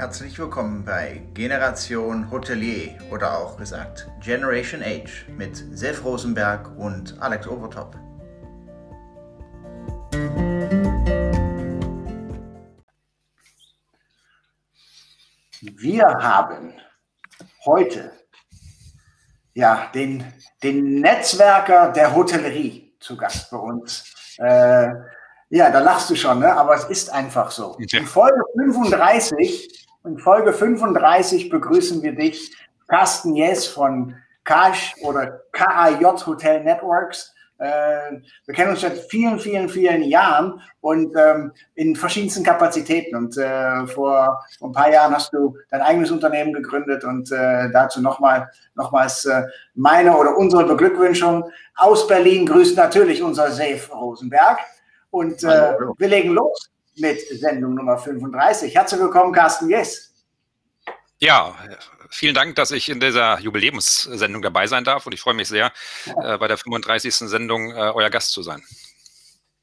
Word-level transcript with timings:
Herzlich 0.00 0.38
willkommen 0.38 0.82
bei 0.82 1.20
Generation 1.34 2.30
Hotelier 2.30 2.96
oder 3.10 3.36
auch 3.36 3.58
gesagt 3.58 4.08
Generation 4.20 4.82
Age 4.82 5.26
mit 5.28 5.62
Sef 5.76 6.02
Rosenberg 6.02 6.74
und 6.78 7.20
Alex 7.20 7.46
Overtop. 7.46 7.94
Wir 15.60 16.06
haben 16.06 16.72
heute 17.66 18.10
ja, 19.52 19.90
den, 19.94 20.24
den 20.62 21.02
Netzwerker 21.02 21.92
der 21.92 22.14
Hotellerie 22.14 22.96
zu 23.00 23.18
Gast 23.18 23.50
bei 23.50 23.58
uns. 23.58 24.34
Äh, 24.38 24.92
ja, 25.50 25.68
da 25.68 25.80
lachst 25.80 26.08
du 26.08 26.14
schon, 26.14 26.38
ne? 26.38 26.56
aber 26.56 26.74
es 26.76 26.84
ist 26.84 27.12
einfach 27.12 27.50
so. 27.50 27.76
In 27.76 28.06
Folge 28.06 28.40
35, 28.56 29.80
in 30.04 30.18
Folge 30.18 30.52
35 30.52 31.50
begrüßen 31.50 32.02
wir 32.02 32.14
dich, 32.14 32.56
Carsten 32.88 33.34
Jess 33.34 33.66
von 33.66 34.16
KAJ 34.44 34.94
oder 35.02 35.42
KAJ 35.52 36.04
Hotel 36.26 36.64
Networks. 36.64 37.34
Äh, 37.58 38.22
wir 38.46 38.54
kennen 38.54 38.70
uns 38.70 38.80
seit 38.80 38.98
vielen, 39.10 39.38
vielen, 39.38 39.68
vielen 39.68 40.02
Jahren 40.02 40.62
und 40.80 41.14
ähm, 41.14 41.52
in 41.74 41.94
verschiedensten 41.94 42.42
Kapazitäten. 42.42 43.14
Und 43.14 43.36
äh, 43.36 43.86
vor, 43.86 44.42
ein 44.62 44.72
paar 44.72 44.90
Jahren 44.90 45.14
hast 45.14 45.32
du 45.34 45.56
dein 45.70 45.82
eigenes 45.82 46.10
Unternehmen 46.10 46.54
gegründet 46.54 47.04
und 47.04 47.30
äh, 47.30 47.70
dazu 47.70 48.00
nochmal, 48.00 48.50
nochmals 48.74 49.28
meine 49.74 50.16
oder 50.16 50.36
unsere 50.36 50.64
Beglückwünschung. 50.64 51.44
Aus 51.76 52.06
Berlin 52.06 52.46
grüßt 52.46 52.76
natürlich 52.76 53.22
unser 53.22 53.50
Safe 53.50 53.92
Rosenberg. 53.92 54.58
Und 55.10 55.42
wir 55.42 56.08
legen 56.08 56.30
los 56.30 56.70
mit 57.00 57.20
Sendung 57.40 57.74
Nummer 57.74 57.98
35. 57.98 58.74
Herzlich 58.74 59.00
willkommen, 59.00 59.32
Carsten 59.32 59.68
Yes. 59.68 60.12
Ja, 61.18 61.54
vielen 62.10 62.34
Dank, 62.34 62.54
dass 62.56 62.70
ich 62.70 62.88
in 62.88 63.00
dieser 63.00 63.40
Jubiläumssendung 63.40 64.42
dabei 64.42 64.66
sein 64.66 64.84
darf 64.84 65.06
und 65.06 65.12
ich 65.12 65.20
freue 65.20 65.34
mich 65.34 65.48
sehr, 65.48 65.72
äh, 66.22 66.38
bei 66.38 66.46
der 66.46 66.56
35. 66.56 67.14
Sendung 67.14 67.70
äh, 67.72 67.92
euer 67.94 68.10
Gast 68.10 68.32
zu 68.32 68.42
sein. 68.42 68.62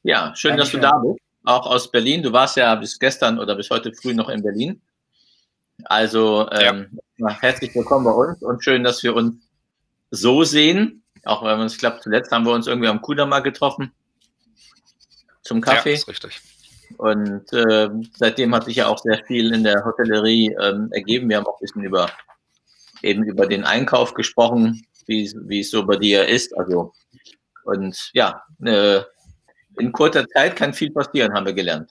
Ja, 0.02 0.34
schön, 0.36 0.56
Dankeschön. 0.56 0.80
dass 0.82 0.90
du 0.90 0.96
da 0.96 0.98
bist. 0.98 1.20
Auch 1.44 1.66
aus 1.66 1.90
Berlin. 1.90 2.22
Du 2.22 2.32
warst 2.32 2.56
ja 2.56 2.74
bis 2.74 2.98
gestern 2.98 3.38
oder 3.38 3.54
bis 3.54 3.70
heute 3.70 3.92
früh 3.94 4.14
noch 4.14 4.28
in 4.28 4.42
Berlin. 4.42 4.82
Also 5.84 6.48
ähm, 6.50 6.98
ja. 7.16 7.30
herzlich 7.40 7.74
willkommen 7.74 8.04
bei 8.04 8.10
uns 8.10 8.42
und 8.42 8.62
schön, 8.62 8.84
dass 8.84 9.02
wir 9.02 9.14
uns 9.14 9.36
so 10.10 10.44
sehen. 10.44 11.02
Auch 11.24 11.44
wenn 11.44 11.60
uns, 11.60 11.74
ich 11.74 11.78
glaube, 11.78 12.00
zuletzt 12.02 12.32
haben 12.32 12.44
wir 12.44 12.52
uns 12.52 12.66
irgendwie 12.66 12.88
am 12.88 13.00
Kudamm 13.00 13.28
mal 13.28 13.40
getroffen 13.40 13.92
zum 15.42 15.60
Kaffee. 15.60 15.90
Ja, 15.90 15.96
ist 15.96 16.08
richtig. 16.08 16.40
Und 16.96 17.52
äh, 17.52 17.88
seitdem 18.16 18.54
hat 18.54 18.64
sich 18.64 18.76
ja 18.76 18.88
auch 18.88 18.98
sehr 18.98 19.22
viel 19.26 19.52
in 19.52 19.62
der 19.62 19.84
Hotellerie 19.84 20.56
ähm, 20.60 20.88
ergeben. 20.92 21.28
Wir 21.28 21.36
haben 21.36 21.46
auch 21.46 21.58
ein 21.58 21.62
bisschen 21.62 21.84
über 21.84 22.08
eben 23.02 23.22
über 23.24 23.46
den 23.46 23.64
Einkauf 23.64 24.14
gesprochen, 24.14 24.84
wie, 25.06 25.32
wie 25.44 25.60
es 25.60 25.70
so 25.70 25.86
bei 25.86 25.96
dir 25.96 26.26
ist. 26.26 26.56
Also 26.56 26.92
und 27.64 28.10
ja, 28.14 28.42
äh, 28.64 29.00
in 29.78 29.92
kurzer 29.92 30.26
Zeit 30.28 30.56
kann 30.56 30.72
viel 30.72 30.90
passieren, 30.90 31.34
haben 31.34 31.46
wir 31.46 31.52
gelernt. 31.52 31.90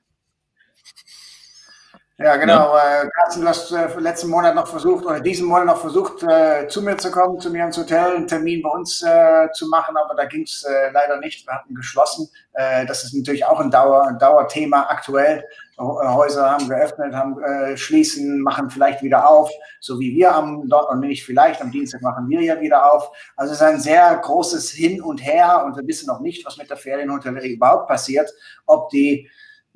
Ja, 2.20 2.36
genau. 2.38 2.76
Ja. 2.76 3.04
Äh, 3.04 3.10
Carsten, 3.14 3.42
du 3.42 3.48
hast 3.48 3.72
äh, 3.72 4.00
letzten 4.00 4.30
Monat 4.30 4.56
noch 4.56 4.66
versucht, 4.68 5.06
oder 5.06 5.20
diesen 5.20 5.48
Monat 5.48 5.68
noch 5.68 5.78
versucht, 5.80 6.23
äh, 6.23 6.68
zu 6.68 6.82
mir 6.82 6.98
zu 6.98 7.12
kommen, 7.12 7.40
zu 7.40 7.52
mir 7.52 7.64
ins 7.66 7.78
Hotel, 7.78 8.16
einen 8.16 8.28
Termin 8.28 8.64
bei 8.64 8.70
uns 8.70 9.04
äh, 9.04 9.48
zu 9.54 9.68
machen, 9.68 9.96
aber 9.96 10.16
da 10.16 10.26
ging 10.26 10.42
es 10.42 10.64
äh, 10.64 10.90
leider 10.92 11.20
nicht. 11.20 11.45
Wir 11.45 11.54
hatten 11.54 11.76
geschlossen. 11.76 12.28
Äh, 12.54 12.88
das 12.88 13.04
ist 13.04 13.14
natürlich 13.14 13.45
auch 13.45 13.60
ein, 13.60 13.70
Dauer, 13.70 14.08
ein 14.08 14.18
Dauerthema 14.18 14.88
aktuell. 14.90 15.45
Äh, 15.78 15.84
Häuser 15.84 16.50
haben 16.50 16.68
geöffnet, 16.68 17.14
haben 17.14 17.40
äh, 17.44 17.78
schließen, 17.78 18.42
machen 18.42 18.72
vielleicht 18.72 19.04
wieder 19.04 19.30
auf, 19.30 19.52
so 19.80 20.00
wie 20.00 20.16
wir 20.16 20.34
am 20.34 20.62
und 20.62 21.00
nicht 21.02 21.23
vielleicht 21.23 21.62
am 21.62 21.70
Dienstag 21.70 22.02
machen 22.02 22.27
wir 22.30 22.42
ja 22.42 22.60
wieder 22.60 22.92
auf. 22.92 23.11
Also 23.36 23.54
es 23.54 23.61
ist 23.61 23.64
ein 23.64 23.80
sehr 23.80 24.16
großes 24.23 24.72
Hin 24.72 25.04
und 25.04 25.23
Her 25.23 25.64
und 25.64 25.77
wir 25.77 25.86
wissen 25.86 26.08
noch 26.08 26.22
nicht, 26.22 26.44
was 26.48 26.58
mit 26.58 26.67
der 26.67 26.77
Ferienhotellerie 26.77 27.54
überhaupt 27.54 27.88
passiert, 27.88 28.33
ob 28.66 28.89
die 28.89 29.30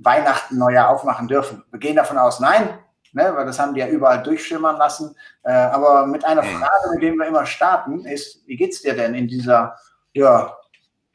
Weihnachten, 0.03 0.57
Neujahr 0.57 0.89
aufmachen 0.89 1.27
dürfen. 1.27 1.63
Wir 1.71 1.79
gehen 1.79 1.95
davon 1.95 2.17
aus, 2.17 2.39
nein, 2.39 2.79
ne, 3.13 3.31
weil 3.35 3.45
das 3.45 3.59
haben 3.59 3.73
die 3.73 3.79
ja 3.79 3.87
überall 3.87 4.23
durchschimmern 4.23 4.77
lassen. 4.77 5.15
Äh, 5.43 5.51
aber 5.51 6.07
mit 6.07 6.25
einer 6.25 6.41
mhm. 6.41 6.59
Frage, 6.59 6.89
mit 6.93 7.03
der 7.03 7.13
wir 7.13 7.27
immer 7.27 7.45
starten, 7.45 8.05
ist, 8.05 8.45
wie 8.47 8.55
geht's 8.55 8.81
dir 8.81 8.95
denn 8.95 9.13
in 9.13 9.27
dieser 9.27 9.77
ja, 10.13 10.57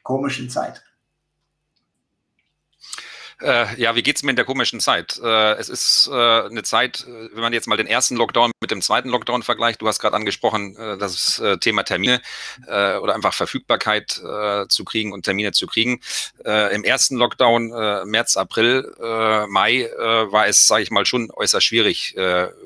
komischen 0.03 0.49
Zeit? 0.49 0.83
Äh, 3.39 3.79
ja, 3.79 3.95
wie 3.95 4.01
geht's 4.01 4.23
mir 4.23 4.31
in 4.31 4.35
der 4.35 4.45
komischen 4.45 4.79
Zeit? 4.79 5.19
Äh, 5.23 5.53
es 5.53 5.69
ist 5.69 6.09
äh, 6.11 6.15
eine 6.15 6.63
Zeit, 6.63 7.05
äh, 7.07 7.29
wenn 7.33 7.41
man 7.41 7.53
jetzt 7.53 7.67
mal 7.67 7.77
den 7.77 7.85
ersten 7.85 8.15
Lockdown 8.15 8.51
mit 8.61 8.71
dem 8.71 8.81
zweiten 8.81 9.09
Lockdown 9.09 9.43
vergleicht, 9.43 9.79
du 9.79 9.87
hast 9.87 9.99
gerade 9.99 10.15
angesprochen, 10.15 10.75
äh, 10.75 10.97
das 10.97 11.39
äh, 11.39 11.57
Thema 11.59 11.83
Termine 11.83 12.21
oder 12.67 13.13
einfach 13.13 13.33
Verfügbarkeit 13.33 14.21
zu 14.69 14.85
kriegen 14.85 15.13
und 15.13 15.23
Termine 15.23 15.51
zu 15.51 15.67
kriegen. 15.67 15.99
Im 16.43 16.83
ersten 16.83 17.17
Lockdown, 17.17 18.09
März, 18.09 18.35
April, 18.35 18.93
Mai, 19.49 19.89
war 19.95 20.47
es, 20.47 20.65
sage 20.65 20.83
ich 20.83 20.91
mal, 20.91 21.05
schon 21.05 21.29
äußerst 21.31 21.65
schwierig 21.65 22.15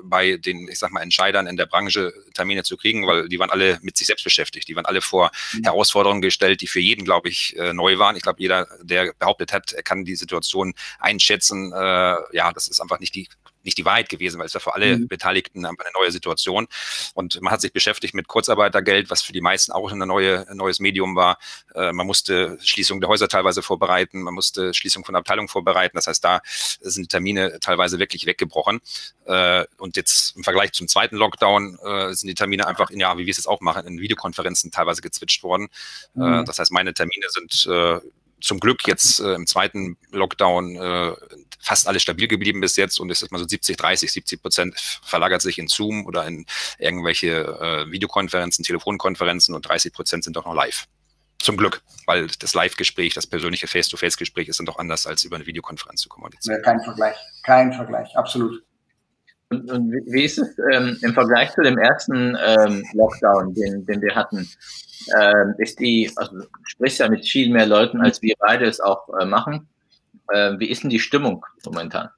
bei 0.04 0.38
den, 0.38 0.68
ich 0.68 0.80
sag 0.80 0.92
mal, 0.92 1.02
Entscheidern 1.02 1.48
in 1.48 1.58
der 1.58 1.66
Branche 1.66 2.14
Termine 2.34 2.64
zu 2.64 2.78
kriegen, 2.78 3.06
weil 3.08 3.28
die 3.28 3.40
waren 3.40 3.50
alle 3.50 3.80
mit 3.82 3.98
sich 3.98 4.08
selbst 4.08 4.24
beschäftigt. 4.24 4.68
Die 4.68 4.76
waren 4.76 4.86
alle 4.86 5.02
vor 5.02 5.32
mhm. 5.54 5.64
Herausforderungen 5.64 6.22
gestellt, 6.22 6.62
die 6.62 6.68
für 6.68 6.80
jeden, 6.80 7.06
glaube 7.06 7.30
ich, 7.30 7.56
neu 7.74 7.98
waren. 7.98 8.16
Ich 8.16 8.24
glaube, 8.24 8.42
jeder, 8.42 8.68
der 8.82 9.14
behauptet 9.18 9.54
hat, 9.54 9.74
er 9.74 9.84
kann 9.84 10.06
die 10.06 10.16
Situation 10.16 10.61
Situation 10.62 10.74
einschätzen. 11.00 11.74
Äh, 11.74 12.36
ja, 12.36 12.52
das 12.54 12.68
ist 12.68 12.82
einfach 12.82 13.00
nicht 13.00 13.16
die 13.16 13.28
nicht 13.64 13.78
die 13.78 13.86
Wahrheit 13.86 14.10
gewesen, 14.10 14.40
weil 14.40 14.48
es 14.48 14.56
war 14.56 14.62
für 14.62 14.74
alle 14.74 14.98
mhm. 14.98 15.08
Beteiligten 15.08 15.68
eine 15.68 15.78
neue 15.94 16.12
Situation. 16.12 16.68
Und 17.14 17.40
man 17.42 17.54
hat 17.54 17.62
sich 17.62 17.72
beschäftigt 17.72 18.16
mit 18.16 18.28
Kurzarbeitergeld, 18.28 19.12
was 19.12 19.22
für 19.22 19.34
die 19.34 19.42
meisten 19.42 19.72
auch 19.72 19.92
ein, 19.92 20.00
neue, 20.00 20.48
neues 20.52 20.80
Medium 20.80 21.16
war. 21.16 21.38
Äh, 21.76 21.92
man 21.92 22.08
musste 22.08 22.58
Schließung 22.60 23.02
der 23.02 23.10
Häuser 23.10 23.28
teilweise 23.28 23.62
vorbereiten, 23.62 24.24
man 24.24 24.34
musste 24.34 24.74
Schließung 24.74 25.06
von 25.06 25.16
Abteilungen 25.16 25.48
vorbereiten. 25.48 25.96
Das 25.96 26.08
heißt, 26.08 26.24
da 26.24 26.42
sind 26.82 27.10
Termine 27.10 27.60
teilweise 27.60 28.00
wirklich 28.00 28.26
weggebrochen. 28.26 28.82
Äh, 29.26 29.66
und 29.78 29.96
jetzt 29.96 30.36
im 30.36 30.44
Vergleich 30.44 30.72
zum 30.72 30.88
zweiten 30.88 31.18
Lockdown 31.18 31.78
äh, 31.86 32.14
sind 32.16 32.30
die 32.30 32.36
Termine 32.36 32.66
einfach, 32.66 32.90
in, 32.90 33.00
ja, 33.00 33.16
wie 33.20 33.28
wir 33.28 33.32
es 33.32 33.38
jetzt 33.38 33.48
auch 33.48 33.62
machen, 33.62 33.86
in 33.86 34.00
Videokonferenzen 34.00 34.72
teilweise 34.72 35.04
gezwitscht 35.04 35.44
worden. 35.44 35.68
Mhm. 36.16 36.46
das 36.46 36.58
heißt, 36.58 36.72
meine 36.72 36.96
Termine 36.96 37.28
sind 37.30 37.68
zum 38.42 38.60
Glück 38.60 38.88
jetzt 38.88 39.20
äh, 39.20 39.34
im 39.34 39.48
zweiten 39.48 39.98
Lockdown 40.12 40.76
äh, 40.76 41.14
fast 41.60 41.88
alles 41.88 42.02
stabil 42.02 42.28
geblieben 42.28 42.60
bis 42.60 42.76
jetzt 42.76 43.00
und 43.00 43.10
es 43.12 43.22
ist 43.22 43.32
mal 43.32 43.40
so 43.40 43.48
70, 43.48 43.78
30, 43.78 44.12
70 44.12 44.42
Prozent 44.42 44.80
verlagert 45.04 45.42
sich 45.42 45.60
in 45.60 45.68
Zoom 45.68 46.06
oder 46.06 46.26
in 46.26 46.46
irgendwelche 46.80 47.30
äh, 47.30 47.92
Videokonferenzen, 47.92 48.66
Telefonkonferenzen 48.66 49.56
und 49.56 49.68
30 49.68 49.94
Prozent 49.94 50.24
sind 50.24 50.36
doch 50.36 50.46
noch 50.46 50.56
live. 50.56 50.88
Zum 51.40 51.58
Glück, 51.58 51.82
weil 52.06 52.28
das 52.40 52.54
Live-Gespräch, 52.54 53.16
das 53.16 53.26
persönliche 53.26 53.68
Face-to-Face-Gespräch 53.68 54.48
ist 54.48 54.60
dann 54.60 54.68
doch 54.68 54.78
anders 54.78 55.08
als 55.08 55.24
über 55.24 55.38
eine 55.38 55.46
Videokonferenz 55.48 56.02
zu 56.02 56.10
kommunizieren. 56.10 56.62
kein 56.62 56.80
Vergleich, 56.82 57.16
kein 57.44 57.74
Vergleich, 57.74 58.16
absolut. 58.16 58.64
Und, 59.50 59.70
und 59.70 59.92
wie 59.92 60.24
ist 60.24 60.38
es 60.38 60.56
ähm, 60.72 60.98
im 61.02 61.14
Vergleich 61.14 61.52
zu 61.52 61.62
dem 61.62 61.78
ersten 61.78 62.38
ähm, 62.46 62.86
Lockdown, 62.94 63.54
den, 63.54 63.86
den 63.86 64.02
wir 64.02 64.16
hatten? 64.16 64.48
Ähm, 65.20 65.56
ist 65.58 65.80
die, 65.80 66.12
also 66.16 66.44
sprichst 66.64 67.00
ja 67.00 67.10
mit 67.10 67.28
viel 67.28 67.50
mehr 67.50 67.66
Leuten, 67.66 68.02
als 68.02 68.22
wir 68.22 68.36
beide 68.40 68.66
es 68.66 68.80
auch 68.80 69.08
äh, 69.20 69.26
machen. 69.26 69.68
Ähm, 70.34 70.60
wie 70.60 70.70
ist 70.70 70.84
denn 70.84 70.90
die 70.90 71.00
Stimmung 71.00 71.46
momentan? 71.66 72.10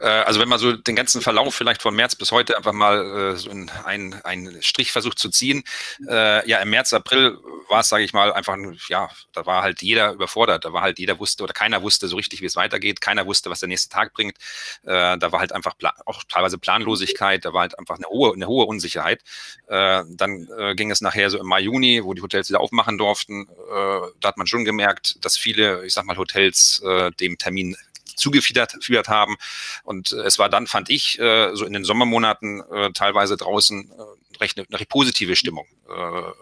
Äh, 0.00 0.06
also 0.06 0.40
wenn 0.40 0.48
man 0.48 0.58
so 0.58 0.72
den 0.72 0.96
ganzen 0.96 1.20
Verlauf 1.20 1.54
vielleicht 1.54 1.82
von 1.82 1.94
März 1.94 2.16
bis 2.16 2.32
heute 2.32 2.56
einfach 2.56 2.72
mal 2.72 3.32
äh, 3.32 3.36
so 3.36 3.50
in 3.50 3.70
einen, 3.84 4.14
einen 4.24 4.62
Strich 4.62 4.92
versucht 4.92 5.18
zu 5.18 5.28
ziehen, 5.30 5.64
äh, 6.08 6.48
ja 6.48 6.58
im 6.58 6.70
März, 6.70 6.92
April 6.92 7.38
war 7.68 7.80
es, 7.80 7.88
sage 7.88 8.04
ich 8.04 8.12
mal, 8.12 8.32
einfach, 8.32 8.56
ja, 8.88 9.10
da 9.32 9.46
war 9.46 9.62
halt 9.62 9.82
jeder 9.82 10.12
überfordert, 10.12 10.64
da 10.64 10.72
war 10.72 10.82
halt 10.82 10.98
jeder 10.98 11.18
wusste 11.18 11.44
oder 11.44 11.52
keiner 11.52 11.82
wusste 11.82 12.08
so 12.08 12.16
richtig, 12.16 12.40
wie 12.40 12.46
es 12.46 12.56
weitergeht, 12.56 13.00
keiner 13.00 13.26
wusste, 13.26 13.50
was 13.50 13.60
der 13.60 13.68
nächste 13.68 13.88
Tag 13.88 14.12
bringt, 14.14 14.36
äh, 14.84 15.18
da 15.18 15.32
war 15.32 15.40
halt 15.40 15.52
einfach 15.52 15.74
auch 16.06 16.24
teilweise 16.28 16.58
Planlosigkeit, 16.58 17.44
da 17.44 17.52
war 17.52 17.62
halt 17.62 17.78
einfach 17.78 17.96
eine 17.96 18.06
hohe, 18.06 18.32
eine 18.32 18.46
hohe 18.46 18.66
Unsicherheit. 18.66 19.22
Äh, 19.66 20.04
dann 20.08 20.48
äh, 20.58 20.74
ging 20.74 20.90
es 20.90 21.00
nachher 21.00 21.30
so 21.30 21.38
im 21.38 21.46
Mai, 21.46 21.60
Juni, 21.60 22.02
wo 22.04 22.14
die 22.14 22.22
Hotels 22.22 22.48
wieder 22.48 22.60
aufmachen 22.60 22.98
durften, 22.98 23.48
da 23.68 24.28
hat 24.28 24.38
man 24.38 24.46
schon 24.46 24.64
gemerkt, 24.64 25.24
dass 25.24 25.36
viele, 25.36 25.84
ich 25.84 25.92
sag 25.92 26.04
mal, 26.04 26.16
Hotels 26.16 26.82
dem 27.20 27.36
Termin 27.36 27.76
zugeführt 28.18 29.08
haben. 29.08 29.36
Und 29.84 30.12
äh, 30.12 30.22
es 30.22 30.38
war 30.38 30.48
dann, 30.48 30.66
fand 30.66 30.90
ich, 30.90 31.18
äh, 31.18 31.54
so 31.54 31.64
in 31.64 31.72
den 31.72 31.84
Sommermonaten 31.84 32.62
äh, 32.70 32.92
teilweise 32.92 33.36
draußen 33.36 33.92
recht 34.40 34.56
eine, 34.56 34.66
eine 34.70 34.86
positive 34.86 35.34
Stimmung 35.34 35.66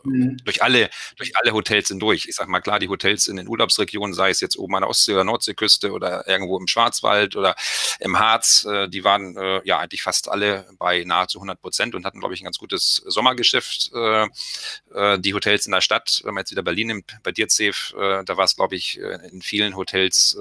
mhm. 0.05 0.37
durch 0.45 0.63
alle 0.63 0.91
durch 1.17 1.35
alle 1.37 1.53
Hotels 1.53 1.89
hindurch. 1.89 2.27
Ich 2.29 2.35
sag 2.35 2.47
mal 2.47 2.61
klar, 2.61 2.79
die 2.79 2.89
Hotels 2.89 3.27
in 3.27 3.37
den 3.37 3.49
Urlaubsregionen, 3.49 4.13
sei 4.13 4.29
es 4.29 4.41
jetzt 4.41 4.59
oben 4.59 4.75
an 4.75 4.83
der 4.83 4.91
Ostsee 4.91 5.15
oder 5.15 5.25
Nordseeküste 5.25 5.93
oder 5.93 6.29
irgendwo 6.29 6.59
im 6.59 6.67
Schwarzwald 6.67 7.37
oder 7.37 7.55
im 8.01 8.19
Harz, 8.19 8.69
die 8.89 9.05
waren 9.05 9.35
ja 9.65 9.79
eigentlich 9.79 10.03
fast 10.03 10.29
alle 10.29 10.69
bei 10.79 11.05
nahezu 11.05 11.39
100 11.39 11.59
Prozent 11.59 11.95
und 11.95 12.05
hatten, 12.05 12.21
glaube 12.21 12.35
ich, 12.35 12.43
ein 12.43 12.45
ganz 12.45 12.59
gutes 12.59 13.03
Sommergeschäft. 13.07 13.93
die 13.93 15.35
Hotels 15.35 15.65
in 15.65 15.73
der 15.73 15.81
Stadt, 15.81 16.21
wenn 16.25 16.35
man 16.35 16.43
jetzt 16.43 16.51
wieder 16.51 16.63
Berlin 16.63 16.89
nimmt, 16.89 17.17
bei 17.23 17.33
dir, 17.33 17.49
Zef, 17.49 17.95
da 17.97 18.37
war 18.37 18.45
es, 18.45 18.57
glaube 18.57 18.77
ich, 18.77 18.99
in 18.99 19.41
vielen 19.41 19.75
Hotels 19.75 20.37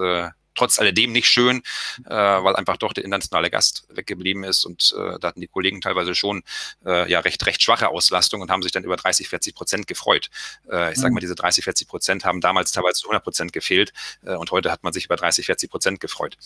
trotz 0.55 0.79
alledem 0.79 1.11
nicht 1.11 1.27
schön, 1.27 1.61
äh, 2.05 2.09
weil 2.09 2.55
einfach 2.55 2.77
doch 2.77 2.93
der 2.93 3.03
internationale 3.03 3.49
Gast 3.49 3.85
weggeblieben 3.89 4.43
ist 4.43 4.65
und 4.65 4.93
äh, 4.97 5.19
da 5.19 5.29
hatten 5.29 5.41
die 5.41 5.47
Kollegen 5.47 5.81
teilweise 5.81 6.15
schon 6.15 6.43
äh, 6.85 7.09
ja 7.09 7.19
recht, 7.19 7.45
recht 7.45 7.63
schwache 7.63 7.89
Auslastung 7.89 8.41
und 8.41 8.51
haben 8.51 8.63
sich 8.63 8.71
dann 8.71 8.83
über 8.83 8.95
30, 8.95 9.29
40 9.29 9.55
Prozent 9.55 9.87
gefreut. 9.87 10.29
Äh, 10.69 10.91
ich 10.91 10.97
sage 10.97 11.09
mhm. 11.09 11.15
mal, 11.15 11.19
diese 11.19 11.35
30, 11.35 11.63
40 11.63 11.87
Prozent 11.87 12.25
haben 12.25 12.41
damals 12.41 12.71
teilweise 12.71 13.01
zu 13.01 13.07
100 13.07 13.23
Prozent 13.23 13.53
gefehlt 13.53 13.93
äh, 14.25 14.35
und 14.35 14.51
heute 14.51 14.71
hat 14.71 14.83
man 14.83 14.93
sich 14.93 15.05
über 15.05 15.15
30, 15.15 15.45
40 15.45 15.69
Prozent 15.69 15.99
gefreut. 15.99 16.37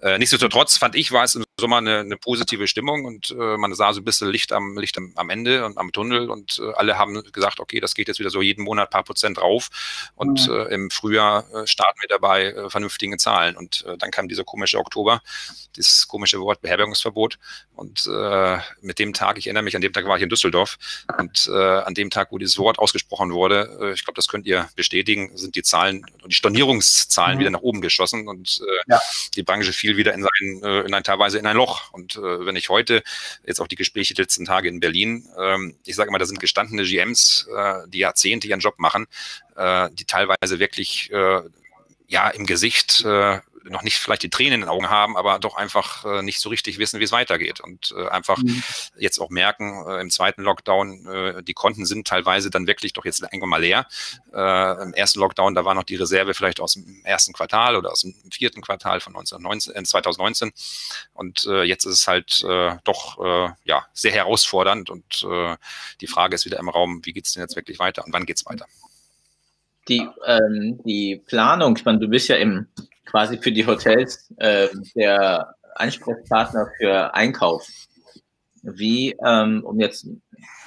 Äh, 0.00 0.18
nichtsdestotrotz 0.18 0.78
fand 0.78 0.94
ich, 0.94 1.12
war 1.12 1.24
es 1.24 1.34
im 1.34 1.44
Sommer 1.58 1.78
eine, 1.78 2.00
eine 2.00 2.16
positive 2.16 2.66
Stimmung 2.68 3.04
und 3.04 3.30
äh, 3.30 3.56
man 3.56 3.74
sah 3.74 3.92
so 3.92 4.00
ein 4.00 4.04
bisschen 4.04 4.30
Licht 4.30 4.52
am 4.52 4.76
Licht 4.76 4.98
am, 4.98 5.12
am 5.16 5.30
Ende 5.30 5.64
und 5.64 5.78
am 5.78 5.90
Tunnel 5.92 6.30
und 6.30 6.58
äh, 6.58 6.72
alle 6.74 6.98
haben 6.98 7.22
gesagt, 7.32 7.60
okay, 7.60 7.80
das 7.80 7.94
geht 7.94 8.08
jetzt 8.08 8.18
wieder 8.18 8.30
so 8.30 8.42
jeden 8.42 8.62
Monat 8.62 8.90
paar 8.90 9.04
Prozent 9.04 9.40
rauf 9.40 10.10
und 10.14 10.48
mhm. 10.48 10.54
äh, 10.54 10.64
im 10.74 10.90
Frühjahr 10.90 11.50
äh, 11.54 11.66
starten 11.66 12.00
wir 12.00 12.08
dabei 12.08 12.46
äh, 12.46 12.70
vernünftigen 12.70 13.18
Zahlen 13.18 13.55
und 13.56 13.84
äh, 13.86 13.96
dann 13.96 14.10
kam 14.10 14.28
dieser 14.28 14.44
komische 14.44 14.78
Oktober, 14.78 15.22
dieses 15.76 16.08
komische 16.08 16.40
Wort 16.40 16.60
Beherbergungsverbot 16.60 17.38
und 17.74 18.06
äh, 18.06 18.58
mit 18.80 18.98
dem 18.98 19.12
Tag, 19.12 19.38
ich 19.38 19.46
erinnere 19.46 19.62
mich, 19.62 19.76
an 19.76 19.82
dem 19.82 19.92
Tag 19.92 20.06
war 20.06 20.16
ich 20.16 20.22
in 20.22 20.28
Düsseldorf 20.28 20.78
und 21.18 21.48
äh, 21.52 21.52
an 21.52 21.94
dem 21.94 22.10
Tag, 22.10 22.32
wo 22.32 22.38
dieses 22.38 22.58
Wort 22.58 22.78
ausgesprochen 22.78 23.32
wurde, 23.32 23.78
äh, 23.80 23.92
ich 23.92 24.04
glaube, 24.04 24.16
das 24.16 24.28
könnt 24.28 24.46
ihr 24.46 24.68
bestätigen, 24.76 25.36
sind 25.36 25.56
die 25.56 25.62
Zahlen 25.62 26.06
und 26.22 26.30
die 26.30 26.36
Stornierungszahlen 26.36 27.36
mhm. 27.36 27.40
wieder 27.40 27.50
nach 27.50 27.60
oben 27.60 27.80
geschossen 27.80 28.28
und 28.28 28.62
äh, 28.66 28.92
ja. 28.92 29.00
die 29.34 29.42
Branche 29.42 29.72
fiel 29.72 29.96
wieder 29.96 30.14
in, 30.14 30.22
sein, 30.22 30.62
äh, 30.62 30.80
in 30.80 30.94
ein 30.94 31.04
teilweise 31.04 31.38
in 31.38 31.46
ein 31.46 31.56
Loch. 31.56 31.92
Und 31.92 32.16
wenn 32.16 32.56
ich 32.56 32.68
heute 32.68 33.02
jetzt 33.46 33.60
auch 33.60 33.66
die 33.66 33.76
Gespräche 33.76 34.14
die 34.14 34.22
letzten 34.22 34.44
Tage 34.44 34.68
in 34.68 34.80
Berlin, 34.80 35.28
ähm, 35.38 35.76
ich 35.84 35.94
sage 35.94 36.10
mal, 36.10 36.18
da 36.18 36.26
sind 36.26 36.40
gestandene 36.40 36.84
GMs, 36.84 37.48
die 37.88 37.98
Jahrzehnte 37.98 38.48
ihren 38.48 38.60
Job 38.60 38.78
machen, 38.78 39.06
die 39.56 40.04
teilweise 40.04 40.58
wirklich 40.58 41.10
ja 42.08 42.28
im 42.30 42.46
Gesicht 42.46 43.04
äh, 43.04 43.40
noch 43.70 43.82
nicht 43.82 43.98
vielleicht 43.98 44.22
die 44.22 44.30
Tränen 44.30 44.54
in 44.54 44.60
den 44.62 44.68
Augen 44.68 44.90
haben, 44.90 45.16
aber 45.16 45.38
doch 45.38 45.56
einfach 45.56 46.04
äh, 46.04 46.22
nicht 46.22 46.40
so 46.40 46.48
richtig 46.48 46.78
wissen, 46.78 47.00
wie 47.00 47.04
es 47.04 47.12
weitergeht 47.12 47.60
und 47.60 47.94
äh, 47.96 48.08
einfach 48.08 48.38
mhm. 48.38 48.62
jetzt 48.98 49.18
auch 49.18 49.30
merken, 49.30 49.84
äh, 49.88 50.00
im 50.00 50.10
zweiten 50.10 50.42
Lockdown, 50.42 51.06
äh, 51.06 51.42
die 51.42 51.54
Konten 51.54 51.86
sind 51.86 52.06
teilweise 52.06 52.50
dann 52.50 52.66
wirklich 52.66 52.92
doch 52.92 53.04
jetzt 53.04 53.22
irgendwann 53.22 53.50
mal 53.50 53.60
leer. 53.60 53.86
Äh, 54.32 54.82
Im 54.82 54.94
ersten 54.94 55.20
Lockdown, 55.20 55.54
da 55.54 55.64
war 55.64 55.74
noch 55.74 55.84
die 55.84 55.96
Reserve 55.96 56.34
vielleicht 56.34 56.60
aus 56.60 56.74
dem 56.74 57.02
ersten 57.04 57.32
Quartal 57.32 57.76
oder 57.76 57.92
aus 57.92 58.02
dem 58.02 58.14
vierten 58.30 58.60
Quartal 58.62 59.00
von 59.00 59.14
1919, 59.14 59.74
äh, 59.74 59.84
2019 59.84 60.52
und 61.14 61.46
äh, 61.46 61.62
jetzt 61.62 61.84
ist 61.84 61.94
es 61.94 62.08
halt 62.08 62.44
äh, 62.44 62.76
doch 62.84 63.18
äh, 63.24 63.52
ja, 63.64 63.86
sehr 63.92 64.12
herausfordernd 64.12 64.90
und 64.90 65.26
äh, 65.28 65.56
die 66.00 66.06
Frage 66.06 66.34
ist 66.34 66.44
wieder 66.44 66.58
im 66.58 66.68
Raum, 66.68 67.04
wie 67.04 67.12
geht 67.12 67.26
es 67.26 67.32
denn 67.32 67.42
jetzt 67.42 67.56
wirklich 67.56 67.78
weiter 67.78 68.04
und 68.04 68.12
wann 68.12 68.26
geht 68.26 68.36
es 68.36 68.46
weiter? 68.46 68.66
Die, 69.88 70.08
ähm, 70.26 70.80
die 70.84 71.22
Planung, 71.26 71.76
ich 71.76 71.84
meine, 71.84 71.98
du 71.98 72.08
bist 72.08 72.28
ja 72.28 72.36
im 72.36 72.66
quasi 73.04 73.38
für 73.38 73.52
die 73.52 73.66
Hotels 73.66 74.32
äh, 74.38 74.68
der 74.94 75.54
Ansprechpartner 75.76 76.68
für 76.78 77.14
Einkauf. 77.14 77.66
Wie, 78.62 79.16
ähm, 79.24 79.62
um 79.64 79.78
jetzt, 79.78 80.06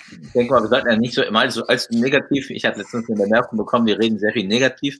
ich 0.09 0.31
denke 0.31 0.53
mal, 0.53 0.61
wir 0.61 0.69
sollten 0.69 0.89
ja 0.89 0.95
nicht 0.95 1.13
so 1.13 1.21
immer 1.21 1.49
so 1.51 1.65
als 1.67 1.89
negativ, 1.89 2.49
ich 2.49 2.63
hatte 2.63 2.79
letztens 2.79 3.09
eine 3.09 3.23
Bemerkung 3.23 3.57
bekommen, 3.57 3.87
wir 3.87 3.99
reden 3.99 4.19
sehr 4.19 4.31
viel 4.31 4.47
negativ 4.47 4.99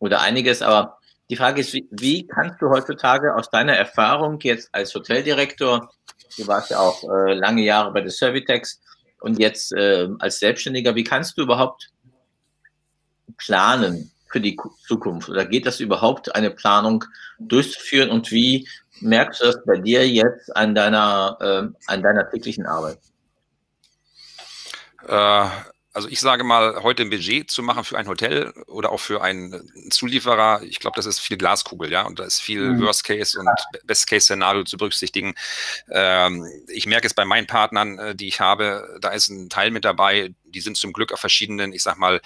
oder 0.00 0.20
einiges, 0.20 0.62
aber 0.62 0.98
die 1.30 1.36
Frage 1.36 1.60
ist, 1.60 1.72
wie, 1.74 1.86
wie 1.90 2.26
kannst 2.26 2.60
du 2.60 2.70
heutzutage 2.70 3.36
aus 3.36 3.50
deiner 3.50 3.74
Erfahrung 3.74 4.40
jetzt 4.40 4.68
als 4.72 4.94
Hoteldirektor, 4.94 5.90
du 6.36 6.46
warst 6.46 6.70
ja 6.70 6.80
auch 6.80 7.04
äh, 7.04 7.34
lange 7.34 7.62
Jahre 7.62 7.92
bei 7.92 8.00
der 8.00 8.10
Servitex 8.10 8.80
und 9.20 9.38
jetzt 9.38 9.72
äh, 9.72 10.08
als 10.18 10.40
Selbstständiger, 10.40 10.94
wie 10.96 11.04
kannst 11.04 11.38
du 11.38 11.42
überhaupt 11.42 11.90
planen? 13.38 14.10
für 14.28 14.40
die 14.40 14.56
Zukunft? 14.86 15.28
Oder 15.28 15.46
geht 15.46 15.66
das 15.66 15.80
überhaupt, 15.80 16.34
eine 16.34 16.50
Planung 16.50 17.04
durchzuführen? 17.38 18.10
Und 18.10 18.30
wie 18.30 18.68
merkst 19.00 19.40
du 19.40 19.46
das 19.46 19.64
bei 19.64 19.78
dir 19.78 20.08
jetzt 20.08 20.54
an 20.56 20.74
deiner, 20.74 21.36
äh, 21.40 21.92
an 21.92 22.02
deiner 22.02 22.30
täglichen 22.30 22.66
Arbeit? 22.66 22.98
Äh, 25.06 25.48
also 25.94 26.08
ich 26.08 26.20
sage 26.20 26.44
mal, 26.44 26.82
heute 26.82 27.02
ein 27.02 27.10
Budget 27.10 27.50
zu 27.50 27.62
machen 27.62 27.82
für 27.82 27.98
ein 27.98 28.06
Hotel 28.06 28.52
oder 28.66 28.92
auch 28.92 29.00
für 29.00 29.20
einen 29.22 29.68
Zulieferer, 29.90 30.62
ich 30.62 30.78
glaube, 30.78 30.94
das 30.94 31.06
ist 31.06 31.18
viel 31.18 31.36
Glaskugel, 31.36 31.90
ja, 31.90 32.06
und 32.06 32.20
da 32.20 32.24
ist 32.24 32.40
viel 32.40 32.60
mhm. 32.60 32.82
Worst 32.82 33.02
Case 33.02 33.36
und 33.36 33.48
Best 33.84 34.06
Case 34.06 34.26
Szenario 34.26 34.62
zu 34.62 34.76
berücksichtigen. 34.76 35.34
Ähm, 35.90 36.46
ich 36.68 36.86
merke 36.86 37.06
es 37.06 37.14
bei 37.14 37.24
meinen 37.24 37.48
Partnern, 37.48 37.98
äh, 37.98 38.14
die 38.14 38.28
ich 38.28 38.40
habe, 38.40 38.96
da 39.00 39.08
ist 39.08 39.28
ein 39.28 39.48
Teil 39.48 39.72
mit 39.72 39.84
dabei, 39.84 40.34
die 40.50 40.60
sind 40.60 40.76
zum 40.76 40.92
Glück 40.92 41.12
auf 41.12 41.20
verschiedenen, 41.20 41.72
ich 41.72 41.82
sag 41.82 41.98
mal, 41.98 42.20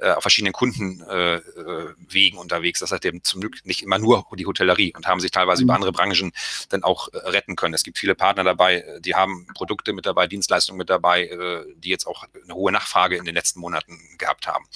äh, 0.00 0.10
auf 0.10 0.22
verschiedenen 0.22 0.52
Kundenwegen 0.52 2.38
äh, 2.38 2.40
unterwegs. 2.40 2.80
Das 2.80 2.92
heißt 2.92 3.04
eben 3.04 3.22
zum 3.24 3.40
Glück 3.40 3.64
nicht 3.64 3.82
immer 3.82 3.98
nur 3.98 4.26
die 4.34 4.46
Hotellerie 4.46 4.94
und 4.94 5.06
haben 5.06 5.20
sich 5.20 5.30
teilweise 5.30 5.62
mhm. 5.62 5.66
über 5.66 5.74
andere 5.74 5.92
Branchen 5.92 6.32
dann 6.68 6.82
auch 6.82 7.08
äh, 7.12 7.18
retten 7.18 7.56
können. 7.56 7.74
Es 7.74 7.82
gibt 7.82 7.98
viele 7.98 8.14
Partner 8.14 8.44
dabei, 8.44 8.84
die 9.00 9.14
haben 9.14 9.46
Produkte 9.54 9.92
mit 9.92 10.06
dabei, 10.06 10.26
Dienstleistungen 10.26 10.78
mit 10.78 10.90
dabei, 10.90 11.26
äh, 11.26 11.64
die 11.76 11.90
jetzt 11.90 12.06
auch 12.06 12.24
eine 12.44 12.54
hohe 12.54 12.72
Nachfrage 12.72 13.16
in 13.16 13.24
den 13.24 13.34
letzten 13.34 13.60
Monaten 13.60 13.98
gehabt 14.18 14.46
haben. 14.46 14.66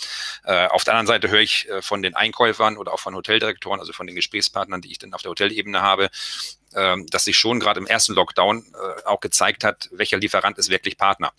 Äh, 0.45 0.67
auf 0.69 0.85
der 0.85 0.95
anderen 0.95 1.07
Seite 1.07 1.31
höre 1.31 1.41
ich 1.41 1.69
äh, 1.69 1.83
von 1.83 2.03
den 2.03 2.15
Einkäufern 2.15 2.77
oder 2.77 2.93
auch 2.93 3.01
von 3.01 3.15
Hoteldirektoren, 3.15 3.81
also 3.81 3.93
von 3.93 4.07
den 4.07 4.17
Gesprächspartnern, 4.17 4.81
die 4.81 4.91
ich 4.91 4.99
dann 4.99 5.15
auf 5.15 5.23
der 5.23 5.31
Hotelebene 5.31 5.83
habe, 5.83 6.11
ähm, 6.77 7.07
dass 7.09 7.25
sich 7.25 7.37
schon 7.37 7.61
gerade 7.61 7.81
im 7.81 7.87
ersten 7.87 8.15
Lockdown 8.15 8.65
auch 9.05 9.21
gezeigt 9.21 9.65
hat, 9.65 9.89
welcher 9.93 10.19
Lieferant 10.19 10.59
ist 10.59 10.71
wirklich 10.71 10.97
Partner. 10.97 11.33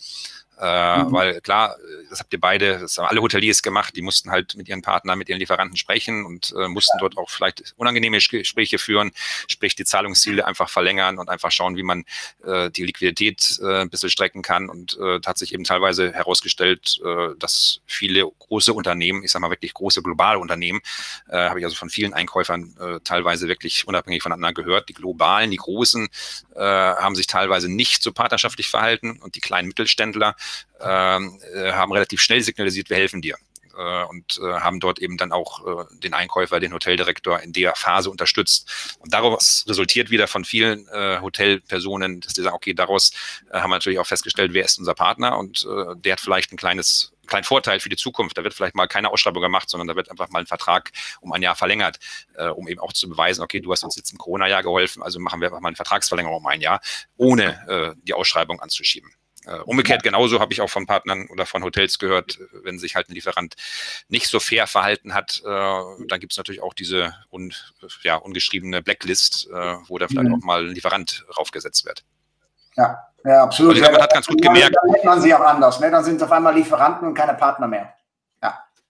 Äh, 0.60 1.04
mhm. 1.04 1.12
Weil 1.12 1.42
klar, 1.42 1.76
das 2.10 2.20
habt 2.20 2.32
ihr 2.32 2.40
beide, 2.40 2.80
das 2.80 2.98
haben 2.98 3.08
alle 3.08 3.22
Hoteliers 3.22 3.64
gemacht, 3.64 3.96
die 3.96 4.02
mussten 4.02 4.30
halt 4.30 4.56
mit 4.56 4.70
ihren 4.70 4.82
Partnern, 4.82 5.18
mit 5.18 5.28
ihren 5.28 5.40
Lieferanten 5.40 5.78
sprechen 5.78 6.26
und 6.26 6.54
äh, 6.58 6.68
mussten 6.68 6.98
dort 7.00 7.18
auch 7.18 7.30
vielleicht 7.30 7.74
unangenehme 7.76 8.20
Gespräche 8.20 8.78
führen, 8.78 9.12
sprich 9.48 9.76
die 9.76 9.84
Zahlungsziele 9.84 10.46
einfach 10.46 10.70
verlängern 10.70 11.18
und 11.18 11.30
einfach 11.30 11.52
schauen, 11.52 11.76
wie 11.76 11.84
man 11.84 12.06
äh, 12.46 12.70
die 12.70 12.86
Liquidität 12.86 13.60
äh, 13.64 13.82
ein 13.82 13.90
bisschen 13.90 14.10
strecken 14.10 14.42
kann. 14.42 14.70
Und 14.70 14.98
äh, 15.02 15.20
hat 15.26 15.38
sich 15.38 15.54
eben 15.54 15.64
teilweise 15.64 16.14
herausgestellt, 16.14 17.02
äh, 17.04 17.36
dass 17.40 17.82
viele 17.86 18.30
große 18.40 18.74
Unternehmen, 18.74 19.24
ich 19.24 19.32
sage 19.32 19.42
mal 19.42 19.50
wirklich 19.52 19.74
große 19.74 20.04
globale 20.04 20.38
Unternehmen, 20.38 20.82
äh, 21.30 21.50
habe 21.50 21.60
ich 21.60 21.66
also 21.66 21.76
von 21.76 21.90
vielen 21.90 22.14
Einkäufern 22.14 22.76
äh, 22.80 23.00
teilweise 23.04 23.48
wirklich 23.48 23.88
unabhängig 23.88 24.22
voneinander 24.22 24.54
gehört. 24.54 24.88
Die 24.88 24.94
globalen, 25.24 25.52
die 25.52 25.58
großen 25.58 26.08
äh, 26.56 26.60
haben 26.60 27.16
sich 27.16 27.28
teilweise 27.28 27.70
nicht 27.70 28.04
so 28.04 28.12
partnerschaftlich 28.12 28.68
verhalten 28.68 29.20
und 29.22 29.36
die 29.36 29.40
kleinen 29.40 29.68
Mittelständler 29.68 30.36
ähm, 30.82 31.40
äh, 31.54 31.72
haben 31.72 31.94
relativ 31.94 32.22
schnell 32.22 32.42
signalisiert, 32.42 32.90
wir 32.90 32.98
helfen 32.98 33.22
dir 33.22 33.38
äh, 33.78 34.04
und 34.06 34.40
äh, 34.42 34.60
haben 34.60 34.80
dort 34.80 35.00
eben 35.00 35.18
dann 35.18 35.32
auch 35.32 35.66
äh, 35.66 35.86
den 36.00 36.14
Einkäufer, 36.14 36.60
den 36.60 36.74
Hoteldirektor 36.74 37.40
in 37.40 37.54
der 37.54 37.74
Phase 37.76 38.10
unterstützt. 38.10 38.98
Und 39.00 39.14
daraus 39.14 39.66
resultiert 39.68 40.10
wieder 40.10 40.28
von 40.28 40.44
vielen 40.44 40.88
äh, 40.90 41.20
Hotelpersonen, 41.22 42.20
dass 42.20 42.34
die 42.34 42.42
sagen, 42.42 42.56
okay, 42.56 42.74
daraus 42.74 43.12
äh, 43.50 43.60
haben 43.60 43.70
wir 43.70 43.78
natürlich 43.78 44.00
auch 44.00 44.08
festgestellt, 44.08 44.54
wer 44.54 44.66
ist 44.66 44.80
unser 44.80 44.94
Partner 44.94 45.38
und 45.38 45.66
äh, 45.66 45.96
der 45.96 46.14
hat 46.14 46.20
vielleicht 46.20 46.52
ein 46.52 46.58
kleines 46.58 47.14
kleinen 47.34 47.44
Vorteil 47.46 47.80
für 47.80 47.90
die 47.90 47.96
Zukunft. 47.96 48.38
Da 48.38 48.44
wird 48.44 48.54
vielleicht 48.54 48.76
mal 48.76 48.88
keine 48.88 49.10
Ausschreibung 49.10 49.42
gemacht, 49.42 49.70
sondern 49.70 49.88
da 49.88 49.96
wird 49.96 50.12
einfach 50.12 50.30
mal 50.30 50.40
ein 50.40 50.46
Vertrag 50.46 50.92
um 51.20 51.32
ein 51.32 51.42
Jahr 51.42 51.56
verlängert, 51.56 51.98
äh, 52.36 52.48
um 52.48 52.68
eben 52.68 52.80
auch 52.80 52.94
zu 52.94 53.10
beweisen, 53.10 53.42
okay, 53.42 53.60
du 53.60 53.72
hast 53.72 53.84
uns 53.84 53.96
jetzt 53.96 54.12
im 54.12 54.20
Corona-Jahr 54.20 54.62
geholfen, 54.62 55.02
also 55.02 55.20
machen 55.20 55.42
wir 55.42 55.48
einfach 55.48 55.62
mal 55.62 55.70
eine 55.70 55.76
Vertragsverlängerung 55.76 56.38
um 56.38 56.48
ein 56.48 56.62
Jahr, 56.62 56.80
ohne 57.18 57.68
äh, 57.68 58.00
die 58.04 58.14
Ausschreibung 58.14 58.62
anzuschieben. 58.62 59.12
Äh, 59.46 59.58
umgekehrt 59.60 60.04
genauso 60.04 60.40
habe 60.40 60.54
ich 60.54 60.62
auch 60.62 60.70
von 60.70 60.86
Partnern 60.86 61.28
oder 61.28 61.46
von 61.46 61.64
Hotels 61.64 62.00
gehört, 62.00 62.40
wenn 62.64 62.80
sich 62.80 62.96
halt 62.96 63.10
ein 63.10 63.14
Lieferant 63.14 63.56
nicht 64.08 64.28
so 64.28 64.40
fair 64.40 64.68
verhalten 64.68 65.14
hat, 65.14 65.42
äh, 65.44 65.48
dann 65.50 66.20
gibt 66.20 66.34
es 66.34 66.38
natürlich 66.38 66.62
auch 66.62 66.74
diese 66.74 67.16
un, 67.32 67.54
ja, 68.04 68.16
ungeschriebene 68.16 68.82
Blacklist, 68.82 69.50
äh, 69.52 69.76
wo 69.88 69.98
da 69.98 70.08
vielleicht 70.08 70.30
mhm. 70.30 70.36
auch 70.36 70.46
mal 70.46 70.64
ein 70.64 70.76
Lieferant 70.76 71.26
raufgesetzt 71.38 71.84
wird. 71.86 72.06
Ja, 72.76 73.08
ja 73.24 73.44
absolut. 73.44 73.72
Also, 73.72 73.82
glaube, 73.82 73.94
man 73.96 74.04
hat 74.04 74.14
ganz 74.14 74.28
gut 74.28 74.42
gemerkt. 74.42 74.76
Dann 74.76 74.92
nennt 74.92 75.06
man 75.06 75.22
sie 75.22 75.34
auch 75.34 75.42
anders. 75.42 75.80
Ne? 75.80 75.92
Dann 75.92 76.04
sind 76.04 76.18
es 76.18 76.24
auf 76.24 76.32
einmal 76.32 76.56
Lieferanten 76.56 77.08
und 77.08 77.14
keine 77.14 77.34
Partner 77.34 77.68
mehr. 77.68 77.94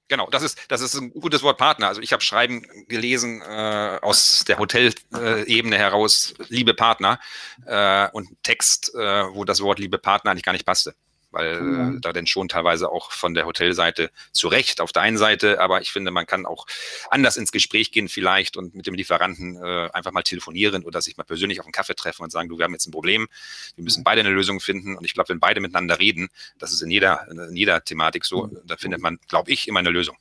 Genau, 0.10 0.30
das 0.30 0.44
ist, 0.44 0.60
das 0.68 0.82
ist 0.82 0.94
ein 0.96 1.12
gutes 1.12 1.42
Wort 1.42 1.58
Partner. 1.58 1.88
Also 1.88 2.02
ich 2.02 2.14
habe 2.14 2.22
Schreiben 2.22 2.68
gelesen 2.88 3.42
äh, 3.42 4.00
aus 4.02 4.44
der 4.48 4.60
Hotelebene 4.60 5.76
heraus, 5.76 6.36
liebe 6.50 6.74
Partner, 6.74 7.20
äh, 7.66 8.10
und 8.12 8.28
Text, 8.44 8.94
äh, 8.94 9.34
wo 9.34 9.44
das 9.44 9.62
Wort 9.62 9.80
liebe 9.80 9.98
Partner 9.98 10.30
eigentlich 10.32 10.44
gar 10.44 10.52
nicht 10.52 10.66
passte 10.66 10.94
weil 11.34 11.62
mhm. 11.62 11.98
äh, 11.98 12.00
da 12.00 12.14
denn 12.14 12.28
schon 12.28 12.48
teilweise 12.48 12.90
auch 12.90 13.12
von 13.12 13.34
der 13.34 13.46
Hotelseite 13.46 14.10
zu 14.32 14.48
Recht 14.48 14.80
auf 14.80 14.92
der 14.92 15.02
einen 15.02 15.18
Seite, 15.18 15.60
aber 15.60 15.82
ich 15.82 15.92
finde, 15.92 16.12
man 16.12 16.26
kann 16.26 16.46
auch 16.46 16.66
anders 17.10 17.38
ins 17.38 17.52
Gespräch 17.52 17.92
gehen 17.92 18.08
vielleicht 18.08 18.56
und 18.56 18.76
mit 18.76 18.88
dem 18.88 18.94
Lieferanten 18.94 19.58
äh, 19.58 19.90
einfach 19.92 20.12
mal 20.12 20.24
telefonieren 20.24 20.84
oder 20.84 21.02
sich 21.02 21.18
mal 21.18 21.24
persönlich 21.24 21.60
auf 21.60 21.66
einen 21.66 21.74
Kaffee 21.74 21.96
treffen 21.96 22.24
und 22.24 22.32
sagen, 22.32 22.50
du, 22.50 22.58
wir 22.58 22.66
haben 22.66 22.74
jetzt 22.74 22.88
ein 22.88 22.92
Problem, 22.92 23.28
wir 23.76 23.84
müssen 23.84 24.04
beide 24.04 24.22
eine 24.22 24.30
Lösung 24.30 24.60
finden 24.60 24.96
und 24.96 25.04
ich 25.06 25.14
glaube, 25.14 25.30
wenn 25.30 25.40
beide 25.40 25.60
miteinander 25.60 26.00
reden, 26.00 26.30
das 26.60 26.72
ist 26.72 26.82
in 26.82 26.92
jeder, 26.92 27.28
in 27.30 27.56
jeder 27.56 27.84
Thematik 27.84 28.26
so, 28.26 28.50
da 28.66 28.78
findet 28.78 29.02
man, 29.02 29.20
glaube 29.28 29.52
ich, 29.52 29.68
immer 29.68 29.80
eine 29.80 29.90
Lösung. 29.90 30.16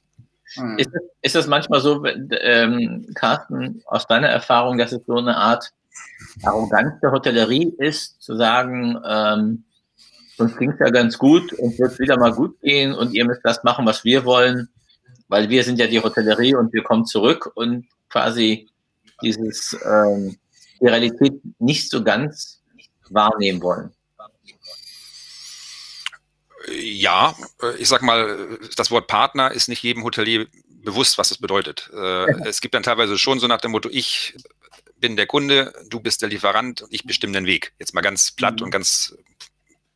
Mhm. 0.56 0.78
Ist, 0.78 0.90
es, 0.94 1.02
ist 1.22 1.36
es 1.36 1.46
manchmal 1.46 1.80
so, 1.80 2.04
ähm, 2.06 3.06
Carsten, 3.14 3.82
aus 3.86 4.06
deiner 4.06 4.28
Erfahrung, 4.28 4.78
dass 4.78 4.92
es 4.92 5.04
so 5.06 5.16
eine 5.16 5.36
Art 5.36 5.72
Arroganz 6.42 7.00
der 7.00 7.12
Hotellerie 7.12 7.74
ist, 7.78 8.20
zu 8.22 8.36
sagen, 8.36 8.98
ähm, 9.06 9.64
uns 10.38 10.56
ging 10.56 10.70
es 10.70 10.78
ja 10.78 10.90
ganz 10.90 11.18
gut 11.18 11.52
und 11.54 11.78
wird 11.78 11.98
wieder 11.98 12.16
mal 12.18 12.32
gut 12.32 12.60
gehen 12.60 12.94
und 12.94 13.14
ihr 13.14 13.24
müsst 13.24 13.42
das 13.44 13.62
machen, 13.64 13.86
was 13.86 14.04
wir 14.04 14.24
wollen, 14.24 14.68
weil 15.28 15.48
wir 15.48 15.64
sind 15.64 15.78
ja 15.78 15.86
die 15.86 16.00
Hotellerie 16.00 16.54
und 16.54 16.72
wir 16.72 16.82
kommen 16.82 17.06
zurück 17.06 17.50
und 17.54 17.86
quasi 18.08 18.68
dieses 19.22 19.76
ähm, 19.84 20.36
die 20.80 20.86
Realität 20.86 21.34
nicht 21.58 21.90
so 21.90 22.02
ganz 22.02 22.60
wahrnehmen 23.10 23.62
wollen. 23.62 23.92
Ja, 26.70 27.34
äh, 27.62 27.76
ich 27.76 27.88
sag 27.88 28.02
mal, 28.02 28.58
das 28.76 28.90
Wort 28.90 29.06
Partner 29.06 29.50
ist 29.50 29.68
nicht 29.68 29.82
jedem 29.82 30.04
Hotelier 30.04 30.46
bewusst, 30.68 31.18
was 31.18 31.30
es 31.30 31.38
bedeutet. 31.38 31.90
Äh, 31.94 32.48
es 32.48 32.60
gibt 32.60 32.74
dann 32.74 32.82
teilweise 32.82 33.18
schon 33.18 33.40
so 33.40 33.46
nach 33.46 33.60
dem 33.60 33.72
Motto, 33.72 33.88
ich 33.90 34.34
bin 34.96 35.16
der 35.16 35.26
Kunde, 35.26 35.72
du 35.88 36.00
bist 36.00 36.22
der 36.22 36.28
Lieferant 36.28 36.82
und 36.82 36.92
ich 36.92 37.04
bestimme 37.04 37.32
den 37.32 37.46
Weg. 37.46 37.72
Jetzt 37.78 37.94
mal 37.94 38.00
ganz 38.00 38.30
platt 38.30 38.60
mhm. 38.60 38.66
und 38.66 38.70
ganz 38.70 39.16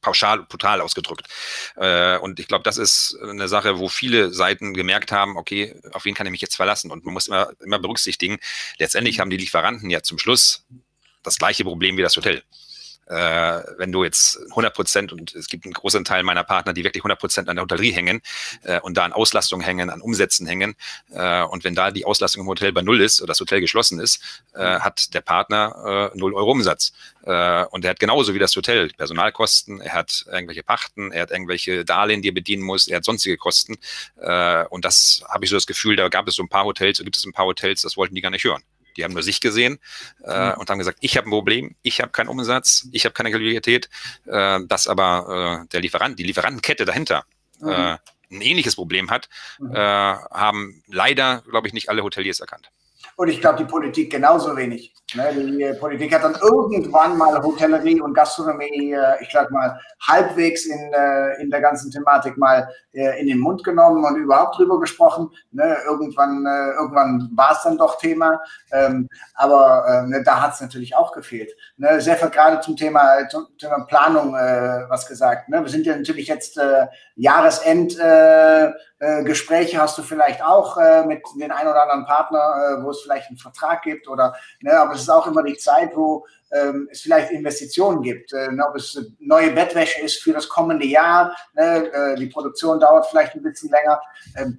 pauschal, 0.07 0.45
brutal 0.45 0.81
ausgedrückt. 0.81 1.27
Äh, 1.75 2.19
und 2.19 2.39
ich 2.39 2.47
glaube, 2.47 2.63
das 2.63 2.79
ist 2.79 3.19
eine 3.21 3.49
Sache, 3.49 3.81
wo 3.81 3.89
viele 3.89 4.33
Seiten 4.33 4.73
gemerkt 4.73 5.11
haben, 5.11 5.37
okay, 5.37 5.75
auf 5.93 6.05
wen 6.05 6.15
kann 6.15 6.27
ich 6.29 6.31
mich 6.31 6.41
jetzt 6.41 6.55
verlassen? 6.55 6.93
Und 6.93 7.05
man 7.05 7.13
muss 7.13 7.27
immer, 7.27 7.51
immer 7.65 7.81
berücksichtigen, 7.81 8.39
letztendlich 8.79 9.19
haben 9.19 9.31
die 9.31 9.37
Lieferanten 9.37 9.91
ja 9.91 10.03
zum 10.03 10.21
Schluss 10.21 10.65
das 11.25 11.39
gleiche 11.39 11.65
Problem 11.65 11.97
wie 11.97 12.03
das 12.03 12.17
Hotel 12.17 12.45
äh, 13.07 13.63
wenn 13.79 13.93
du 13.93 14.05
jetzt 14.05 14.39
100 14.51 14.75
Prozent 14.75 15.13
und 15.13 15.35
es 15.35 15.47
gibt 15.49 15.65
einen 15.65 15.75
großen 15.75 16.05
Teil 16.05 16.23
meiner 16.23 16.45
Partner, 16.45 16.73
die 16.73 16.85
wirklich 16.85 17.03
100 17.03 17.19
Prozent 17.19 17.49
an 17.49 17.57
der 17.57 17.63
Hotellerie 17.65 17.93
hängen 17.93 18.21
äh, 18.63 18.81
und 18.81 18.97
da 18.97 19.05
an 19.05 19.13
Auslastung 19.13 19.61
hängen, 19.61 19.91
an 19.91 20.01
Umsätzen 20.01 20.47
hängen 20.47 20.75
äh, 21.13 21.43
und 21.43 21.65
wenn 21.65 21.75
da 21.75 21.91
die 21.91 22.05
Auslastung 22.05 22.43
im 22.43 22.49
Hotel 22.49 22.73
bei 22.73 22.83
Null 22.83 23.01
ist 23.01 23.21
oder 23.21 23.29
das 23.29 23.41
Hotel 23.41 23.61
geschlossen 23.61 24.01
ist, 24.01 24.43
äh, 24.55 24.81
hat 24.81 25.15
der 25.15 25.21
Partner 25.21 26.11
äh, 26.15 26.19
0 26.19 26.35
Euro 26.35 26.51
Umsatz. 26.51 26.93
Äh, 27.23 27.65
und 27.67 27.85
er 27.85 27.91
hat 27.91 28.01
genauso 28.01 28.35
wie 28.35 28.39
das 28.39 28.55
Hotel 28.57 28.91
Personalkosten, 28.97 29.81
er 29.81 29.93
hat 29.93 30.25
irgendwelche 30.31 30.63
Pachten, 30.63 31.13
er 31.13 31.23
hat 31.23 31.31
irgendwelche 31.31 31.85
Darlehen, 31.85 32.23
die 32.23 32.29
er 32.29 32.35
bedienen 32.35 32.63
muss, 32.63 32.89
er 32.89 32.99
hat 32.99 33.05
sonstige 33.05 33.37
Kosten. 33.37 33.77
Und 34.71 34.85
das 34.85 35.25
habe 35.29 35.45
ich 35.45 35.51
so 35.51 35.57
das 35.57 35.67
Gefühl, 35.67 35.97
da 35.97 36.09
gab 36.09 36.29
es 36.29 36.35
so 36.35 36.43
ein 36.43 36.49
paar 36.49 36.65
Hotels, 36.65 36.99
da 36.99 37.05
gibt 37.05 37.17
es 37.17 37.25
ein 37.25 37.33
paar 37.33 37.47
Hotels, 37.47 37.83
das 37.83 37.97
wollten 37.97 38.15
die 38.15 38.21
gar 38.21 38.31
nicht 38.31 38.45
hören. 38.45 38.63
Die 38.97 39.05
haben 39.05 39.15
nur 39.15 39.23
sich 39.23 39.41
gesehen 39.41 39.79
äh, 40.25 40.51
mhm. 40.51 40.61
und 40.61 40.71
haben 40.71 40.79
gesagt, 40.79 40.99
ich 41.01 41.17
habe 41.17 41.29
ein 41.29 41.31
Problem, 41.31 41.75
ich 41.83 42.01
habe 42.01 42.13
keinen 42.13 42.29
Umsatz, 42.29 42.89
ich 42.93 43.05
habe 43.05 43.13
keine 43.13 43.31
Qualität, 43.31 43.89
äh, 44.27 44.61
dass 44.67 44.89
aber 44.89 45.63
äh, 45.65 45.69
der 45.69 45.81
Lieferant, 45.81 46.19
die 46.19 46.25
Lieferantenkette 46.25 46.85
dahinter 46.85 47.25
mhm. 47.61 47.69
äh, 47.69 47.97
ein 48.31 48.41
ähnliches 48.41 48.75
Problem 48.75 49.11
hat, 49.11 49.29
mhm. 49.59 49.75
äh, 49.75 49.79
haben 49.79 50.83
leider, 50.87 51.43
glaube 51.49 51.69
ich, 51.69 51.75
nicht 51.75 51.89
alle 51.89 52.03
Hoteliers 52.03 52.41
erkannt. 52.41 52.71
Und 53.17 53.29
ich 53.29 53.41
glaube, 53.41 53.59
die 53.59 53.65
Politik 53.65 54.11
genauso 54.11 54.57
wenig. 54.57 54.93
Ne? 55.15 55.33
Die 55.33 55.79
Politik 55.79 56.13
hat 56.13 56.25
dann 56.25 56.35
irgendwann 56.43 57.17
mal 57.17 57.41
Hotellerie 57.41 58.01
und 58.01 58.13
Gastronomie, 58.13 58.93
äh, 58.93 59.23
ich 59.23 59.31
sag 59.33 59.53
mal, 59.53 59.79
halbwegs 60.01 60.67
in, 60.67 60.93
äh, 60.93 61.41
in 61.41 61.49
der 61.49 61.61
ganzen 61.61 61.93
Thematik 61.93 62.37
mal 62.37 62.69
äh, 62.93 63.21
in 63.21 63.29
den 63.29 63.39
Mund 63.39 63.63
genommen 63.63 64.05
und 64.05 64.17
überhaupt 64.17 64.59
drüber 64.59 64.81
gesprochen. 64.81 65.31
Ne? 65.53 65.77
Irgendwann, 65.87 66.45
irgendwann 66.77 67.31
war 67.37 67.53
es 67.53 67.63
dann 67.63 67.79
doch 67.79 67.99
Thema. 67.99 68.41
Ähm, 68.73 69.09
aber 69.35 70.07
ne, 70.09 70.23
da 70.25 70.41
hat 70.43 70.55
es 70.55 70.61
natürlich 70.61 70.97
auch 70.97 71.13
gefehlt. 71.13 71.53
Sehr 71.99 72.17
viel 72.17 72.31
gerade 72.31 72.61
zum 72.61 72.77
Thema, 72.77 73.29
zum 73.29 73.47
Thema 73.59 73.85
Planung 73.85 74.33
was 74.33 75.07
gesagt. 75.07 75.49
Wir 75.49 75.69
sind 75.69 75.87
ja 75.87 75.97
natürlich 75.97 76.29
jetzt 76.29 76.59
Jahresend. 77.15 77.99
Gespräche 79.25 79.79
hast 79.79 79.99
du 79.99 80.03
vielleicht 80.03 80.43
auch 80.43 80.79
mit 81.07 81.23
den 81.39 81.53
ein 81.53 81.69
oder 81.69 81.83
anderen 81.83 82.07
Partner, 82.07 82.81
wo 82.83 82.91
es 82.91 83.03
vielleicht 83.03 83.29
einen 83.29 83.37
Vertrag 83.37 83.83
gibt 83.83 84.09
oder, 84.09 84.35
ne, 84.61 84.73
aber 84.73 84.96
es 84.97 85.03
ist 85.03 85.11
auch 85.11 85.27
immer 85.27 85.43
die 85.43 85.57
Zeit, 85.57 85.95
wo 85.95 86.27
ähm, 86.53 86.89
es 86.91 87.01
vielleicht 87.01 87.31
Investitionen 87.31 88.03
gibt. 88.03 88.33
Äh, 88.33 88.53
ne, 88.53 88.65
ob 88.69 88.77
es 88.77 88.99
neue 89.19 89.51
Bettwäsche 89.51 90.01
ist 90.01 90.23
für 90.23 90.33
das 90.33 90.49
kommende 90.49 90.87
Jahr, 90.87 91.37
ne, 91.55 91.91
äh, 91.93 92.17
die 92.17 92.27
Produktion 92.27 92.79
dauert 92.79 93.07
vielleicht 93.07 93.35
ein 93.35 93.43
bisschen 93.43 93.71
länger. 93.71 94.01
Ähm, 94.37 94.59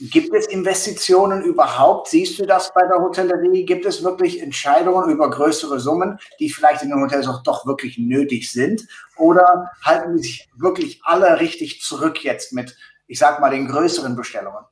gibt 0.00 0.34
es 0.34 0.46
Investitionen 0.46 1.42
überhaupt? 1.42 2.08
Siehst 2.08 2.38
du 2.38 2.46
das 2.46 2.72
bei 2.74 2.86
der 2.86 2.98
Hotellerie? 2.98 3.64
Gibt 3.64 3.86
es 3.86 4.02
wirklich 4.02 4.42
Entscheidungen 4.42 5.10
über 5.10 5.30
größere 5.30 5.78
Summen, 5.78 6.18
die 6.40 6.50
vielleicht 6.50 6.82
in 6.82 6.90
den 6.90 7.00
Hotels 7.00 7.28
auch 7.28 7.42
doch 7.42 7.66
wirklich 7.66 7.98
nötig 7.98 8.50
sind? 8.50 8.86
Oder 9.16 9.70
halten 9.82 10.18
sich 10.18 10.48
wirklich 10.56 11.00
alle 11.04 11.40
richtig 11.40 11.80
zurück 11.82 12.24
jetzt 12.24 12.52
mit, 12.52 12.76
ich 13.06 13.18
sag 13.18 13.40
mal, 13.40 13.50
den 13.50 13.68
größeren 13.68 14.16
Bestellungen? 14.16 14.64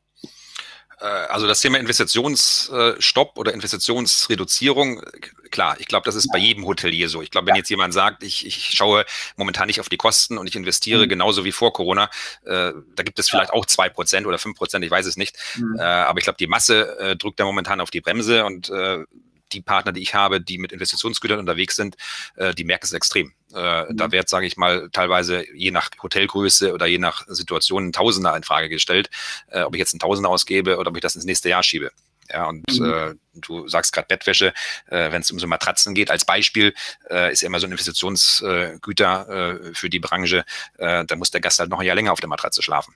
Äh, 1.00 1.04
also 1.04 1.46
das 1.46 1.60
Thema 1.60 1.78
Investitionsstopp 1.78 3.38
oder 3.38 3.52
Investitionsreduzierung, 3.52 5.02
klar, 5.50 5.76
ich 5.78 5.86
glaube, 5.86 6.04
das 6.04 6.14
ist 6.14 6.30
bei 6.32 6.38
jedem 6.38 6.66
Hotelier 6.66 7.08
so. 7.08 7.22
Ich 7.22 7.30
glaube, 7.30 7.46
wenn 7.46 7.54
ja. 7.54 7.58
jetzt 7.58 7.70
jemand 7.70 7.94
sagt, 7.94 8.22
ich, 8.22 8.46
ich 8.46 8.70
schaue 8.72 9.04
momentan 9.36 9.66
nicht 9.66 9.80
auf 9.80 9.88
die 9.88 9.96
Kosten 9.96 10.38
und 10.38 10.46
ich 10.46 10.56
investiere 10.56 11.04
mhm. 11.04 11.08
genauso 11.08 11.44
wie 11.44 11.52
vor 11.52 11.72
Corona, 11.72 12.10
äh, 12.44 12.72
da 12.94 13.02
gibt 13.02 13.18
es 13.18 13.28
vielleicht 13.28 13.52
auch 13.52 13.66
zwei 13.66 13.88
Prozent 13.88 14.26
oder 14.26 14.38
fünf 14.38 14.56
Prozent, 14.56 14.84
ich 14.84 14.90
weiß 14.90 15.06
es 15.06 15.16
nicht. 15.16 15.36
Mhm. 15.56 15.76
Äh, 15.78 15.82
aber 15.82 16.18
ich 16.18 16.24
glaube, 16.24 16.38
die 16.38 16.46
Masse 16.46 16.98
äh, 16.98 17.16
drückt 17.16 17.40
da 17.40 17.44
momentan 17.44 17.80
auf 17.80 17.90
die 17.90 18.00
Bremse 18.00 18.44
und 18.44 18.70
äh, 18.70 19.04
die 19.52 19.60
Partner, 19.60 19.92
die 19.92 20.02
ich 20.02 20.14
habe, 20.14 20.40
die 20.40 20.58
mit 20.58 20.72
Investitionsgütern 20.72 21.38
unterwegs 21.38 21.76
sind, 21.76 21.96
äh, 22.36 22.54
die 22.54 22.64
merken 22.64 22.86
es 22.86 22.92
extrem. 22.92 23.32
Äh, 23.54 23.84
mhm. 23.84 23.96
Da 23.96 24.12
wird, 24.12 24.28
sage 24.28 24.46
ich 24.46 24.56
mal, 24.56 24.88
teilweise 24.92 25.44
je 25.54 25.70
nach 25.70 25.90
Hotelgröße 26.02 26.72
oder 26.72 26.86
je 26.86 26.98
nach 26.98 27.24
Situation 27.28 27.88
ein 27.88 27.92
Tausender 27.92 28.36
in 28.36 28.42
Frage 28.42 28.68
gestellt, 28.68 29.10
äh, 29.48 29.62
ob 29.62 29.74
ich 29.74 29.78
jetzt 29.78 29.94
ein 29.94 29.98
Tausender 29.98 30.30
ausgebe 30.30 30.78
oder 30.78 30.90
ob 30.90 30.96
ich 30.96 31.02
das 31.02 31.14
ins 31.14 31.24
nächste 31.24 31.48
Jahr 31.48 31.62
schiebe. 31.62 31.90
Ja, 32.30 32.46
und 32.46 32.64
mhm. 32.70 32.92
äh, 32.92 33.14
du 33.34 33.68
sagst 33.68 33.92
gerade 33.92 34.08
Bettwäsche, 34.08 34.52
äh, 34.86 35.12
wenn 35.12 35.22
es 35.22 35.30
um 35.30 35.38
so 35.38 35.46
Matratzen 35.46 35.94
geht, 35.94 36.10
als 36.10 36.24
Beispiel, 36.24 36.74
äh, 37.08 37.32
ist 37.32 37.42
immer 37.42 37.60
so 37.60 37.66
ein 37.66 37.72
Investitionsgüter 37.72 39.28
äh, 39.28 39.74
für 39.74 39.88
die 39.88 40.00
Branche, 40.00 40.44
äh, 40.78 41.04
da 41.04 41.16
muss 41.16 41.30
der 41.30 41.40
Gast 41.40 41.60
halt 41.60 41.70
noch 41.70 41.78
ein 41.78 41.86
Jahr 41.86 41.94
länger 41.94 42.12
auf 42.12 42.20
der 42.20 42.28
Matratze 42.28 42.62
schlafen. 42.62 42.94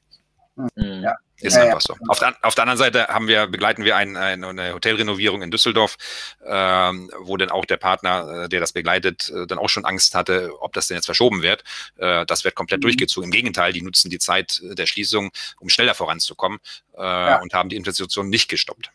Mhm. 0.75 1.03
Ja. 1.03 1.17
Ist 1.43 1.57
ja, 1.57 1.63
einfach 1.63 1.81
so. 1.81 1.95
Auf 2.09 2.19
der, 2.19 2.37
auf 2.43 2.55
der, 2.55 2.65
anderen 2.65 2.79
Seite 2.79 3.07
haben 3.09 3.27
wir, 3.27 3.47
begleiten 3.47 3.85
wir 3.85 3.97
ein, 3.97 4.17
ein, 4.17 4.45
eine 4.45 4.75
Hotelrenovierung 4.75 5.41
in 5.43 5.51
Düsseldorf, 5.51 5.97
ähm, 6.45 7.11
wo 7.19 7.37
dann 7.39 7.51
auch 7.51 7.65
der 7.65 7.79
Partner, 7.79 8.45
äh, 8.45 8.49
der 8.49 8.61
das 8.61 8.73
begleitet, 8.73 9.31
äh, 9.35 9.47
dann 9.47 9.59
auch 9.59 9.69
schon 9.69 9.87
Angst 9.87 10.15
hatte, 10.15 10.51
ob 10.61 10.75
das 10.75 10.89
denn 10.89 10.97
jetzt 10.97 11.07
verschoben 11.07 11.43
wird. 11.43 11.65
Äh, 11.97 12.27
das 12.27 12.45
wird 12.45 12.55
komplett 12.55 12.81
mhm. 12.81 12.83
durchgezogen. 12.83 13.29
Im 13.29 13.33
Gegenteil, 13.33 13.73
die 13.73 13.83
nutzen 13.83 14.11
die 14.11 14.19
Zeit 14.19 14.61
der 14.63 14.87
Schließung, 14.87 15.31
um 15.61 15.71
schneller 15.71 15.95
voranzukommen 15.95 16.59
äh, 16.97 17.01
ja. 17.03 17.41
und 17.41 17.55
haben 17.55 17.71
die 17.71 17.77
Investition 17.77 18.29
nicht 18.29 18.49
gestoppt. 18.49 18.91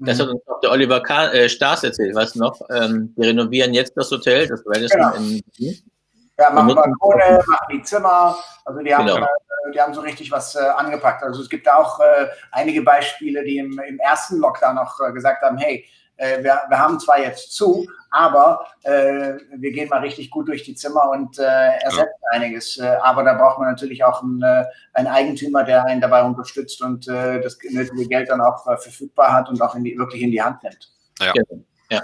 Das 0.00 0.20
hat 0.20 0.28
uns 0.28 0.40
auch 0.46 0.60
der 0.60 0.70
Oliver 0.70 1.02
K 1.02 1.32
äh, 1.32 1.48
Stars 1.48 1.82
erzählt, 1.82 2.14
weißt 2.14 2.36
du 2.36 2.38
noch? 2.38 2.60
Ähm, 2.70 3.12
wir 3.16 3.28
renovieren 3.28 3.74
jetzt 3.74 3.94
das 3.96 4.08
Hotel, 4.12 4.46
das 4.46 4.62
Radisson 4.64 5.00
genau. 5.00 5.14
in 5.14 5.42
Berlin. 5.56 5.82
Ja, 6.38 6.50
machen 6.50 6.74
Balkone, 6.74 7.42
machen 7.46 7.66
die 7.72 7.82
Zimmer. 7.82 8.36
Also 8.64 8.80
die 8.80 8.94
haben, 8.94 9.06
genau. 9.06 9.24
äh, 9.24 9.72
die 9.74 9.80
haben 9.80 9.92
so 9.92 10.00
richtig 10.00 10.30
was 10.30 10.54
äh, 10.54 10.60
angepackt. 10.60 11.22
Also 11.24 11.42
es 11.42 11.48
gibt 11.48 11.68
auch 11.68 11.98
äh, 11.98 12.28
einige 12.52 12.82
Beispiele, 12.82 13.42
die 13.42 13.58
im, 13.58 13.78
im 13.80 13.98
ersten 13.98 14.38
Lockdown 14.38 14.76
noch 14.76 15.00
äh, 15.00 15.12
gesagt 15.12 15.42
haben, 15.42 15.58
hey, 15.58 15.84
äh, 16.16 16.42
wir, 16.44 16.60
wir 16.68 16.78
haben 16.78 17.00
zwar 17.00 17.20
jetzt 17.20 17.52
zu, 17.52 17.88
aber 18.12 18.66
äh, 18.84 19.34
wir 19.56 19.72
gehen 19.72 19.88
mal 19.88 20.00
richtig 20.00 20.30
gut 20.30 20.46
durch 20.46 20.62
die 20.62 20.76
Zimmer 20.76 21.10
und 21.10 21.38
ersetzen 21.38 21.98
ja. 21.98 22.30
einiges. 22.30 22.80
aber 22.80 23.22
da 23.22 23.34
braucht 23.34 23.58
man 23.58 23.68
natürlich 23.68 24.02
auch 24.02 24.22
einen, 24.22 24.42
einen 24.94 25.08
Eigentümer, 25.08 25.62
der 25.62 25.84
einen 25.84 26.00
dabei 26.00 26.22
unterstützt 26.22 26.80
und 26.80 27.06
das 27.06 27.58
nötige 27.62 28.08
Geld 28.08 28.30
dann 28.30 28.40
auch 28.40 28.64
verfügbar 28.64 29.32
hat 29.32 29.50
und 29.50 29.60
auch 29.60 29.74
in 29.74 29.84
die, 29.84 29.98
wirklich 29.98 30.22
in 30.22 30.30
die 30.30 30.42
Hand 30.42 30.62
nimmt. 30.62 30.90
Ja. 31.20 31.32
ja. 31.90 32.02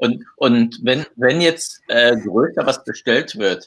Und, 0.00 0.24
und 0.36 0.80
wenn, 0.82 1.04
wenn 1.16 1.42
jetzt 1.42 1.82
äh, 1.88 2.16
größer 2.16 2.64
was 2.64 2.82
bestellt 2.84 3.36
wird, 3.36 3.66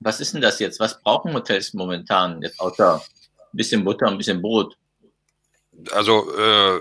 was 0.00 0.18
ist 0.18 0.32
denn 0.32 0.40
das 0.40 0.58
jetzt? 0.58 0.80
Was 0.80 1.02
brauchen 1.02 1.34
Hotels 1.34 1.74
momentan? 1.74 2.40
Jetzt 2.40 2.58
außer 2.58 2.94
ein 2.96 3.56
bisschen 3.56 3.84
Butter, 3.84 4.06
ein 4.06 4.16
bisschen 4.16 4.40
Brot 4.40 4.76
also 5.90 6.30
äh, 6.36 6.80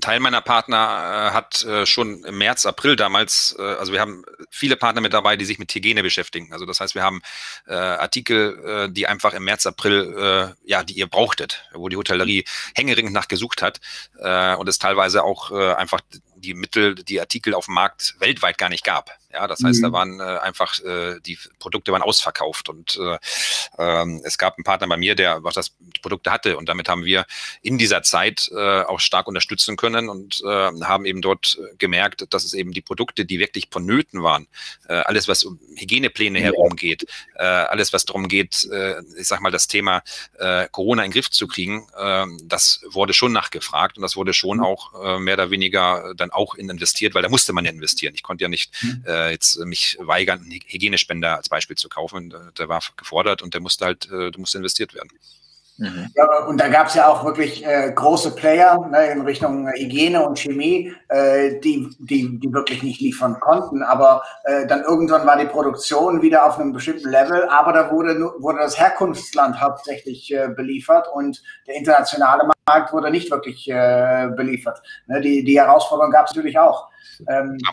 Teil 0.00 0.20
meiner 0.20 0.40
Partner 0.40 1.30
äh, 1.30 1.34
hat 1.34 1.64
äh, 1.64 1.86
schon 1.86 2.24
im 2.24 2.38
März, 2.38 2.66
April 2.66 2.96
damals, 2.96 3.56
äh, 3.58 3.62
also 3.62 3.92
wir 3.92 4.00
haben 4.00 4.24
viele 4.50 4.76
Partner 4.76 5.00
mit 5.00 5.12
dabei, 5.12 5.36
die 5.36 5.44
sich 5.44 5.58
mit 5.58 5.72
Hygiene 5.74 6.02
beschäftigen. 6.02 6.52
Also 6.52 6.66
das 6.66 6.80
heißt, 6.80 6.94
wir 6.94 7.02
haben 7.02 7.22
äh, 7.66 7.74
Artikel, 7.74 8.88
äh, 8.88 8.92
die 8.92 9.06
einfach 9.06 9.34
im 9.34 9.44
März, 9.44 9.66
April, 9.66 10.14
äh, 10.18 10.68
ja, 10.68 10.82
die 10.82 10.94
ihr 10.94 11.06
brauchtet, 11.06 11.64
wo 11.72 11.88
die 11.88 11.96
Hotellerie 11.96 12.44
hängeringend 12.74 13.12
nach 13.12 13.28
gesucht 13.28 13.62
hat 13.62 13.80
äh, 14.18 14.54
und 14.56 14.68
es 14.68 14.78
teilweise 14.78 15.22
auch 15.22 15.50
äh, 15.52 15.74
einfach 15.74 16.00
die 16.40 16.54
Mittel, 16.54 16.94
die 16.94 17.20
Artikel 17.20 17.54
auf 17.54 17.66
dem 17.66 17.74
Markt 17.74 18.14
weltweit 18.18 18.58
gar 18.58 18.68
nicht 18.68 18.84
gab. 18.84 19.10
Ja, 19.32 19.46
das 19.46 19.62
heißt, 19.62 19.80
mhm. 19.80 19.82
da 19.82 19.92
waren 19.92 20.20
äh, 20.20 20.22
einfach 20.22 20.82
äh, 20.82 21.20
die 21.20 21.38
Produkte 21.58 21.92
waren 21.92 22.00
ausverkauft 22.00 22.70
und 22.70 22.98
äh, 22.98 23.18
ähm, 23.78 24.22
es 24.24 24.38
gab 24.38 24.56
einen 24.56 24.64
Partner 24.64 24.88
bei 24.88 24.96
mir, 24.96 25.14
der 25.14 25.44
was 25.44 25.54
das 25.54 25.76
die 25.78 26.00
Produkte 26.00 26.30
hatte 26.30 26.56
und 26.56 26.66
damit 26.66 26.88
haben 26.88 27.04
wir 27.04 27.26
in 27.60 27.76
dieser 27.76 28.02
Zeit 28.02 28.50
äh, 28.54 28.82
auch 28.82 29.00
stark 29.00 29.26
unterstützen 29.26 29.76
können 29.76 30.08
und 30.08 30.42
äh, 30.46 30.70
haben 30.82 31.04
eben 31.04 31.20
dort 31.20 31.58
gemerkt, 31.76 32.32
dass 32.32 32.44
es 32.44 32.54
eben 32.54 32.72
die 32.72 32.80
Produkte, 32.80 33.26
die 33.26 33.38
wirklich 33.38 33.68
vonnöten 33.70 34.22
waren, 34.22 34.46
äh, 34.88 34.94
alles 34.94 35.28
was 35.28 35.44
um 35.44 35.60
Hygienepläne 35.76 36.40
herumgeht, 36.40 37.04
äh, 37.34 37.42
alles 37.42 37.92
was 37.92 38.06
darum 38.06 38.28
geht, 38.28 38.66
äh, 38.72 38.94
ich 39.18 39.28
sag 39.28 39.42
mal 39.42 39.50
das 39.50 39.68
Thema 39.68 40.02
äh, 40.38 40.68
Corona 40.70 41.04
in 41.04 41.10
den 41.10 41.14
Griff 41.14 41.30
zu 41.30 41.46
kriegen, 41.46 41.86
äh, 41.98 42.24
das 42.44 42.80
wurde 42.88 43.12
schon 43.12 43.32
nachgefragt 43.32 43.98
und 43.98 44.02
das 44.02 44.16
wurde 44.16 44.32
schon 44.32 44.58
mhm. 44.58 44.64
auch 44.64 45.04
äh, 45.04 45.18
mehr 45.18 45.34
oder 45.34 45.50
weniger 45.50 46.14
dann 46.16 46.27
auch 46.30 46.54
in 46.54 46.68
investiert, 46.70 47.14
weil 47.14 47.22
da 47.22 47.28
musste 47.28 47.52
man 47.52 47.64
ja 47.64 47.70
investieren. 47.70 48.14
Ich 48.14 48.22
konnte 48.22 48.42
ja 48.42 48.48
nicht 48.48 48.72
äh, 49.04 49.18
äh, 49.18 49.30
jetzt 49.30 49.58
mich 49.64 49.96
weigern, 50.00 50.40
einen 50.40 50.60
Hygienespender 50.66 51.36
als 51.36 51.48
Beispiel 51.48 51.76
zu 51.76 51.88
kaufen. 51.88 52.34
Der 52.56 52.68
war 52.68 52.82
gefordert 52.96 53.42
und 53.42 53.54
der 53.54 53.60
musste 53.60 53.84
halt, 53.84 54.06
äh, 54.10 54.30
der 54.30 54.40
musste 54.40 54.58
investiert 54.58 54.94
werden. 54.94 55.10
Mhm. 55.78 56.08
Ja, 56.16 56.44
und 56.46 56.60
da 56.60 56.68
gab 56.68 56.88
es 56.88 56.94
ja 56.94 57.08
auch 57.08 57.24
wirklich 57.24 57.64
äh, 57.64 57.92
große 57.94 58.34
Player 58.34 58.84
ne, 58.90 59.12
in 59.12 59.20
Richtung 59.20 59.68
Hygiene 59.68 60.26
und 60.26 60.36
Chemie, 60.36 60.92
äh, 61.08 61.60
die, 61.60 61.88
die, 62.00 62.40
die 62.40 62.52
wirklich 62.52 62.82
nicht 62.82 63.00
liefern 63.00 63.38
konnten. 63.38 63.84
Aber 63.84 64.24
äh, 64.44 64.66
dann 64.66 64.82
irgendwann 64.82 65.24
war 65.24 65.38
die 65.38 65.46
Produktion 65.46 66.20
wieder 66.20 66.44
auf 66.46 66.58
einem 66.58 66.72
bestimmten 66.72 67.08
Level, 67.08 67.48
aber 67.48 67.72
da 67.72 67.92
wurde, 67.92 68.18
wurde 68.40 68.58
das 68.58 68.78
Herkunftsland 68.78 69.60
hauptsächlich 69.60 70.34
äh, 70.34 70.48
beliefert 70.48 71.06
und 71.14 71.40
der 71.68 71.76
internationale 71.76 72.50
Markt 72.66 72.92
wurde 72.92 73.12
nicht 73.12 73.30
wirklich 73.30 73.70
äh, 73.70 74.30
beliefert. 74.36 74.82
Ne, 75.06 75.20
die, 75.20 75.44
die 75.44 75.60
Herausforderung 75.60 76.10
gab 76.10 76.26
es 76.26 76.34
natürlich 76.34 76.58
auch. 76.58 76.88
Ähm, 77.28 77.56
ja. 77.64 77.70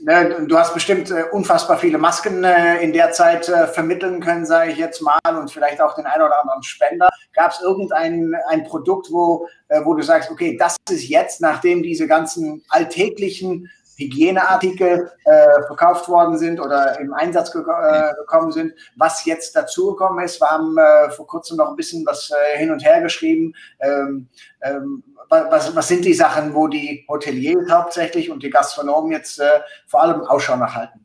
Ne, 0.00 0.46
du 0.46 0.56
hast 0.56 0.74
bestimmt 0.74 1.10
äh, 1.10 1.24
unfassbar 1.32 1.76
viele 1.76 1.98
Masken 1.98 2.44
äh, 2.44 2.80
in 2.80 2.92
der 2.92 3.10
Zeit 3.10 3.48
äh, 3.48 3.66
vermitteln 3.66 4.20
können, 4.20 4.46
sage 4.46 4.70
ich 4.70 4.78
jetzt 4.78 5.02
mal, 5.02 5.18
und 5.26 5.50
vielleicht 5.50 5.80
auch 5.80 5.94
den 5.94 6.06
einen 6.06 6.22
oder 6.22 6.40
anderen 6.40 6.62
Spender. 6.62 7.08
Gab 7.32 7.50
es 7.50 7.60
irgendein 7.60 8.32
ein 8.48 8.64
Produkt, 8.64 9.08
wo, 9.10 9.48
äh, 9.66 9.80
wo 9.84 9.94
du 9.94 10.02
sagst, 10.02 10.30
okay, 10.30 10.56
das 10.56 10.76
ist 10.88 11.08
jetzt, 11.08 11.40
nachdem 11.40 11.82
diese 11.82 12.06
ganzen 12.06 12.64
alltäglichen 12.68 13.68
Hygieneartikel 13.96 15.10
äh, 15.24 15.62
verkauft 15.66 16.08
worden 16.08 16.38
sind 16.38 16.60
oder 16.60 17.00
im 17.00 17.12
Einsatz 17.12 17.50
ge 17.50 17.62
äh, 17.62 18.14
gekommen 18.14 18.52
sind, 18.52 18.74
was 18.94 19.24
jetzt 19.24 19.56
dazugekommen 19.56 20.24
ist. 20.24 20.40
Wir 20.40 20.48
haben 20.48 20.76
vor 21.10 21.26
kurzem 21.26 21.56
noch 21.56 21.70
ein 21.70 21.76
bisschen 21.76 22.06
was 22.06 22.32
hin 22.54 22.70
und 22.70 22.84
her 22.84 23.02
geschrieben. 23.02 23.52
Ähm, 23.80 24.28
ähm, 24.62 25.02
was, 25.28 25.74
was 25.74 25.88
sind 25.88 26.04
die 26.04 26.14
Sachen, 26.14 26.54
wo 26.54 26.68
die 26.68 27.04
Hoteliers 27.08 27.70
hauptsächlich 27.70 28.30
und 28.30 28.42
die 28.42 28.50
Gastronomen 28.50 29.12
jetzt 29.12 29.40
äh, 29.40 29.60
vor 29.86 30.02
allem 30.02 30.22
Ausschau 30.22 30.56
nachhalten? 30.56 31.04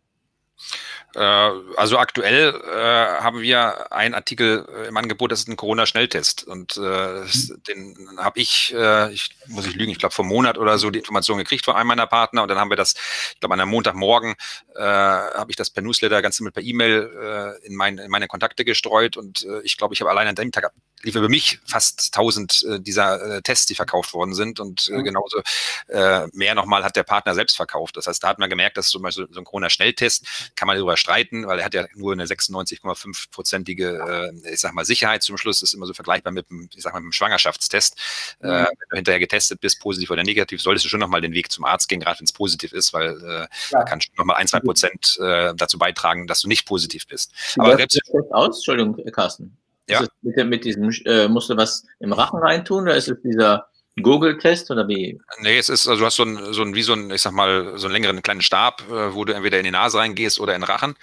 Äh, 1.15 1.19
also 1.77 1.99
aktuell 1.99 2.55
äh, 2.55 3.21
haben 3.21 3.41
wir 3.41 3.91
einen 3.91 4.15
Artikel 4.15 4.67
äh, 4.67 4.87
im 4.87 4.97
Angebot, 4.97 5.31
das 5.31 5.41
ist 5.41 5.47
ein 5.47 5.57
Corona-Schnelltest. 5.57 6.43
Und 6.43 6.77
äh, 6.77 6.79
mhm. 6.79 7.63
den 7.67 8.17
habe 8.17 8.39
ich, 8.39 8.73
äh, 8.75 9.11
ich 9.11 9.35
muss 9.47 9.67
ich 9.67 9.75
lügen, 9.75 9.91
ich 9.91 9.99
glaube 9.99 10.15
vor 10.15 10.25
einem 10.25 10.33
Monat 10.33 10.57
oder 10.57 10.77
so 10.77 10.89
die 10.89 10.99
Information 10.99 11.37
gekriegt 11.37 11.65
von 11.65 11.75
einem 11.75 11.87
meiner 11.87 12.07
Partner. 12.07 12.41
Und 12.41 12.49
dann 12.49 12.59
haben 12.59 12.69
wir 12.69 12.77
das, 12.77 12.95
ich 13.33 13.39
glaube 13.39 13.53
an 13.53 13.59
einem 13.59 13.71
Montagmorgen 13.71 14.35
äh, 14.75 14.81
habe 14.81 15.51
ich 15.51 15.55
das 15.55 15.69
per 15.69 15.83
Newsletter 15.83 16.21
ganz 16.21 16.39
mit 16.39 16.53
per 16.53 16.63
E-Mail 16.63 17.59
in, 17.63 17.75
mein, 17.75 17.97
in 17.97 18.09
meine 18.09 18.27
Kontakte 18.27 18.65
gestreut. 18.65 19.17
Und 19.17 19.45
ich 19.63 19.77
glaube, 19.77 19.93
ich 19.93 20.01
habe 20.01 20.09
allein 20.09 20.27
an 20.27 20.35
dem 20.35 20.51
Tag 20.51 20.71
lief 21.03 21.15
über 21.15 21.29
mich 21.29 21.59
fast 21.65 22.11
1000 22.13 22.63
äh, 22.63 22.79
dieser 22.79 23.37
äh, 23.37 23.41
Tests, 23.41 23.65
die 23.65 23.75
verkauft 23.75 24.13
worden 24.13 24.33
sind. 24.33 24.59
Und 24.59 24.89
äh, 24.89 24.97
mhm. 24.97 25.03
genauso 25.03 25.41
äh, 25.87 26.27
mehr 26.33 26.55
nochmal 26.55 26.83
hat 26.83 26.95
der 26.95 27.03
Partner 27.03 27.35
selbst 27.35 27.55
verkauft. 27.55 27.97
Das 27.97 28.07
heißt, 28.07 28.23
da 28.23 28.29
hat 28.29 28.39
man 28.39 28.49
gemerkt, 28.49 28.77
dass 28.77 28.87
zum 28.87 29.01
Beispiel 29.01 29.27
so 29.29 29.39
ein 29.39 29.43
Corona-Schnelltest 29.43 30.53
kann 30.55 30.67
man 30.67 30.77
darüber 30.77 30.97
streiten, 30.97 31.45
weil 31.45 31.59
er 31.59 31.65
hat 31.65 31.73
ja 31.73 31.85
nur 31.95 32.13
eine 32.13 32.25
96,5-prozentige, 32.25 34.31
äh, 34.43 34.53
ich 34.53 34.59
sag 34.59 34.73
mal, 34.73 34.85
Sicherheit 34.85 35.23
zum 35.23 35.37
Schluss. 35.37 35.59
Das 35.59 35.69
ist 35.69 35.73
immer 35.73 35.85
so 35.85 35.93
vergleichbar 35.93 36.31
mit 36.31 36.49
einem, 36.49 36.69
ich 36.73 36.81
sag 36.81 36.93
mal, 36.93 36.99
mit 36.99 37.05
einem 37.05 37.11
Schwangerschaftstest. 37.11 37.99
Äh, 38.41 38.47
mhm. 38.47 38.53
Äh, 38.53 38.65
wenn 38.65 38.89
du 38.89 38.95
hinterher 38.95 39.19
getestet 39.19 39.59
bist, 39.59 39.81
positiv 39.81 40.09
oder 40.09 40.23
negativ, 40.23 40.61
solltest 40.61 40.85
du 40.85 40.89
schon 40.89 41.01
nochmal 41.01 41.21
den 41.21 41.33
Weg 41.33 41.51
zum 41.51 41.65
Arzt 41.65 41.89
gehen, 41.89 41.99
gerade 41.99 42.19
wenn 42.19 42.25
es 42.25 42.33
positiv 42.33 42.71
ist, 42.71 42.93
weil 42.93 43.21
äh, 43.21 43.25
ja. 43.25 43.47
da 43.71 43.83
kann 43.83 43.99
schon 43.99 44.13
nochmal 44.17 44.37
ein, 44.37 44.47
zwei 44.47 44.61
Prozent 44.61 45.19
äh, 45.19 45.53
dazu 45.55 45.77
beitragen, 45.77 46.27
dass 46.27 46.41
du 46.41 46.47
nicht 46.47 46.65
positiv 46.65 47.05
bist. 47.07 47.33
Aber 47.57 47.75
selbst 47.75 47.99
aus, 48.31 48.57
Entschuldigung, 48.57 48.95
Carsten. 49.11 49.57
Ja. 49.89 50.01
Mit, 50.21 50.47
mit, 50.47 50.65
diesem, 50.65 50.89
äh, 51.05 51.27
musst 51.27 51.49
du 51.49 51.57
was 51.57 51.85
im 51.99 52.13
Rachen 52.13 52.39
reintun 52.39 52.83
oder 52.83 52.95
ist 52.95 53.09
es 53.09 53.21
dieser 53.21 53.67
Google-Test 54.01 54.71
oder 54.71 54.87
wie? 54.87 55.21
Nee, 55.39 55.57
es 55.57 55.69
ist, 55.69 55.87
also 55.87 55.99
du 55.99 56.05
hast 56.05 56.15
so 56.15 56.23
ein, 56.23 56.53
so 56.53 56.63
ein, 56.63 56.73
wie 56.73 56.81
so 56.81 56.93
ein, 56.93 57.11
ich 57.11 57.21
sag 57.21 57.31
mal, 57.31 57.77
so 57.77 57.85
einen 57.85 57.93
längeren 57.93 58.23
kleinen 58.23 58.41
Stab, 58.41 58.81
äh, 58.89 59.13
wo 59.13 59.23
du 59.23 59.33
entweder 59.33 59.59
in 59.59 59.65
die 59.65 59.71
Nase 59.71 59.99
reingehst 59.99 60.39
oder 60.39 60.55
in 60.55 60.61
den 60.61 60.67
Rachen. 60.67 60.95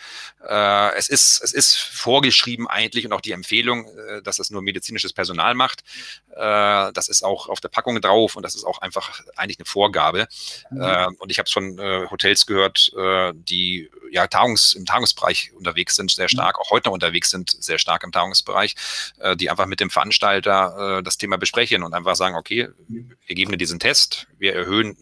Äh, 0.45 0.97
es 0.97 1.09
ist, 1.09 1.41
es 1.43 1.53
ist 1.53 1.77
vorgeschrieben 1.77 2.67
eigentlich 2.67 3.07
und 3.07 3.13
auch 3.13 3.21
die 3.21 3.31
Empfehlung, 3.31 3.87
äh, 3.87 4.23
dass 4.23 4.39
das 4.39 4.51
nur 4.51 4.61
medizinisches 4.63 5.13
Personal 5.13 5.55
macht. 5.55 5.85
Äh, 6.31 6.93
das 6.93 7.09
ist 7.09 7.23
auch 7.23 7.49
auf 7.49 7.61
der 7.61 7.69
Packung 7.69 8.01
drauf 8.01 8.35
und 8.35 8.43
das 8.43 8.57
ist 8.57 8.65
auch 8.65 8.81
einfach 8.81 9.21
eigentlich 9.37 9.61
eine 9.61 9.67
Vorgabe. 9.67 10.27
Mhm. 10.71 10.83
Äh, 10.83 11.07
und 11.19 11.31
ich 11.31 11.39
habe 11.39 11.47
es 11.47 11.53
von 11.53 11.79
äh, 11.79 12.07
Hotels 12.11 12.45
gehört, 12.45 12.93
äh, 12.97 13.33
die 13.35 13.89
ja 14.11 14.27
Tagungs, 14.27 14.75
im 14.75 14.85
Tagungsbereich 14.85 15.53
unterwegs 15.55 15.97
sind, 15.97 16.11
sehr 16.11 16.25
mhm. 16.25 16.31
stark, 16.31 16.59
auch 16.59 16.71
heute 16.71 16.89
noch 16.89 16.95
unterwegs 16.95 17.31
sind, 17.31 17.51
sehr 17.51 17.79
stark 17.79 18.03
im 18.03 18.11
Tagungsbereich, 18.11 18.75
äh, 19.21 19.37
die 19.37 19.49
einfach 19.49 19.67
mit 19.67 19.79
dem 19.79 19.91
Veranstalter 19.91 20.99
äh, 20.99 21.03
das 21.03 21.19
Thema 21.19 21.39
besprechen 21.39 21.83
und 21.83 21.95
einfach 21.95 22.17
sagen, 22.17 22.35
okay, 22.35 22.69
wir 22.89 23.37
geben 23.37 23.53
dir 23.53 23.59
diesen 23.59 23.79
Test, 23.79 24.27
wir 24.39 24.55
erhöhen 24.55 24.97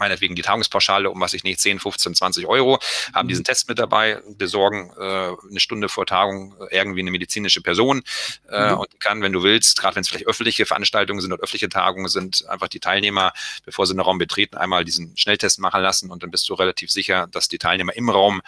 meinetwegen 0.00 0.34
die 0.34 0.42
Tagungspauschale 0.42 1.10
um, 1.10 1.20
was 1.20 1.34
ich 1.34 1.44
nicht, 1.44 1.60
10, 1.60 1.78
15, 1.78 2.14
20 2.14 2.46
Euro, 2.46 2.80
haben 3.14 3.28
diesen 3.28 3.44
Test 3.44 3.68
mit 3.68 3.78
dabei, 3.78 4.20
besorgen 4.36 4.90
äh, 4.98 5.02
eine 5.48 5.60
Stunde 5.60 5.88
vor 5.88 6.06
Tagung 6.06 6.56
irgendwie 6.70 7.00
eine 7.00 7.10
medizinische 7.10 7.60
Person 7.60 8.02
äh, 8.50 8.70
mhm. 8.70 8.78
und 8.78 9.00
kann, 9.00 9.22
wenn 9.22 9.32
du 9.32 9.42
willst, 9.42 9.78
gerade 9.78 9.96
wenn 9.96 10.00
es 10.00 10.08
vielleicht 10.08 10.26
öffentliche 10.26 10.66
Veranstaltungen 10.66 11.20
sind 11.20 11.32
oder 11.32 11.42
öffentliche 11.42 11.68
Tagungen 11.68 12.08
sind, 12.08 12.48
einfach 12.48 12.68
die 12.68 12.80
Teilnehmer, 12.80 13.32
bevor 13.64 13.86
sie 13.86 13.92
den 13.92 14.00
Raum 14.00 14.18
betreten, 14.18 14.56
einmal 14.56 14.84
diesen 14.84 15.16
Schnelltest 15.16 15.60
machen 15.60 15.82
lassen 15.82 16.10
und 16.10 16.22
dann 16.22 16.30
bist 16.30 16.48
du 16.48 16.54
relativ 16.54 16.90
sicher, 16.90 17.28
dass 17.30 17.48
die 17.48 17.58
Teilnehmer 17.58 17.94
im 17.94 18.08
Raum 18.08 18.40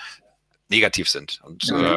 negativ 0.69 1.11
sind. 1.11 1.41
Und 1.45 1.71
mhm. 1.71 1.85
äh, 1.85 1.97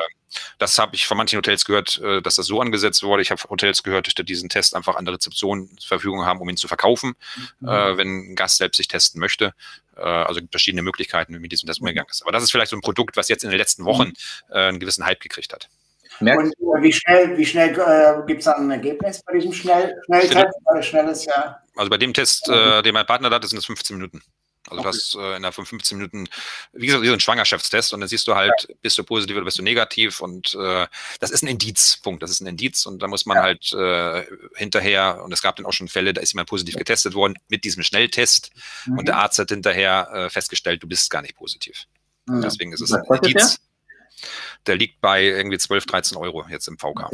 das 0.58 0.78
habe 0.80 0.96
ich 0.96 1.06
von 1.06 1.18
manchen 1.18 1.38
Hotels 1.38 1.66
gehört, 1.66 2.00
äh, 2.00 2.22
dass 2.22 2.36
das 2.36 2.46
so 2.48 2.62
angesetzt 2.62 3.04
wurde. 3.04 3.22
Ich 3.22 3.32
habe 3.32 3.42
Hotels 3.50 3.84
gehört, 3.84 4.18
die 4.18 4.24
diesen 4.24 4.50
Test 4.50 4.76
einfach 4.76 4.96
an 4.96 5.06
der 5.06 5.14
Rezeption 5.14 5.70
zur 5.78 5.88
Verfügung 5.88 6.26
haben, 6.26 6.40
um 6.40 6.50
ihn 6.50 6.58
zu 6.58 6.68
verkaufen, 6.68 7.16
mhm. 7.60 7.68
äh, 7.68 7.98
wenn 7.98 8.32
ein 8.32 8.36
Gast 8.36 8.58
selbst 8.58 8.78
sich 8.78 8.88
testen 8.88 9.20
möchte. 9.20 9.54
Äh, 9.98 10.02
also 10.02 10.40
gibt 10.40 10.54
verschiedene 10.54 10.82
Möglichkeiten, 10.82 11.34
wie 11.34 11.40
mit 11.40 11.52
diesem 11.52 11.68
Test 11.68 11.82
umgegangen 11.82 12.10
ist. 12.10 12.22
Aber 12.22 12.32
das 12.32 12.44
ist 12.44 12.52
vielleicht 12.52 12.72
so 12.72 12.78
ein 12.78 12.82
Produkt, 12.82 13.18
was 13.18 13.30
jetzt 13.30 13.44
in 13.44 13.50
den 13.50 13.60
letzten 13.60 13.86
Wochen 13.86 14.14
äh, 14.50 14.68
einen 14.68 14.80
gewissen 14.80 15.06
Hype 15.06 15.22
gekriegt 15.22 15.54
hat. 15.54 15.70
Und 16.20 16.30
äh, 16.30 16.82
wie 16.82 16.94
schnell, 16.94 17.38
wie 17.38 17.46
schnell 17.46 17.72
äh, 17.72 18.26
gibt 18.26 18.40
es 18.40 18.46
dann 18.46 18.68
ein 18.68 18.72
Ergebnis 18.72 19.22
bei 19.26 19.34
diesem 19.34 19.54
Schnell, 19.54 19.94
Schnelltest? 20.06 20.46
Schnell 20.82 21.10
ist 21.10 21.26
ja 21.26 21.60
also 21.76 21.90
bei 21.90 21.98
dem 21.98 22.14
Test, 22.14 22.48
äh, 22.50 22.82
den 22.82 22.94
mein 22.94 23.06
Partner 23.06 23.30
hat, 23.30 23.44
sind 23.44 23.58
es 23.58 23.66
15 23.66 23.98
Minuten. 23.98 24.22
Also 24.68 24.80
okay. 24.82 24.90
das 24.90 25.16
äh, 25.18 25.38
innerhalb 25.38 25.54
von 25.54 25.66
15 25.66 25.98
Minuten, 25.98 26.28
wie 26.74 26.88
gesagt, 26.88 27.06
so 27.06 27.14
ein 27.14 27.20
Schwangerschaftstest 27.20 27.94
und 27.94 28.00
dann 28.00 28.10
siehst 28.10 28.28
du 28.28 28.36
halt, 28.36 28.54
ja. 28.68 28.76
bist 28.82 28.98
du 28.98 29.04
positiv 29.04 29.36
oder 29.36 29.46
bist 29.46 29.60
du 29.60 29.64
negativ 29.64 30.22
und 30.22 30.56
äh, 30.56 30.88
das 31.20 31.32
ist 31.32 31.44
ein 31.44 31.48
Indizpunkt, 31.48 32.24
das 32.24 32.32
ist 32.32 32.42
ein 32.42 32.48
Indiz 32.48 32.86
und 32.86 33.02
da 33.02 33.08
muss 33.08 33.26
man 33.26 33.38
ja. 33.38 33.44
halt 33.44 33.74
äh, 33.74 34.26
hinterher, 34.56 35.22
und 35.24 35.32
es 35.32 35.42
gab 35.42 35.56
dann 35.56 35.66
auch 35.66 35.74
schon 35.74 35.88
Fälle, 35.88 36.14
da 36.14 36.22
ist 36.22 36.34
jemand 36.34 36.50
positiv 36.50 36.76
getestet 36.76 37.14
worden 37.14 37.36
mit 37.48 37.64
diesem 37.64 37.84
Schnelltest 37.84 38.52
mhm. 38.86 39.00
und 39.00 39.08
der 39.08 39.18
Arzt 39.18 39.38
hat 39.38 39.50
hinterher 39.50 40.10
äh, 40.12 40.30
festgestellt, 40.30 40.82
du 40.82 40.88
bist 40.88 41.10
gar 41.12 41.22
nicht 41.22 41.36
positiv. 41.36 41.86
Mhm. 42.26 42.42
Deswegen 42.42 42.74
ist 42.74 42.82
es 42.82 42.92
ein 42.92 43.04
Indiz. 43.22 43.60
Der 44.66 44.76
liegt 44.76 45.00
bei 45.02 45.24
irgendwie 45.24 45.58
12, 45.58 45.86
13 45.86 46.18
Euro 46.18 46.46
jetzt 46.50 46.68
im 46.68 46.78
VK. 46.78 47.12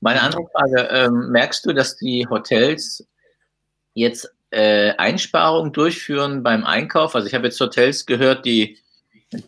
Meine 0.00 0.20
andere 0.20 0.46
Frage, 0.52 0.82
ähm, 0.92 1.30
merkst 1.30 1.64
du, 1.66 1.72
dass 1.72 1.96
die 1.96 2.26
Hotels 2.28 3.04
jetzt 3.94 4.30
äh, 4.50 4.92
Einsparungen 4.96 5.72
durchführen 5.72 6.42
beim 6.42 6.64
Einkauf. 6.64 7.14
Also 7.14 7.26
ich 7.26 7.34
habe 7.34 7.46
jetzt 7.46 7.60
Hotels 7.60 8.06
gehört, 8.06 8.44
die, 8.44 8.78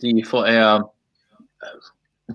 die 0.02 0.24
vorher 0.24 0.92
äh, 1.60 1.66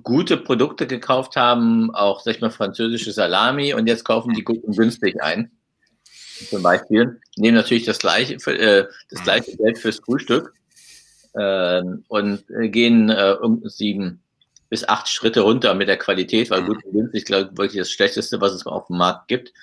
gute 0.02 0.38
Produkte 0.38 0.88
gekauft 0.88 1.36
haben, 1.36 1.94
auch 1.94 2.22
sag 2.22 2.36
ich 2.36 2.42
mal 2.42 2.50
französische 2.50 3.12
Salami 3.12 3.74
und 3.74 3.88
jetzt 3.88 4.06
kaufen 4.06 4.34
die 4.34 4.44
gut 4.44 4.64
und 4.64 4.76
günstig 4.76 5.22
ein. 5.22 5.52
Zum 6.50 6.64
Beispiel 6.64 7.20
nehmen 7.38 7.56
natürlich 7.56 7.86
das 7.86 8.00
gleiche, 8.00 8.36
äh, 8.52 8.88
das 9.10 9.24
gleiche 9.24 9.56
Geld 9.56 9.78
fürs 9.78 10.00
Frühstück 10.00 10.54
äh, 11.34 11.82
und 12.08 12.44
gehen 12.48 13.10
äh, 13.10 13.36
um 13.40 13.62
sieben 13.70 14.24
bis 14.70 14.88
acht 14.88 15.08
Schritte 15.08 15.42
runter 15.42 15.76
mit 15.76 15.88
der 15.88 15.98
Qualität, 15.98 16.50
weil 16.50 16.64
gut 16.64 16.84
und 16.84 16.94
günstig, 16.94 17.26
glaube 17.26 17.52
ich, 17.52 17.58
wirklich 17.58 17.82
das 17.82 17.92
Schlechteste, 17.92 18.42
was 18.42 18.54
es 18.54 18.66
auf 18.66 18.88
dem 18.88 18.98
Markt 18.98 19.28
gibt. 19.28 19.54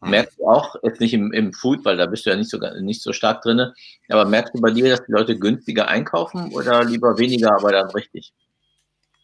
Mhm. 0.00 0.10
Merkst 0.10 0.38
du 0.38 0.46
auch, 0.46 0.76
jetzt 0.82 1.00
nicht 1.00 1.14
im, 1.14 1.32
im 1.32 1.52
Food, 1.52 1.84
weil 1.84 1.96
da 1.96 2.06
bist 2.06 2.26
du 2.26 2.30
ja 2.30 2.36
nicht 2.36 2.50
so, 2.50 2.58
nicht 2.80 3.02
so 3.02 3.12
stark 3.12 3.42
drin, 3.42 3.72
aber 4.08 4.24
merkst 4.24 4.54
du 4.54 4.60
bei 4.60 4.70
dir, 4.70 4.90
dass 4.90 5.04
die 5.06 5.12
Leute 5.12 5.38
günstiger 5.38 5.88
einkaufen 5.88 6.52
oder 6.52 6.84
lieber 6.84 7.18
weniger, 7.18 7.54
aber 7.54 7.72
dann 7.72 7.90
richtig? 7.90 8.32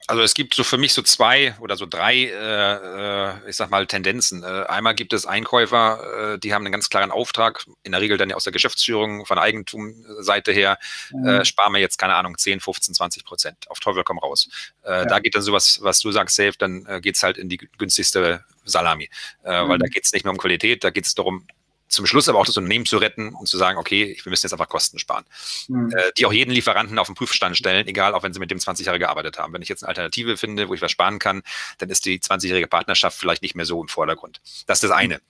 Also 0.09 0.23
es 0.23 0.35
gibt 0.35 0.55
so 0.55 0.65
für 0.65 0.79
mich 0.79 0.93
so 0.93 1.03
zwei 1.03 1.55
oder 1.61 1.77
so 1.77 1.87
drei, 1.87 2.25
äh, 2.25 3.31
äh, 3.31 3.49
ich 3.49 3.57
sag 3.57 3.71
mal, 3.71 3.87
Tendenzen. 3.87 4.43
Äh, 4.43 4.65
einmal 4.65 4.95
gibt 4.95 5.13
es 5.13 5.27
Einkäufer, 5.27 6.35
äh, 6.35 6.39
die 6.39 6.53
haben 6.53 6.65
einen 6.65 6.73
ganz 6.73 6.91
klaren 6.91 7.13
Auftrag, 7.13 7.65
in 7.85 7.93
der 7.93 8.01
Regel 8.01 8.17
dann 8.17 8.29
ja 8.29 8.37
aus 8.37 8.45
der 8.45 8.53
Geschäftsführung, 8.53 9.27
von 9.27 9.39
Eigentumseite 9.39 10.53
her, 10.53 10.79
mhm. 11.13 11.45
Sparen 11.45 11.73
wir 11.73 11.81
jetzt, 11.81 11.99
keine 11.99 12.15
Ahnung, 12.15 12.37
10, 12.37 12.61
15, 12.61 12.95
20 12.95 13.25
Prozent. 13.25 13.71
Auf 13.71 13.81
Teufel 13.81 14.03
komm 14.05 14.19
raus. 14.19 14.49
Ja. 14.85 15.05
Da 15.05 15.21
geht 15.21 15.35
dann 15.35 15.43
sowas, 15.43 15.79
was 15.83 16.01
du 16.01 16.11
sagst, 16.11 16.37
safe, 16.37 16.55
dann 16.59 16.85
äh, 16.87 17.01
geht 17.01 17.17
es 17.17 17.23
halt 17.23 17.39
in 17.39 17.49
die 17.49 17.59
günstigste 17.59 18.45
Salami. 18.65 19.09
Mhm. 19.45 19.49
Weil 19.49 19.79
da 19.79 19.87
mhm. 19.87 19.91
geht 19.91 20.05
es 20.05 20.13
nicht 20.13 20.25
mehr 20.25 20.33
um 20.33 20.39
Qualität, 20.39 20.85
da 20.85 20.91
geht 20.91 21.07
es 21.07 21.15
darum, 21.15 21.47
zum 21.93 22.07
Schluss 22.07 22.29
aber 22.29 22.39
auch 22.39 22.47
das 22.47 22.57
Unternehmen 22.57 22.87
zu 22.87 22.97
retten 22.97 23.35
und 23.35 23.47
zu 23.47 23.59
sagen, 23.59 23.79
okay, 23.79 24.17
wir 24.23 24.31
müssen 24.31 24.47
jetzt 24.47 24.53
einfach 24.53 24.69
Kosten 24.69 24.99
sparen. 24.99 25.25
Mhm. 25.69 25.93
Äh, 25.95 26.13
die 26.17 26.25
auch 26.25 26.33
jeden 26.33 26.51
Lieferanten 26.51 26.99
auf 26.99 27.07
den 27.07 27.15
Prüfstand 27.15 27.57
stellen, 27.57 27.87
egal, 27.87 28.15
auch 28.15 28.23
wenn 28.23 28.33
sie 28.33 28.41
mit 28.41 28.51
dem 28.51 28.59
20 28.59 28.87
Jahre 28.87 28.99
gearbeitet 28.99 29.39
haben. 29.39 29.53
Wenn 29.53 29.63
ich 29.63 29.69
jetzt 29.69 29.83
eine 29.83 29.89
Alternative 29.89 30.37
finde, 30.39 30.69
wo 30.69 30.75
ich 30.75 30.81
was 30.81 30.91
sparen 30.91 31.19
kann, 31.19 31.43
dann 31.79 31.91
ist 31.91 32.07
die 32.07 32.19
20-jährige 32.19 32.67
Partnerschaft 32.67 33.19
vielleicht 33.19 33.43
nicht 33.43 33.55
mehr 33.55 33.67
so 33.67 33.81
im 33.81 33.89
Vordergrund. 33.89 34.41
Das 34.67 34.83
ist 34.83 34.85
das 34.85 34.91
eine. 34.91 35.21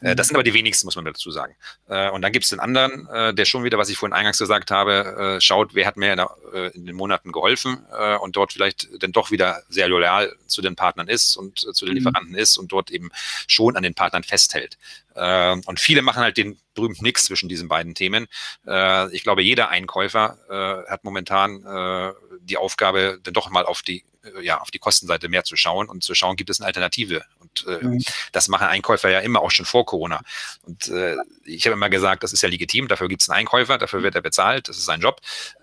Mhm. 0.00 0.08
Äh, 0.08 0.16
das 0.16 0.26
sind 0.26 0.36
aber 0.36 0.42
die 0.42 0.54
wenigsten, 0.54 0.86
muss 0.86 0.96
man 0.96 1.04
dazu 1.04 1.30
sagen. 1.30 1.54
Äh, 1.88 2.10
und 2.10 2.22
dann 2.22 2.32
gibt 2.32 2.44
es 2.44 2.50
den 2.50 2.60
anderen, 2.60 3.06
äh, 3.08 3.32
der 3.32 3.44
schon 3.44 3.62
wieder, 3.62 3.78
was 3.78 3.88
ich 3.88 3.96
vorhin 3.96 4.12
eingangs 4.12 4.38
gesagt 4.38 4.72
habe, 4.72 5.36
äh, 5.36 5.40
schaut, 5.40 5.74
wer 5.74 5.86
hat 5.86 5.96
mir 5.96 6.10
in, 6.10 6.16
der, 6.16 6.30
äh, 6.52 6.76
in 6.76 6.84
den 6.84 6.96
Monaten 6.96 7.32
geholfen 7.32 7.78
und 8.20 8.36
dort 8.36 8.52
vielleicht 8.52 8.88
dann 9.02 9.12
doch 9.12 9.30
wieder 9.30 9.62
sehr 9.68 9.88
loyal 9.88 10.34
zu 10.46 10.62
den 10.62 10.76
Partnern 10.76 11.08
ist 11.08 11.36
und 11.36 11.58
zu 11.58 11.84
den 11.84 11.94
mhm. 11.94 11.98
Lieferanten 11.98 12.34
ist 12.34 12.56
und 12.56 12.72
dort 12.72 12.90
eben 12.90 13.10
schon 13.46 13.76
an 13.76 13.82
den 13.82 13.94
Partnern 13.94 14.22
festhält. 14.22 14.78
Ähm, 15.18 15.62
und 15.66 15.80
viele 15.80 16.02
machen 16.02 16.22
halt 16.22 16.36
den 16.36 16.58
berühmten 16.74 17.02
Mix 17.02 17.24
zwischen 17.24 17.48
diesen 17.48 17.68
beiden 17.68 17.94
Themen. 17.94 18.26
Äh, 18.66 19.14
ich 19.14 19.22
glaube, 19.22 19.42
jeder 19.42 19.68
Einkäufer 19.68 20.38
äh, 20.48 20.90
hat 20.90 21.04
momentan 21.04 21.64
äh, 21.64 22.12
die 22.40 22.56
Aufgabe, 22.56 23.18
dann 23.22 23.34
doch 23.34 23.50
mal 23.50 23.66
auf 23.66 23.82
die 23.82 24.04
ja, 24.42 24.60
auf 24.60 24.70
die 24.70 24.78
Kostenseite 24.78 25.28
mehr 25.28 25.44
zu 25.44 25.56
schauen 25.56 25.88
und 25.88 26.02
zu 26.02 26.14
schauen, 26.14 26.36
gibt 26.36 26.50
es 26.50 26.60
eine 26.60 26.66
Alternative. 26.66 27.24
Und 27.40 27.66
äh, 27.66 27.84
mhm. 27.84 28.02
das 28.32 28.48
machen 28.48 28.66
Einkäufer 28.66 29.10
ja 29.10 29.20
immer 29.20 29.40
auch 29.40 29.50
schon 29.50 29.66
vor 29.66 29.86
Corona. 29.86 30.20
Und 30.62 30.88
äh, 30.88 31.16
ich 31.44 31.66
habe 31.66 31.74
immer 31.74 31.90
gesagt, 31.90 32.22
das 32.22 32.32
ist 32.32 32.42
ja 32.42 32.48
legitim, 32.48 32.88
dafür 32.88 33.08
gibt 33.08 33.22
es 33.22 33.30
einen 33.30 33.40
Einkäufer, 33.40 33.78
dafür 33.78 34.02
wird 34.02 34.14
er 34.14 34.22
bezahlt, 34.22 34.68
das 34.68 34.76
ist 34.76 34.84
sein 34.84 35.00
Job. 35.00 35.20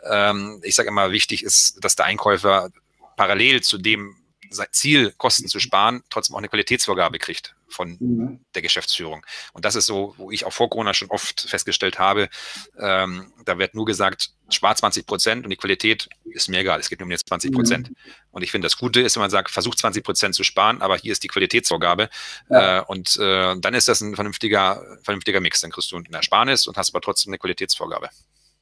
Ähm, 0.10 0.62
ich 0.64 0.76
sage 0.76 0.90
immer, 0.90 1.12
wichtig 1.12 1.44
ist, 1.44 1.84
dass 1.84 1.96
der 1.96 2.06
Einkäufer 2.06 2.70
parallel 3.18 3.62
zu 3.62 3.78
dem 3.78 4.16
sein 4.56 4.68
Ziel, 4.72 5.14
Kosten 5.18 5.48
zu 5.48 5.60
sparen, 5.60 6.04
trotzdem 6.10 6.36
auch 6.36 6.40
eine 6.40 6.50
Qualitätsvorgabe 6.50 7.20
kriegt 7.20 7.56
von 7.68 7.98
mhm. 8.00 8.40
der 8.54 8.62
Geschäftsführung. 8.62 9.26
Und 9.54 9.66
das 9.66 9.76
ist 9.76 9.86
so, 9.86 10.14
wo 10.18 10.32
ich 10.32 10.46
auch 10.46 10.54
vor 10.54 10.70
Corona 10.70 10.94
schon 10.94 11.10
oft 11.10 11.42
festgestellt 11.42 12.00
habe, 12.00 12.30
ähm, 12.80 13.34
da 13.44 13.58
wird 13.58 13.76
nur 13.76 13.86
gesagt, 13.86 14.32
spar 14.50 14.76
20 14.76 15.06
Prozent 15.06 15.44
und 15.44 15.50
die 15.50 15.58
Qualität 15.58 16.08
ist 16.26 16.50
mir 16.50 16.60
egal, 16.60 16.80
es 16.80 16.90
geht 16.90 17.00
nur 17.00 17.06
um 17.06 17.12
jetzt 17.12 17.28
20 17.28 17.52
Prozent. 17.52 17.90
Mhm. 17.90 17.96
Und 18.32 18.44
ich 18.44 18.52
finde, 18.52 18.66
das 18.66 18.78
Gute 18.78 19.02
ist, 19.02 19.16
wenn 19.16 19.22
man 19.22 19.30
sagt, 19.30 19.52
versucht 19.52 19.80
20 19.80 20.04
Prozent 20.04 20.36
zu 20.36 20.44
sparen, 20.44 20.82
aber 20.82 20.98
hier 20.98 21.12
ist 21.12 21.24
die 21.24 21.28
Qualitätsvorgabe. 21.28 22.10
Ja. 22.50 22.80
Äh, 22.80 22.84
und 22.86 23.18
äh, 23.18 23.56
dann 23.58 23.74
ist 23.74 23.88
das 23.88 24.02
ein 24.02 24.16
vernünftiger, 24.16 24.84
vernünftiger 25.04 25.40
Mix. 25.40 25.62
Dann 25.62 25.72
kriegst 25.72 25.92
du 25.92 25.98
eine 25.98 26.08
Ersparnis 26.12 26.68
und 26.68 26.78
hast 26.78 26.90
aber 26.90 27.02
trotzdem 27.02 27.32
eine 27.32 27.40
Qualitätsvorgabe. 27.40 28.10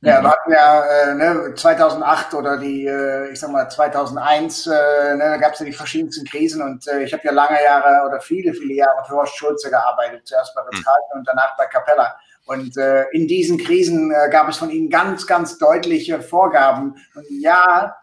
Ja, 0.06 0.22
wir 0.22 0.30
hatten 0.32 0.52
ja 0.52 0.84
äh, 0.84 1.16
ne, 1.16 1.56
2008 1.56 2.34
oder 2.34 2.58
die, 2.58 2.86
äh, 2.86 3.32
ich 3.32 3.40
sag 3.40 3.52
mal 3.52 3.70
2001, 3.70 4.68
äh, 4.68 5.16
ne, 5.16 5.18
da 5.18 5.38
gab 5.38 5.54
es 5.54 5.60
ja 5.60 5.66
die 5.66 5.72
verschiedensten 5.72 6.26
Krisen 6.26 6.62
und 6.62 6.86
äh, 6.88 7.04
ich 7.04 7.14
habe 7.14 7.24
ja 7.24 7.32
lange 7.32 7.64
Jahre 7.64 8.06
oder 8.06 8.20
viele, 8.20 8.54
viele 8.54 8.74
Jahre 8.74 9.06
für 9.08 9.16
Horst 9.16 9.38
Schulze 9.38 9.70
gearbeitet, 9.70 10.28
zuerst 10.28 10.54
bei 10.56 10.62
Ritz-Carlton 10.62 11.10
mhm. 11.14 11.20
und 11.20 11.28
danach 11.28 11.56
bei 11.58 11.68
Capella. 11.68 12.18
Und 12.46 12.76
äh, 12.76 13.06
in 13.12 13.30
diesen 13.30 13.58
Krisen 13.58 14.12
äh, 14.12 14.30
gab 14.30 14.50
es 14.50 14.58
von 14.58 14.70
ihnen 14.70 14.90
ganz, 14.90 15.26
ganz 15.26 15.58
deutliche 15.58 16.22
Vorgaben. 16.22 16.96
Und 17.16 17.26
ja, 17.40 17.96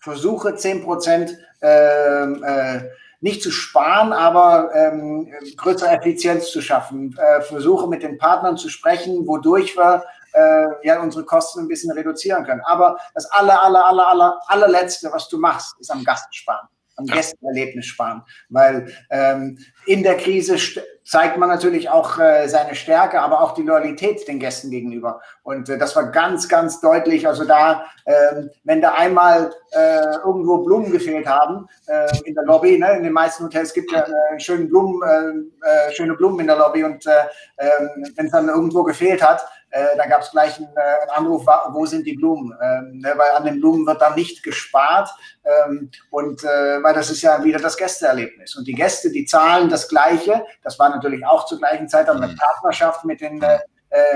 versuche 0.00 0.54
10 0.54 0.84
Prozent 0.84 1.38
äh, 1.62 2.24
äh, 2.24 2.90
nicht 3.22 3.42
zu 3.42 3.50
sparen, 3.50 4.12
aber 4.12 4.70
ähm, 4.74 5.32
größere 5.56 5.90
Effizienz 5.90 6.50
zu 6.50 6.60
schaffen. 6.60 7.16
Äh, 7.16 7.40
versuche 7.40 7.88
mit 7.88 8.02
den 8.02 8.18
Partnern 8.18 8.58
zu 8.58 8.68
sprechen, 8.68 9.26
wodurch 9.26 9.76
wir 9.76 10.04
äh, 10.32 10.66
ja 10.82 11.00
unsere 11.00 11.24
Kosten 11.24 11.60
ein 11.60 11.68
bisschen 11.68 11.92
reduzieren 11.92 12.44
können. 12.44 12.62
Aber 12.64 12.96
das 13.14 13.30
aller, 13.30 13.62
aller, 13.62 13.84
aller, 13.84 14.08
aller, 14.08 14.40
allerletzte, 14.46 15.10
was 15.12 15.28
du 15.28 15.38
machst, 15.38 15.74
ist 15.80 15.90
am 15.90 16.04
Gast 16.04 16.34
sparen, 16.34 16.68
am. 16.96 17.06
Gästenerlebnis 17.06 17.86
sparen. 17.86 18.22
Weil 18.48 18.92
ähm, 19.10 19.58
in 19.86 20.02
der 20.02 20.16
Krise 20.16 20.58
zeigt 21.04 21.36
man 21.36 21.48
natürlich 21.48 21.90
auch 21.90 22.18
äh, 22.18 22.48
seine 22.48 22.74
Stärke, 22.74 23.20
aber 23.20 23.40
auch 23.40 23.54
die 23.54 23.62
Loyalität 23.62 24.26
den 24.28 24.38
Gästen 24.38 24.70
gegenüber. 24.70 25.20
Und 25.42 25.68
äh, 25.68 25.78
das 25.78 25.96
war 25.96 26.10
ganz, 26.10 26.48
ganz 26.48 26.80
deutlich. 26.80 27.26
Also 27.26 27.44
da, 27.44 27.84
ähm, 28.06 28.50
wenn 28.64 28.80
da 28.80 28.92
einmal 28.92 29.52
äh, 29.72 30.16
irgendwo 30.24 30.58
Blumen 30.58 30.92
gefehlt 30.92 31.26
haben 31.26 31.66
äh, 31.86 32.06
in 32.24 32.34
der 32.34 32.44
Lobby, 32.44 32.78
ne, 32.78 32.96
in 32.96 33.02
den 33.02 33.12
meisten 33.12 33.44
Hotels 33.44 33.72
gibt 33.72 33.90
ja 33.90 34.04
äh, 34.04 34.38
schöne 34.38 34.66
Blumen, 34.66 35.02
äh, 35.02 35.88
äh, 35.88 35.92
schöne 35.92 36.14
Blumen 36.14 36.40
in 36.40 36.46
der 36.46 36.56
Lobby 36.56 36.84
und 36.84 37.04
äh, 37.06 37.10
äh, 37.56 37.68
wenn 38.16 38.26
es 38.26 38.32
dann 38.32 38.48
irgendwo 38.48 38.84
gefehlt 38.84 39.22
hat, 39.22 39.44
äh, 39.72 39.96
dann 39.96 40.10
gab 40.10 40.20
es 40.20 40.30
gleich 40.30 40.58
einen, 40.58 40.68
äh, 40.76 41.10
Anruf, 41.14 41.46
wo 41.70 41.86
sind 41.86 42.06
die 42.06 42.12
Blumen? 42.12 42.54
Ähm, 42.62 42.98
ne, 42.98 43.14
weil 43.16 43.30
an 43.30 43.44
den 43.44 43.58
Blumen 43.58 43.86
wird 43.86 44.02
dann 44.02 44.14
nicht 44.14 44.42
gespart 44.42 45.08
ähm, 45.44 45.90
und 46.10 46.44
äh, 46.44 46.82
weil 46.82 46.94
das 46.94 47.10
ist 47.10 47.22
ja 47.22 47.42
wieder 47.42 47.58
das 47.58 47.78
Gästeerlebnis. 47.78 48.54
Und 48.54 48.66
die 48.68 48.74
Gäste, 48.74 49.10
die 49.10 49.24
zahlen 49.24 49.70
das 49.70 49.88
Gleiche. 49.88 50.44
Das 50.62 50.78
war 50.78 50.90
natürlich 50.90 51.24
auch 51.24 51.46
zur 51.46 51.58
gleichen 51.58 51.88
Zeit 51.88 52.08
dann 52.08 52.22
eine 52.22 52.32
mhm. 52.32 52.36
Partnerschaft 52.36 53.04
mit 53.06 53.22
den 53.22 53.42
äh, 53.42 53.60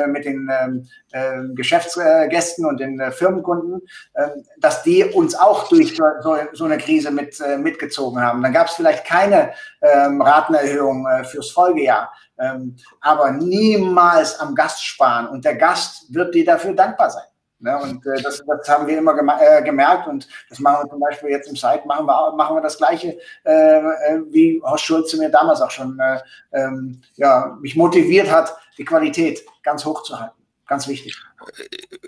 mit 0.08 0.24
den 0.24 0.48
ähm, 0.50 0.88
äh, 1.12 1.54
Geschäftsgästen 1.54 2.64
und 2.66 2.80
den 2.80 2.98
äh, 3.00 3.10
Firmenkunden, 3.10 3.82
ähm, 4.16 4.44
dass 4.58 4.82
die 4.82 5.04
uns 5.04 5.34
auch 5.34 5.68
durch 5.68 5.96
so, 5.96 6.36
so 6.52 6.64
eine 6.64 6.78
Krise 6.78 7.10
mit, 7.10 7.40
äh, 7.40 7.58
mitgezogen 7.58 8.20
haben. 8.20 8.42
Dann 8.42 8.52
gab 8.52 8.68
es 8.68 8.74
vielleicht 8.74 9.04
keine 9.04 9.52
ähm, 9.82 10.20
Ratenerhöhung 10.20 11.06
äh, 11.06 11.24
fürs 11.24 11.50
Folgejahr, 11.50 12.12
ähm, 12.38 12.76
aber 13.00 13.32
niemals 13.32 14.38
am 14.40 14.54
Gast 14.54 14.84
sparen. 14.84 15.28
Und 15.28 15.44
der 15.44 15.56
Gast 15.56 16.12
wird 16.12 16.34
dir 16.34 16.44
dafür 16.44 16.74
dankbar 16.74 17.10
sein. 17.10 17.24
Ne, 17.58 17.78
und 17.78 18.04
äh, 18.06 18.20
das, 18.20 18.42
das, 18.46 18.68
haben 18.68 18.86
wir 18.86 18.98
immer 18.98 19.16
äh, 19.40 19.62
gemerkt 19.62 20.06
und 20.08 20.28
das 20.50 20.58
machen 20.58 20.84
wir 20.84 20.90
zum 20.90 21.00
Beispiel 21.00 21.30
jetzt 21.30 21.48
im 21.48 21.56
Site, 21.56 21.82
machen 21.86 22.04
wir, 22.04 22.32
machen 22.32 22.54
wir 22.54 22.60
das 22.60 22.76
Gleiche, 22.76 23.18
äh, 23.44 23.78
äh 23.78 24.20
wie 24.28 24.60
Horst 24.62 24.84
Schulze 24.84 25.16
mir 25.16 25.30
damals 25.30 25.62
auch 25.62 25.70
schon 25.70 25.98
äh, 25.98 26.20
ähm, 26.52 27.00
ja, 27.14 27.56
mich 27.62 27.74
motiviert 27.74 28.30
hat, 28.30 28.54
die 28.76 28.84
Qualität 28.84 29.42
ganz 29.62 29.86
hoch 29.86 30.02
zu 30.02 30.20
halten. 30.20 30.36
Ganz 30.66 30.86
wichtig 30.86 31.16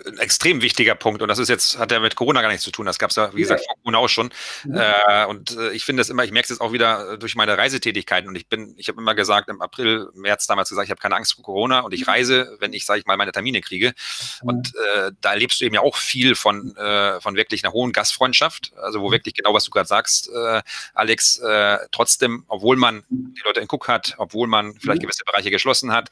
ein 0.07 0.17
extrem 0.17 0.61
wichtiger 0.61 0.95
Punkt 0.95 1.21
und 1.21 1.27
das 1.27 1.39
ist 1.39 1.49
jetzt, 1.49 1.77
hat 1.77 1.91
ja 1.91 1.99
mit 1.99 2.15
Corona 2.15 2.41
gar 2.41 2.49
nichts 2.49 2.63
zu 2.63 2.71
tun. 2.71 2.85
Das 2.85 2.97
gab 2.97 3.11
es 3.11 3.15
ja, 3.15 3.33
wie 3.33 3.41
gesagt, 3.41 3.63
vor 3.65 3.75
Corona 3.83 3.97
auch 3.99 4.07
schon. 4.07 4.31
Mhm. 4.65 4.77
Äh, 4.77 5.25
und 5.25 5.55
äh, 5.57 5.71
ich 5.71 5.85
finde 5.85 6.01
es 6.01 6.09
immer, 6.09 6.23
ich 6.23 6.31
merke 6.31 6.45
es 6.45 6.49
jetzt 6.49 6.61
auch 6.61 6.71
wieder 6.71 7.17
durch 7.17 7.35
meine 7.35 7.57
Reisetätigkeiten 7.57 8.27
und 8.27 8.35
ich 8.35 8.47
bin, 8.47 8.73
ich 8.77 8.87
habe 8.87 8.99
immer 8.99 9.15
gesagt, 9.15 9.49
im 9.49 9.61
April, 9.61 10.09
März 10.13 10.47
damals 10.47 10.69
gesagt, 10.69 10.85
ich 10.85 10.91
habe 10.91 11.01
keine 11.01 11.15
Angst 11.15 11.33
vor 11.35 11.43
Corona 11.43 11.81
und 11.81 11.93
ich 11.93 12.01
mhm. 12.01 12.11
reise, 12.11 12.57
wenn 12.59 12.73
ich, 12.73 12.85
sage 12.85 12.99
ich 12.99 13.05
mal, 13.05 13.17
meine 13.17 13.31
Termine 13.31 13.61
kriege. 13.61 13.93
Mhm. 14.41 14.49
Und 14.49 14.73
äh, 14.75 15.11
da 15.21 15.31
erlebst 15.31 15.61
du 15.61 15.65
eben 15.65 15.75
ja 15.75 15.81
auch 15.81 15.95
viel 15.95 16.35
von, 16.35 16.75
äh, 16.75 17.21
von 17.21 17.35
wirklich 17.35 17.63
einer 17.63 17.73
hohen 17.73 17.91
Gastfreundschaft, 17.91 18.73
also 18.77 19.01
wo 19.01 19.11
wirklich 19.11 19.35
genau, 19.35 19.53
was 19.53 19.65
du 19.65 19.71
gerade 19.71 19.87
sagst, 19.87 20.29
äh, 20.29 20.61
Alex, 20.93 21.39
äh, 21.39 21.77
trotzdem, 21.91 22.45
obwohl 22.47 22.77
man 22.77 23.03
die 23.09 23.41
Leute 23.45 23.59
in 23.59 23.67
Cook 23.69 23.87
hat, 23.87 24.15
obwohl 24.17 24.47
man 24.47 24.79
vielleicht 24.79 25.01
gewisse 25.01 25.23
Bereiche 25.25 25.51
geschlossen 25.51 25.91
hat, 25.91 26.09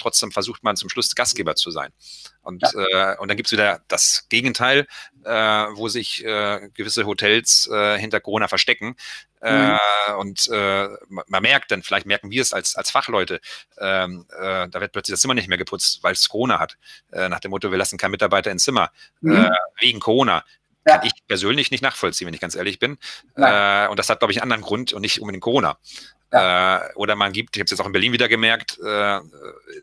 trotzdem 0.00 0.32
versucht 0.32 0.62
man 0.62 0.76
zum 0.76 0.88
Schluss 0.88 1.14
Gastgeber 1.14 1.54
zu 1.54 1.70
sein. 1.70 1.92
Und, 2.42 2.62
ja. 2.62 3.12
äh, 3.12 3.18
und 3.18 3.28
dann 3.28 3.36
gibt 3.36 3.48
es 3.48 3.52
wieder 3.52 3.80
das 3.88 4.26
Gegenteil, 4.28 4.86
äh, 5.24 5.30
wo 5.30 5.88
sich 5.88 6.24
äh, 6.24 6.68
gewisse 6.74 7.06
Hotels 7.06 7.68
äh, 7.72 7.98
hinter 7.98 8.20
Corona 8.20 8.48
verstecken. 8.48 8.96
Äh, 9.40 9.72
mhm. 9.72 9.78
und 10.18 10.48
äh, 10.52 10.88
man 11.08 11.42
merkt 11.42 11.72
dann, 11.72 11.82
vielleicht 11.82 12.06
merken 12.06 12.30
wir 12.30 12.42
es 12.42 12.52
als, 12.52 12.76
als 12.76 12.92
Fachleute, 12.92 13.40
ähm, 13.76 14.24
da 14.30 14.72
wird 14.74 14.92
plötzlich 14.92 15.14
das 15.14 15.20
Zimmer 15.20 15.34
nicht 15.34 15.48
mehr 15.48 15.58
geputzt, 15.58 15.98
weil 16.02 16.12
es 16.12 16.28
Corona 16.28 16.60
hat. 16.60 16.76
nach 17.10 17.40
dem 17.40 17.50
Motto, 17.50 17.72
wir 17.72 17.78
lassen 17.78 17.98
keinen 17.98 18.12
Mitarbeiter 18.12 18.52
ins 18.52 18.62
Zimmer. 18.62 18.92
Mhm. 19.20 19.50
wegen 19.80 19.98
Corona. 19.98 20.44
Ja. 20.86 20.98
Kann 20.98 21.06
ich 21.06 21.26
persönlich 21.26 21.70
nicht 21.70 21.82
nachvollziehen, 21.82 22.26
wenn 22.26 22.34
ich 22.34 22.40
ganz 22.40 22.54
ehrlich 22.54 22.78
bin. 22.78 22.98
Äh, 23.36 23.88
und 23.88 23.98
das 23.98 24.08
hat, 24.08 24.18
glaube 24.18 24.32
ich, 24.32 24.42
einen 24.42 24.50
anderen 24.50 24.62
Grund 24.62 24.92
und 24.92 25.02
nicht 25.02 25.20
unbedingt 25.20 25.42
Corona. 25.42 25.78
Ja. 26.32 26.78
Äh, 26.78 26.92
oder 26.94 27.14
man 27.14 27.32
gibt, 27.32 27.56
ich 27.56 27.60
habe 27.60 27.66
es 27.66 27.70
jetzt 27.70 27.80
auch 27.80 27.86
in 27.86 27.92
Berlin 27.92 28.12
wieder 28.12 28.28
gemerkt, 28.28 28.78
äh, 28.84 29.18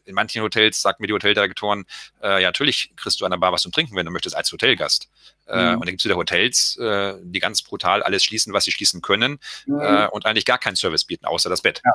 in 0.06 0.16
manchen 0.16 0.42
Hotels 0.42 0.82
sagt 0.82 1.00
mir 1.00 1.08
die 1.08 1.14
Hoteldirektoren, 1.14 1.86
äh, 2.22 2.42
ja, 2.42 2.48
natürlich 2.50 2.92
kriegst 2.96 3.22
du 3.22 3.26
an 3.26 3.32
der 3.32 3.38
Bar 3.38 3.52
was 3.52 3.62
zum 3.62 3.72
Trinken, 3.72 3.96
wenn 3.96 4.06
du 4.06 4.12
möchtest, 4.12 4.36
als 4.36 4.52
Hotelgast. 4.52 5.10
Äh, 5.48 5.56
mhm. 5.56 5.74
Und 5.76 5.80
dann 5.82 5.90
gibt 5.90 6.02
es 6.02 6.06
wieder 6.06 6.16
Hotels, 6.16 6.78
äh, 6.78 7.14
die 7.22 7.40
ganz 7.40 7.62
brutal 7.62 8.02
alles 8.04 8.24
schließen, 8.24 8.52
was 8.54 8.64
sie 8.64 8.72
schließen 8.72 9.02
können 9.02 9.40
mhm. 9.66 9.80
Äh, 9.80 10.08
und 10.08 10.26
eigentlich 10.26 10.46
gar 10.46 10.58
keinen 10.58 10.76
Service 10.76 11.06
bieten, 11.06 11.26
außer 11.26 11.50
das 11.50 11.62
Bett. 11.62 11.82
Ja. 11.86 11.92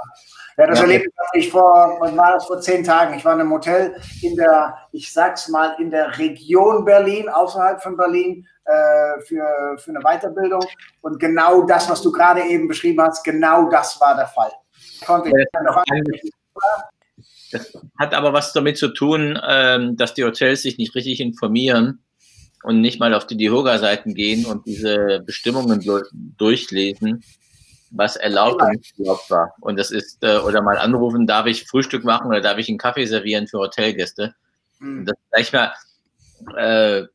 Ja, 0.57 0.69
das 0.69 0.79
ja. 0.79 0.85
erlebte 0.85 1.11
ich 1.33 1.51
vor, 1.51 1.97
was 2.01 2.17
war 2.17 2.33
das, 2.33 2.47
vor 2.47 2.61
zehn 2.61 2.85
Tagen. 2.85 3.17
Ich 3.17 3.25
war 3.25 3.35
in 3.35 3.41
einem 3.41 3.51
Hotel 3.51 4.01
in 4.23 4.37
der, 4.37 4.79
ich 4.93 5.13
sag's 5.13 5.49
mal, 5.49 5.75
in 5.81 5.91
der 5.91 6.17
Region 6.17 6.85
Berlin, 6.85 7.29
außerhalb 7.29 7.83
von 7.83 7.97
Berlin, 7.97 8.47
äh, 8.65 9.21
für, 9.23 9.77
für 9.79 9.91
eine 9.91 10.01
Weiterbildung. 10.01 10.65
Und 11.03 11.19
genau 11.19 11.63
das, 11.63 11.89
was 11.89 12.03
du 12.03 12.13
gerade 12.13 12.43
eben 12.43 12.69
beschrieben 12.69 13.03
hast, 13.03 13.23
genau 13.25 13.69
das 13.69 14.01
war 14.01 14.17
der 14.17 14.27
Fall. 14.27 14.53
Konnte 15.07 15.29
ich 15.29 15.47
dann 15.53 15.65
noch 15.65 15.85
das 17.53 17.73
hat 18.01 18.15
aber 18.15 18.33
was 18.33 18.53
damit 18.53 18.77
zu 18.79 18.89
tun, 18.89 19.39
ähm, 19.47 19.97
dass 19.97 20.15
die 20.15 20.25
Hotels 20.25 20.63
sich 20.63 20.77
nicht 20.77 20.95
richtig 20.97 21.21
informieren 21.21 22.03
und 22.65 22.81
nicht 22.81 22.99
mal 22.99 23.15
auf 23.15 23.29
die 23.29 23.37
DIHOGA-Seiten 23.37 24.15
gehen 24.15 24.45
und 24.45 24.67
diese 24.67 25.21
Bestimmungen 25.25 25.81
durchlesen 26.37 27.23
was 27.95 28.17
erlaubt 28.17 28.61
und 28.61 28.77
nicht 28.77 28.99
erlaubt 28.99 29.31
war. 29.31 29.55
Und 29.61 29.79
das 29.79 29.91
ist, 29.91 30.23
äh, 30.23 30.39
oder 30.39 30.63
mal 30.63 30.79
anrufen, 30.79 31.27
darf 31.27 31.47
ich 31.47 31.67
Frühstück 31.67 32.05
machen 32.05 32.27
oder 32.27 32.41
darf 32.41 32.59
ich 32.59 32.69
einen 32.69 32.79
Kaffee 32.79 33.07
servieren 33.07 33.47
für 33.47 33.59
Hotelgäste? 33.59 34.35
Mhm. 34.81 35.07
Das 35.07 35.17
sag 35.31 35.41
ich 35.41 35.53
mal, 35.53 35.73
äh, 36.57 37.07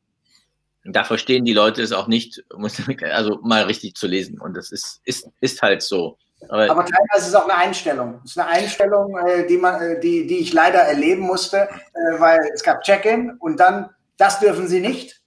da 0.84 1.04
verstehen 1.04 1.44
die 1.44 1.52
Leute 1.52 1.82
es 1.82 1.92
auch 1.92 2.06
nicht, 2.08 2.42
also 3.12 3.38
mal 3.42 3.64
richtig 3.64 3.94
zu 3.94 4.06
lesen. 4.06 4.40
Und 4.40 4.56
das 4.56 4.72
ist, 4.72 5.00
ist, 5.04 5.28
ist 5.40 5.62
halt 5.62 5.82
so. 5.82 6.16
Aber, 6.48 6.70
aber, 6.70 6.84
teilweise 6.86 7.18
ist 7.18 7.28
es 7.28 7.34
auch 7.34 7.44
eine 7.44 7.56
Einstellung. 7.56 8.20
Es 8.24 8.30
ist 8.30 8.38
eine 8.38 8.48
Einstellung, 8.48 9.16
äh, 9.18 9.46
die, 9.46 9.58
man, 9.58 9.80
äh, 9.80 10.00
die, 10.00 10.26
die 10.26 10.38
ich 10.38 10.54
leider 10.54 10.78
erleben 10.78 11.20
musste, 11.20 11.68
äh, 11.68 12.18
weil 12.18 12.40
es 12.54 12.62
gab 12.62 12.82
Check-in 12.82 13.36
und 13.40 13.60
dann, 13.60 13.90
das 14.16 14.40
dürfen 14.40 14.66
Sie 14.66 14.80
nicht 14.80 15.20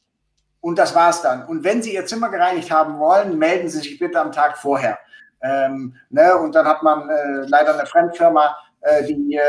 und 0.59 0.79
das 0.79 0.95
war's 0.95 1.21
dann. 1.21 1.45
Und 1.45 1.63
wenn 1.63 1.83
Sie 1.83 1.93
Ihr 1.93 2.07
Zimmer 2.07 2.29
gereinigt 2.29 2.71
haben 2.71 2.97
wollen, 2.97 3.37
melden 3.37 3.69
Sie 3.69 3.79
sich 3.79 3.99
bitte 3.99 4.19
am 4.19 4.31
Tag 4.31 4.57
vorher. 4.57 4.97
Ähm, 5.43 5.95
ne? 6.09 6.35
Und 6.35 6.55
dann 6.55 6.65
hat 6.65 6.81
man 6.81 7.07
äh, 7.09 7.45
leider 7.47 7.77
eine 7.77 7.85
Fremdfirma, 7.85 8.57
die, 9.07 9.39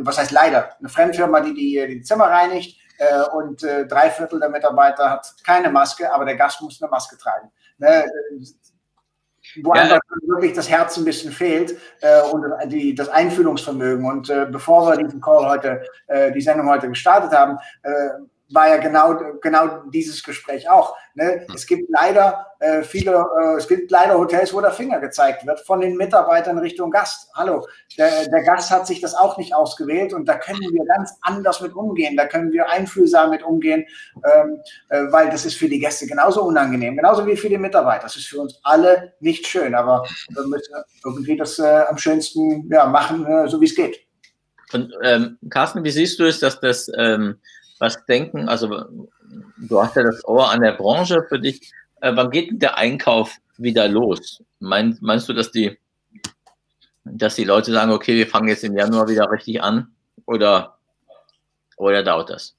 was 0.00 0.16
heißt 0.16 0.30
leider, 0.30 0.70
eine 0.78 0.88
Fremdfirma, 0.88 1.40
die 1.40 1.52
die, 1.52 1.86
die 1.86 2.00
Zimmer 2.00 2.28
reinigt 2.28 2.79
äh, 3.00 3.22
und 3.32 3.62
äh, 3.62 3.86
drei 3.86 4.10
Viertel 4.10 4.38
der 4.38 4.50
Mitarbeiter 4.50 5.10
hat 5.10 5.34
keine 5.44 5.70
Maske, 5.70 6.12
aber 6.12 6.26
der 6.26 6.36
Gast 6.36 6.60
muss 6.60 6.80
eine 6.82 6.90
Maske 6.90 7.16
tragen. 7.16 7.50
Ne? 7.78 8.04
Wo 9.62 9.74
ja. 9.74 9.82
einfach 9.82 10.00
wirklich 10.26 10.52
das 10.52 10.68
Herz 10.68 10.98
ein 10.98 11.06
bisschen 11.06 11.32
fehlt 11.32 11.78
äh, 12.02 12.20
und 12.20 12.44
die, 12.66 12.94
das 12.94 13.08
Einfühlungsvermögen. 13.08 14.04
Und 14.04 14.28
äh, 14.28 14.46
bevor 14.50 14.86
wir 14.86 15.02
diesen 15.02 15.20
Call 15.20 15.48
heute, 15.48 15.82
äh, 16.08 16.30
die 16.30 16.42
Sendung 16.42 16.68
heute 16.68 16.88
gestartet 16.88 17.32
haben, 17.32 17.58
äh, 17.82 18.10
war 18.52 18.68
ja 18.68 18.76
genau, 18.78 19.16
genau 19.40 19.82
dieses 19.92 20.22
Gespräch 20.22 20.68
auch. 20.68 20.96
Ne? 21.14 21.46
Es 21.54 21.66
gibt 21.66 21.88
leider 21.90 22.46
äh, 22.58 22.82
viele, 22.82 23.24
äh, 23.40 23.56
es 23.56 23.68
gibt 23.68 23.90
leider 23.90 24.18
Hotels, 24.18 24.52
wo 24.52 24.60
der 24.60 24.72
Finger 24.72 24.98
gezeigt 25.00 25.46
wird 25.46 25.60
von 25.60 25.80
den 25.80 25.96
Mitarbeitern 25.96 26.58
Richtung 26.58 26.90
Gast. 26.90 27.30
Hallo, 27.34 27.66
der, 27.96 28.28
der 28.28 28.42
Gast 28.42 28.70
hat 28.70 28.86
sich 28.86 29.00
das 29.00 29.14
auch 29.14 29.38
nicht 29.38 29.54
ausgewählt 29.54 30.12
und 30.12 30.26
da 30.26 30.36
können 30.36 30.60
wir 30.60 30.84
ganz 30.84 31.16
anders 31.22 31.60
mit 31.60 31.74
umgehen. 31.74 32.16
Da 32.16 32.26
können 32.26 32.52
wir 32.52 32.68
einfühlsam 32.68 33.30
mit 33.30 33.42
umgehen, 33.42 33.84
ähm, 34.24 34.60
äh, 34.88 35.04
weil 35.10 35.30
das 35.30 35.46
ist 35.46 35.56
für 35.56 35.68
die 35.68 35.78
Gäste 35.78 36.06
genauso 36.06 36.42
unangenehm, 36.42 36.96
genauso 36.96 37.26
wie 37.26 37.36
für 37.36 37.48
die 37.48 37.58
Mitarbeiter. 37.58 38.04
Das 38.04 38.16
ist 38.16 38.26
für 38.26 38.40
uns 38.40 38.58
alle 38.64 39.14
nicht 39.20 39.46
schön, 39.46 39.74
aber 39.74 40.04
wir 40.28 40.46
müssen 40.46 40.74
irgendwie 41.04 41.36
das 41.36 41.58
äh, 41.58 41.84
am 41.88 41.98
schönsten 41.98 42.68
ja, 42.70 42.86
machen, 42.86 43.26
äh, 43.26 43.48
so 43.48 43.60
wie 43.60 43.66
es 43.66 43.74
geht. 43.74 44.00
Und 44.72 44.92
ähm, 45.02 45.38
Carsten, 45.48 45.82
wie 45.82 45.90
siehst 45.90 46.18
du 46.18 46.24
es, 46.24 46.38
dass 46.38 46.60
das 46.60 46.90
ähm, 46.96 47.40
was 47.80 48.04
denken? 48.06 48.48
Also 48.48 48.84
du 49.56 49.82
hast 49.82 49.96
ja 49.96 50.04
das 50.04 50.24
Ohr 50.24 50.50
an 50.50 50.60
der 50.60 50.72
Branche 50.72 51.24
für 51.28 51.40
dich. 51.40 51.72
Äh, 52.00 52.12
wann 52.14 52.30
geht 52.30 52.62
der 52.62 52.76
Einkauf 52.78 53.38
wieder 53.56 53.88
los? 53.88 54.42
Mein, 54.60 54.96
meinst 55.00 55.28
du, 55.28 55.32
dass 55.32 55.50
die, 55.50 55.76
dass 57.04 57.34
die 57.34 57.44
Leute 57.44 57.72
sagen, 57.72 57.90
okay, 57.90 58.14
wir 58.14 58.28
fangen 58.28 58.48
jetzt 58.48 58.64
im 58.64 58.76
Januar 58.76 59.08
wieder 59.08 59.30
richtig 59.30 59.62
an? 59.62 59.92
Oder, 60.26 60.78
oder 61.76 62.02
dauert 62.02 62.30
das? 62.30 62.54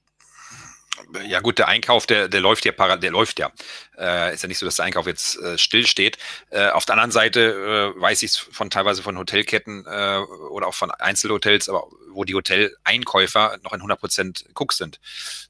ja 1.26 1.40
gut, 1.40 1.58
der 1.58 1.68
Einkauf, 1.68 2.06
der, 2.06 2.28
der 2.28 2.42
läuft 2.42 2.66
ja 2.66 2.72
parallel, 2.72 3.02
der 3.02 3.12
läuft 3.12 3.40
ja. 3.40 3.52
Äh, 3.98 4.34
ist 4.34 4.44
ja 4.44 4.48
nicht 4.48 4.58
so, 4.58 4.66
dass 4.66 4.76
der 4.76 4.86
Einkauf 4.86 5.08
jetzt 5.08 5.38
äh, 5.40 5.58
stillsteht. 5.58 6.18
Äh, 6.50 6.70
auf 6.70 6.86
der 6.86 6.94
anderen 6.94 7.12
Seite 7.12 7.94
äh, 7.98 8.02
weiß 8.02 8.24
ich 8.24 8.32
es 8.32 8.38
von 8.38 8.70
teilweise 8.70 9.04
von 9.04 9.18
Hotelketten 9.18 9.86
äh, 9.86 10.18
oder 10.50 10.68
auch 10.68 10.74
von 10.74 10.92
Einzelhotels, 10.92 11.70
aber 11.70 11.88
wo 12.14 12.24
die 12.24 12.36
Hoteleinkäufer 12.36 13.60
noch 13.64 13.74
in 13.74 13.82
100% 13.82 14.46
Cook 14.54 14.74
sind. 14.74 15.00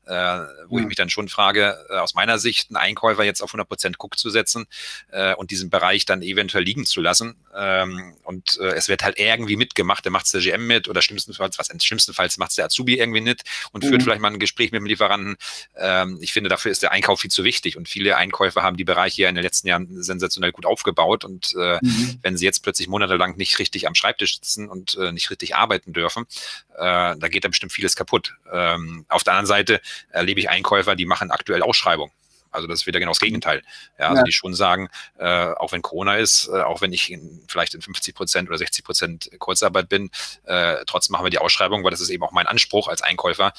Äh, 0.08 0.40
wo 0.68 0.76
mhm. 0.78 0.82
ich 0.82 0.88
mich 0.88 0.98
dann 0.98 1.10
schon 1.10 1.30
frage, 1.30 1.78
äh, 1.90 1.98
aus 1.98 2.16
meiner 2.16 2.40
Sicht 2.40 2.70
einen 2.70 2.78
Einkäufer 2.78 3.24
jetzt 3.24 3.42
auf 3.42 3.54
100% 3.54 3.96
Cook 4.00 4.18
zu 4.18 4.32
setzen 4.32 4.66
äh, 5.12 5.36
und 5.36 5.52
diesen 5.52 5.70
Bereich 5.70 6.06
dann 6.06 6.24
eventuell 6.24 6.64
liegen 6.64 6.86
zu 6.86 7.02
lassen. 7.02 7.36
Ähm, 7.56 8.16
und 8.24 8.60
äh, 8.60 8.74
es 8.74 8.88
wird 8.88 9.04
halt 9.04 9.20
irgendwie 9.20 9.58
mitgemacht, 9.58 10.04
der 10.04 10.12
macht 10.12 10.26
es 10.26 10.32
der 10.32 10.42
GM 10.42 10.66
mit 10.66 10.90
oder 10.90 11.04
schlimmstenfalls, 11.04 11.60
was 11.60 11.70
schlimmstenfalls 11.84 12.38
macht 12.38 12.50
es 12.50 12.56
der 12.56 12.66
Azubi 12.66 12.98
irgendwie 12.98 13.22
mit 13.22 13.44
und 13.72 13.84
mhm. 13.84 13.90
führt 13.90 14.04
vielleicht 14.04 14.22
mal 14.22 14.32
ein 14.32 14.40
Gespräch 14.40 14.72
mit 14.72 14.80
dem 14.80 14.88
Lieferanten. 14.88 15.38
Ähm, 15.78 16.18
ich 16.20 16.34
finde, 16.34 16.50
dafür 16.50 16.72
ist 16.72 16.82
der 16.82 16.92
Einkauf 16.92 17.22
viel 17.22 17.32
zu 17.32 17.44
wichtig 17.44 17.78
und 17.78 17.88
viele 17.88 18.18
Einkäufer 18.18 18.64
haben 18.64 18.78
die 18.78 18.84
Bereiche 18.84 19.22
ja 19.22 19.30
in 19.30 19.36
den 19.36 19.44
letzten 19.44 19.68
Jahren 19.68 20.02
sensationell 20.02 20.52
gut 20.52 20.66
aufgebaut 20.66 21.24
und 21.26 21.54
äh, 21.58 21.78
mhm. 21.82 22.20
wenn 22.24 22.38
sie 22.38 22.46
jetzt 22.46 22.64
plötzlich 22.64 22.88
monatelang 22.88 23.38
nicht 23.38 23.60
richtig 23.60 23.88
am 23.88 23.94
Schreibtisch 23.94 24.36
sitzen 24.36 24.68
und 24.68 24.98
nicht 25.14 25.30
richtig 25.30 25.56
arbeiten 25.56 25.94
dürfen, 25.94 26.26
äh, 26.76 27.16
da 27.18 27.28
geht 27.28 27.44
da 27.44 27.50
bestimmt 27.50 27.72
vieles 27.72 27.96
kaputt. 27.96 28.36
Ähm, 28.52 29.06
auf 29.10 29.24
der 29.24 29.34
anderen 29.34 29.48
Seite 29.48 29.82
erlebe 30.10 30.40
ich 30.40 30.50
Einkäufer, 30.50 30.96
die 30.96 31.06
machen 31.06 31.32
aktuell 31.32 31.62
Ausschreibungen. 31.62 32.12
Also 32.52 32.68
das 32.68 32.82
ist 32.82 32.88
wieder 32.88 33.00
genau 33.00 33.12
das 33.12 33.20
Gegenteil. 33.20 33.64
Ja, 33.98 34.10
also 34.10 34.20
ja. 34.20 34.24
die 34.24 34.32
schon 34.32 34.54
sagen, 34.54 34.90
äh, 35.18 35.26
auch 35.26 35.72
wenn 35.72 35.82
Corona 35.82 36.18
ist, 36.18 36.50
äh, 36.50 36.62
auch 36.62 36.82
wenn 36.82 36.92
ich 36.92 37.10
in, 37.10 37.42
vielleicht 37.48 37.74
in 37.74 37.82
50 37.82 38.14
Prozent 38.14 38.50
oder 38.50 38.58
60 38.58 38.84
Prozent 38.84 39.32
Kurzarbeit 39.40 39.88
bin, 39.88 40.12
äh, 40.44 40.84
trotzdem 40.86 41.14
machen 41.14 41.26
wir 41.26 41.30
die 41.30 41.40
Ausschreibung, 41.40 41.84
weil 41.84 41.92
das 41.92 42.02
ist 42.02 42.10
eben 42.10 42.24
auch 42.24 42.32
mein 42.32 42.48
Anspruch 42.48 42.90
als 42.90 43.02
Einkäufer, 43.02 43.54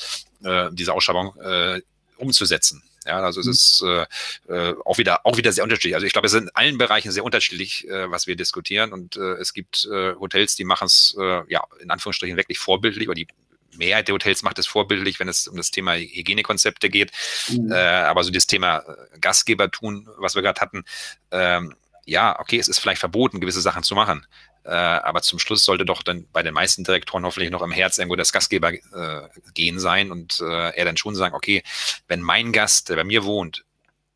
äh, 0.44 0.68
diese 0.72 0.92
Ausschreibung 0.92 1.34
äh, 1.40 1.80
umzusetzen. 2.18 2.82
Ja, 3.06 3.20
also 3.20 3.40
es 3.40 3.46
mhm. 3.46 3.52
ist 3.52 3.84
äh, 3.84 4.06
äh, 4.52 4.74
auch 4.84 4.98
wieder 4.98 5.26
auch 5.26 5.36
wieder 5.36 5.52
sehr 5.52 5.64
unterschiedlich. 5.64 5.94
Also 5.94 6.06
ich 6.06 6.12
glaube, 6.12 6.26
es 6.26 6.32
ist 6.32 6.42
in 6.42 6.50
allen 6.54 6.78
Bereichen 6.78 7.10
sehr 7.10 7.24
unterschiedlich, 7.24 7.88
äh, 7.88 8.10
was 8.10 8.26
wir 8.26 8.36
diskutieren. 8.36 8.92
Und 8.92 9.16
äh, 9.16 9.34
es 9.34 9.52
gibt 9.52 9.88
äh, 9.90 10.14
Hotels, 10.14 10.56
die 10.56 10.64
machen 10.64 10.86
es 10.86 11.16
äh, 11.18 11.42
ja 11.48 11.64
in 11.80 11.90
Anführungsstrichen 11.90 12.36
wirklich 12.36 12.58
vorbildlich 12.58 13.08
oder 13.08 13.16
die 13.16 13.28
Mehrheit 13.76 14.08
der 14.08 14.14
Hotels 14.14 14.42
macht 14.42 14.58
es 14.58 14.66
vorbildlich, 14.66 15.18
wenn 15.18 15.28
es 15.28 15.48
um 15.48 15.56
das 15.56 15.70
Thema 15.70 15.94
Hygienekonzepte 15.94 16.90
geht. 16.90 17.10
Mhm. 17.48 17.72
Äh, 17.72 17.76
aber 17.76 18.24
so 18.24 18.30
das 18.30 18.46
Thema 18.46 18.78
äh, 18.78 19.18
Gastgebertun, 19.18 20.08
was 20.18 20.34
wir 20.34 20.42
gerade 20.42 20.60
hatten, 20.60 20.84
ähm, 21.30 21.74
ja, 22.04 22.38
okay, 22.40 22.58
es 22.58 22.68
ist 22.68 22.80
vielleicht 22.80 23.00
verboten, 23.00 23.40
gewisse 23.40 23.60
Sachen 23.60 23.82
zu 23.82 23.94
machen. 23.94 24.26
Äh, 24.64 24.70
aber 24.70 25.22
zum 25.22 25.38
Schluss 25.38 25.64
sollte 25.64 25.84
doch 25.84 26.02
dann 26.02 26.26
bei 26.32 26.42
den 26.42 26.54
meisten 26.54 26.84
Direktoren 26.84 27.24
hoffentlich 27.24 27.50
noch 27.50 27.62
im 27.62 27.72
Herz 27.72 27.98
irgendwo 27.98 28.16
das 28.16 28.32
Gastgeber 28.32 28.72
äh, 28.72 29.28
gehen 29.54 29.80
sein 29.80 30.12
und 30.12 30.40
äh, 30.40 30.70
er 30.76 30.84
dann 30.84 30.96
schon 30.96 31.14
sagen, 31.14 31.34
okay, 31.34 31.62
wenn 32.06 32.20
mein 32.20 32.52
Gast, 32.52 32.88
der 32.88 32.96
bei 32.96 33.04
mir 33.04 33.24
wohnt, 33.24 33.64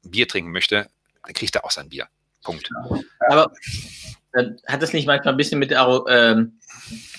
Bier 0.03 0.29
trinken 0.29 0.53
möchte, 0.53 0.89
dann 1.25 1.35
kriegt 1.35 1.57
er 1.57 1.65
auch 1.65 1.73
sein 1.73 1.89
Bier. 1.89 2.07
Punkt. 2.45 2.71
Aber 3.29 3.53
äh, 4.33 4.45
hat 4.69 4.83
das 4.83 4.93
nicht 4.93 5.07
manchmal 5.07 5.35
ein 5.35 5.37
bisschen 5.37 5.59
mit 5.59 5.73
der 5.73 6.05
ähm, 6.09 6.61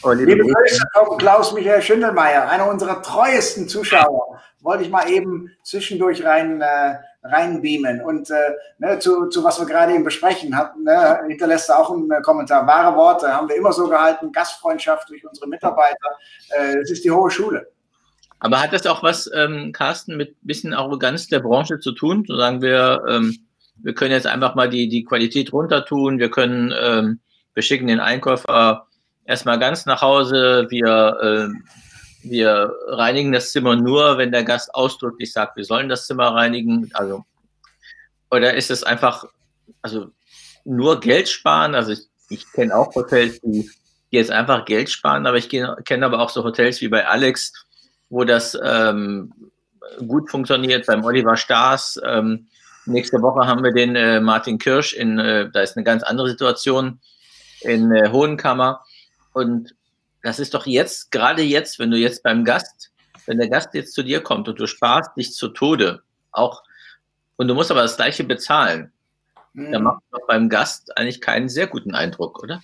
Liebe 0.03 0.37
Grüße 0.37 0.87
vom 0.93 1.17
Klaus-Michael 1.17 1.81
Schindelmeier, 1.81 2.49
einer 2.49 2.69
unserer 2.69 3.01
treuesten 3.01 3.67
Zuschauer. 3.67 4.41
Wollte 4.61 4.83
ich 4.83 4.89
mal 4.89 5.09
eben 5.09 5.51
zwischendurch 5.63 6.23
rein, 6.23 6.61
äh, 6.61 6.95
reinbeamen. 7.23 8.01
Und 8.01 8.29
äh, 8.29 8.55
ne, 8.77 8.99
zu, 8.99 9.27
zu 9.27 9.43
was 9.43 9.59
wir 9.59 9.65
gerade 9.65 9.93
eben 9.93 10.03
besprechen, 10.03 10.55
hat, 10.55 10.77
ne, 10.77 11.19
hinterlässt 11.27 11.69
er 11.69 11.79
auch 11.79 11.91
einen 11.91 12.09
äh, 12.11 12.21
Kommentar. 12.21 12.65
Wahre 12.67 12.95
Worte 12.95 13.33
haben 13.33 13.49
wir 13.49 13.55
immer 13.55 13.73
so 13.73 13.87
gehalten, 13.87 14.31
Gastfreundschaft 14.31 15.09
durch 15.09 15.25
unsere 15.27 15.47
Mitarbeiter. 15.47 16.09
Äh, 16.49 16.77
es 16.77 16.91
ist 16.91 17.03
die 17.03 17.11
hohe 17.11 17.31
Schule. 17.31 17.67
Aber 18.39 18.61
hat 18.61 18.73
das 18.73 18.85
auch 18.85 19.01
was, 19.01 19.29
ähm, 19.33 19.71
Carsten, 19.71 20.15
mit 20.15 20.31
ein 20.31 20.47
bisschen 20.47 20.73
Arroganz 20.73 21.27
der 21.27 21.39
Branche 21.39 21.79
zu 21.79 21.91
tun? 21.91 22.23
So 22.27 22.37
sagen 22.37 22.61
wir, 22.61 23.03
ähm, 23.07 23.35
wir 23.77 23.93
können 23.93 24.11
jetzt 24.11 24.27
einfach 24.27 24.55
mal 24.55 24.69
die, 24.69 24.87
die 24.87 25.03
Qualität 25.03 25.53
runter 25.53 25.85
tun, 25.85 26.19
wir 26.19 26.29
können, 26.29 26.73
ähm, 26.79 27.19
wir 27.53 27.63
schicken 27.63 27.87
den 27.87 27.99
Einkäufer 27.99 28.87
erstmal 29.25 29.59
ganz 29.59 29.85
nach 29.85 30.01
Hause, 30.01 30.67
wir, 30.69 31.17
äh, 31.21 31.86
wir 32.23 32.73
reinigen 32.87 33.31
das 33.31 33.51
Zimmer 33.51 33.75
nur, 33.75 34.17
wenn 34.17 34.31
der 34.31 34.43
Gast 34.43 34.73
ausdrücklich 34.73 35.31
sagt, 35.31 35.55
wir 35.57 35.65
sollen 35.65 35.89
das 35.89 36.07
Zimmer 36.07 36.33
reinigen. 36.33 36.89
Also, 36.93 37.25
oder 38.31 38.53
ist 38.55 38.71
es 38.71 38.83
einfach, 38.83 39.25
also 39.81 40.07
nur 40.65 40.99
Geld 40.99 41.29
sparen? 41.29 41.75
Also 41.75 41.93
ich, 41.93 42.07
ich 42.29 42.51
kenne 42.51 42.75
auch 42.75 42.93
Hotels, 42.95 43.39
die, 43.41 43.69
jetzt 44.09 44.31
einfach 44.31 44.65
Geld 44.65 44.89
sparen, 44.89 45.25
aber 45.25 45.37
ich 45.37 45.49
kenne 45.49 46.05
aber 46.05 46.19
auch 46.19 46.29
so 46.29 46.43
Hotels 46.43 46.81
wie 46.81 46.87
bei 46.87 47.05
Alex, 47.05 47.53
wo 48.09 48.23
das 48.23 48.57
ähm, 48.63 49.33
gut 50.07 50.29
funktioniert, 50.29 50.85
beim 50.85 51.03
Oliver 51.03 51.35
Stars. 51.35 51.99
Ähm, 52.05 52.47
nächste 52.85 53.21
Woche 53.21 53.47
haben 53.47 53.63
wir 53.63 53.73
den 53.73 53.95
äh, 53.95 54.19
Martin 54.19 54.57
Kirsch 54.57 54.93
in, 54.93 55.19
äh, 55.19 55.49
da 55.51 55.61
ist 55.61 55.75
eine 55.75 55.83
ganz 55.83 56.03
andere 56.03 56.29
Situation 56.29 56.99
in 57.61 57.91
äh, 57.91 58.09
Hohenkammer. 58.09 58.83
Und 59.33 59.75
das 60.23 60.39
ist 60.39 60.53
doch 60.53 60.65
jetzt, 60.65 61.11
gerade 61.11 61.41
jetzt, 61.41 61.79
wenn 61.79 61.91
du 61.91 61.97
jetzt 61.97 62.23
beim 62.23 62.43
Gast, 62.43 62.91
wenn 63.25 63.37
der 63.37 63.49
Gast 63.49 63.73
jetzt 63.73 63.93
zu 63.93 64.03
dir 64.03 64.21
kommt 64.21 64.47
und 64.47 64.59
du 64.59 64.67
sparst 64.67 65.15
dich 65.17 65.33
zu 65.33 65.49
Tode, 65.49 66.01
auch, 66.31 66.63
und 67.35 67.47
du 67.47 67.53
musst 67.53 67.71
aber 67.71 67.81
das 67.81 67.97
Gleiche 67.97 68.23
bezahlen, 68.23 68.91
mhm. 69.53 69.71
dann 69.71 69.83
macht 69.83 70.03
doch 70.11 70.25
beim 70.27 70.49
Gast 70.49 70.97
eigentlich 70.97 71.21
keinen 71.21 71.49
sehr 71.49 71.67
guten 71.67 71.93
Eindruck, 71.93 72.41
oder? 72.41 72.61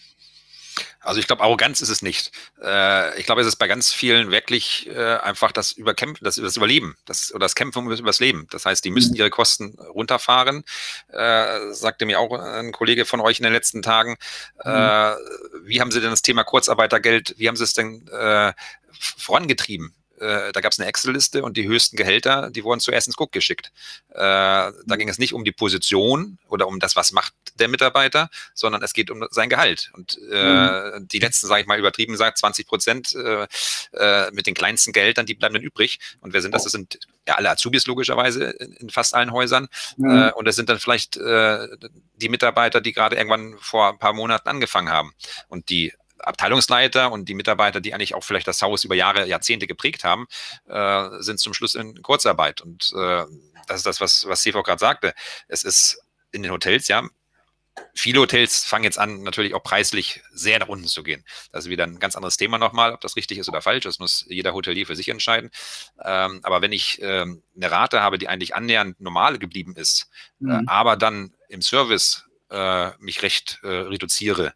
Also 1.04 1.20
ich 1.20 1.28
glaube, 1.28 1.44
Arroganz 1.44 1.82
ist 1.82 1.90
es 1.90 2.02
nicht. 2.02 2.32
Äh, 2.62 3.20
ich 3.20 3.26
glaube, 3.26 3.42
es 3.42 3.48
ist 3.48 3.58
bei 3.58 3.68
ganz 3.68 3.92
vielen 3.92 4.32
wirklich 4.32 4.88
äh, 4.88 5.18
einfach 5.18 5.52
das 5.52 5.74
Überkämpfen, 5.74 6.24
das, 6.24 6.38
das 6.38 6.58
Überleben, 6.58 6.96
das, 7.06 7.32
oder 7.34 7.46
das 7.46 7.56
Kämpfen 7.56 7.88
um 7.88 8.06
das 8.06 8.20
Leben. 8.20 8.48
Das 8.52 8.66
heißt, 8.66 8.84
die 8.84 8.90
müssen 8.90 9.12
mhm. 9.12 9.18
ihre 9.18 9.30
Kosten 9.30 9.78
runterfahren, 9.80 10.64
äh, 11.10 11.72
sagte 11.72 12.06
mir 12.06 12.20
auch 12.20 12.32
ein 12.40 12.72
Kollege 12.72 13.06
von 13.06 13.20
euch 13.22 13.40
in 13.40 13.44
den 13.44 13.54
letzten 13.54 13.82
Tagen. 13.82 14.18
Mhm. 14.64 14.72
Äh, 14.72 15.16
wie 15.66 15.82
haben 15.82 15.92
Sie 15.92 16.02
denn 16.02 16.12
das 16.12 16.22
Thema 16.22 16.44
Kurzarbeitergeld, 16.44 17.36
wie 17.38 17.48
haben 17.48 17.56
Sie 17.56 17.64
es 17.64 17.74
denn 17.74 18.08
äh, 18.08 18.54
vorangetrieben? 19.00 19.94
Äh, 20.24 20.52
da 20.52 20.62
gab 20.62 20.72
es 20.72 20.80
eine 20.80 20.88
Excel-Liste 20.88 21.44
und 21.44 21.58
die 21.58 21.68
höchsten 21.68 21.98
Gehälter, 21.98 22.50
die 22.50 22.64
wurden 22.64 22.80
zuerst 22.80 23.08
ins 23.08 23.18
Cook 23.18 23.32
geschickt. 23.32 23.72
Äh, 24.10 24.16
da 24.16 24.96
ging 24.98 25.10
es 25.10 25.20
nicht 25.20 25.34
um 25.34 25.44
die 25.44 25.52
Position 25.52 26.40
oder 26.48 26.68
um 26.68 26.80
das, 26.80 26.96
was 26.96 27.12
macht 27.12 27.34
der 27.56 27.68
Mitarbeiter, 27.68 28.30
sondern 28.54 28.82
es 28.82 28.94
geht 28.94 29.12
um 29.12 29.26
sein 29.30 29.50
Gehalt. 29.50 29.92
Und 29.94 30.18
äh, 30.32 31.00
mhm. 31.00 31.08
die 31.08 31.20
letzten, 31.20 31.48
sage 31.48 31.62
ich 31.62 31.68
mal 31.68 31.78
übertrieben 31.78 32.16
sagt, 32.18 32.38
20 32.38 32.68
Prozent 32.68 33.16
äh, 33.16 33.48
äh, 33.94 34.32
mit 34.32 34.48
den 34.48 34.54
kleinsten 34.54 34.94
Gehältern, 34.94 35.26
die 35.26 35.36
bleiben 35.36 35.54
dann 35.54 35.64
übrig. 35.64 36.00
Und 36.22 36.34
wer 36.34 36.42
sind 36.42 36.54
das? 36.54 36.64
Das 36.64 36.72
sind 36.72 37.00
ja 37.28 37.36
alle 37.36 37.50
Azubis 37.50 37.86
logischerweise 37.86 38.46
in, 38.46 38.74
in 38.74 38.90
fast 38.90 39.14
allen 39.14 39.32
Häusern. 39.32 39.68
Mhm. 39.98 40.32
Und 40.36 40.46
das 40.46 40.56
sind 40.56 40.70
dann 40.70 40.80
vielleicht 40.80 41.16
die 41.16 42.30
Mitarbeiter, 42.30 42.82
die 42.82 42.94
gerade 42.94 43.16
irgendwann 43.16 43.56
vor 43.60 43.90
ein 43.90 44.00
paar 44.00 44.14
Monaten 44.14 44.48
angefangen 44.50 44.90
haben. 44.90 45.14
Und 45.48 45.70
die 45.70 45.94
Abteilungsleiter 46.24 47.12
und 47.12 47.30
die 47.30 47.34
Mitarbeiter, 47.34 47.82
die 47.82 47.94
eigentlich 47.94 48.16
auch 48.16 48.24
vielleicht 48.24 48.48
das 48.48 48.62
Haus 48.62 48.84
über 48.84 48.96
Jahre, 48.96 49.28
Jahrzehnte 49.28 49.68
geprägt 49.68 50.04
haben, 50.04 50.28
äh, 50.68 51.10
sind 51.20 51.40
zum 51.40 51.54
Schluss 51.54 51.76
in 51.76 52.02
Kurzarbeit. 52.02 52.62
Und 52.62 52.92
äh, 52.96 53.26
das 53.68 53.78
ist 53.78 53.86
das, 53.86 54.02
was, 54.02 54.26
was 54.28 54.44
Sevo 54.44 54.64
gerade 54.64 54.80
sagte. 54.80 55.14
Es 55.48 55.64
ist 55.64 56.00
in 56.32 56.44
den 56.44 56.52
Hotels, 56.52 56.88
ja, 56.88 57.04
viele 57.94 58.20
Hotels 58.20 58.64
fangen 58.64 58.84
jetzt 58.84 59.00
an, 59.00 59.24
natürlich 59.24 59.54
auch 59.54 59.64
preislich 59.64 60.22
sehr 60.32 60.60
nach 60.60 60.68
unten 60.68 60.88
zu 60.88 61.04
gehen. 61.04 61.24
Das 61.52 61.66
ist 61.66 61.70
wieder 61.70 61.86
ein 61.86 62.00
ganz 62.00 62.16
anderes 62.16 62.38
Thema 62.38 62.58
nochmal, 62.58 62.94
ob 62.94 63.02
das 63.02 63.16
richtig 63.16 63.38
ist 63.38 63.50
oder 63.50 63.62
falsch. 63.62 63.84
Das 63.84 64.00
muss 64.00 64.26
jeder 64.28 64.54
Hotelier 64.54 64.86
für 64.86 64.96
sich 64.96 65.10
entscheiden. 65.10 65.52
Ähm, 66.04 66.40
aber 66.44 66.62
wenn 66.62 66.72
ich 66.72 67.02
ähm, 67.02 67.44
eine 67.56 67.72
Rate 67.72 68.02
habe, 68.02 68.18
die 68.18 68.28
eigentlich 68.28 68.56
annähernd 68.56 69.00
normal 69.00 69.40
geblieben 69.40 69.76
ist, 69.76 70.10
äh, 70.42 70.46
mhm. 70.46 70.52
äh, 70.52 70.64
aber 70.68 70.98
dann 70.98 71.34
im 71.50 71.62
Service 71.62 72.26
äh, 72.50 72.92
mich 73.00 73.22
recht 73.22 73.60
äh, 73.64 73.68
reduziere, 73.68 74.54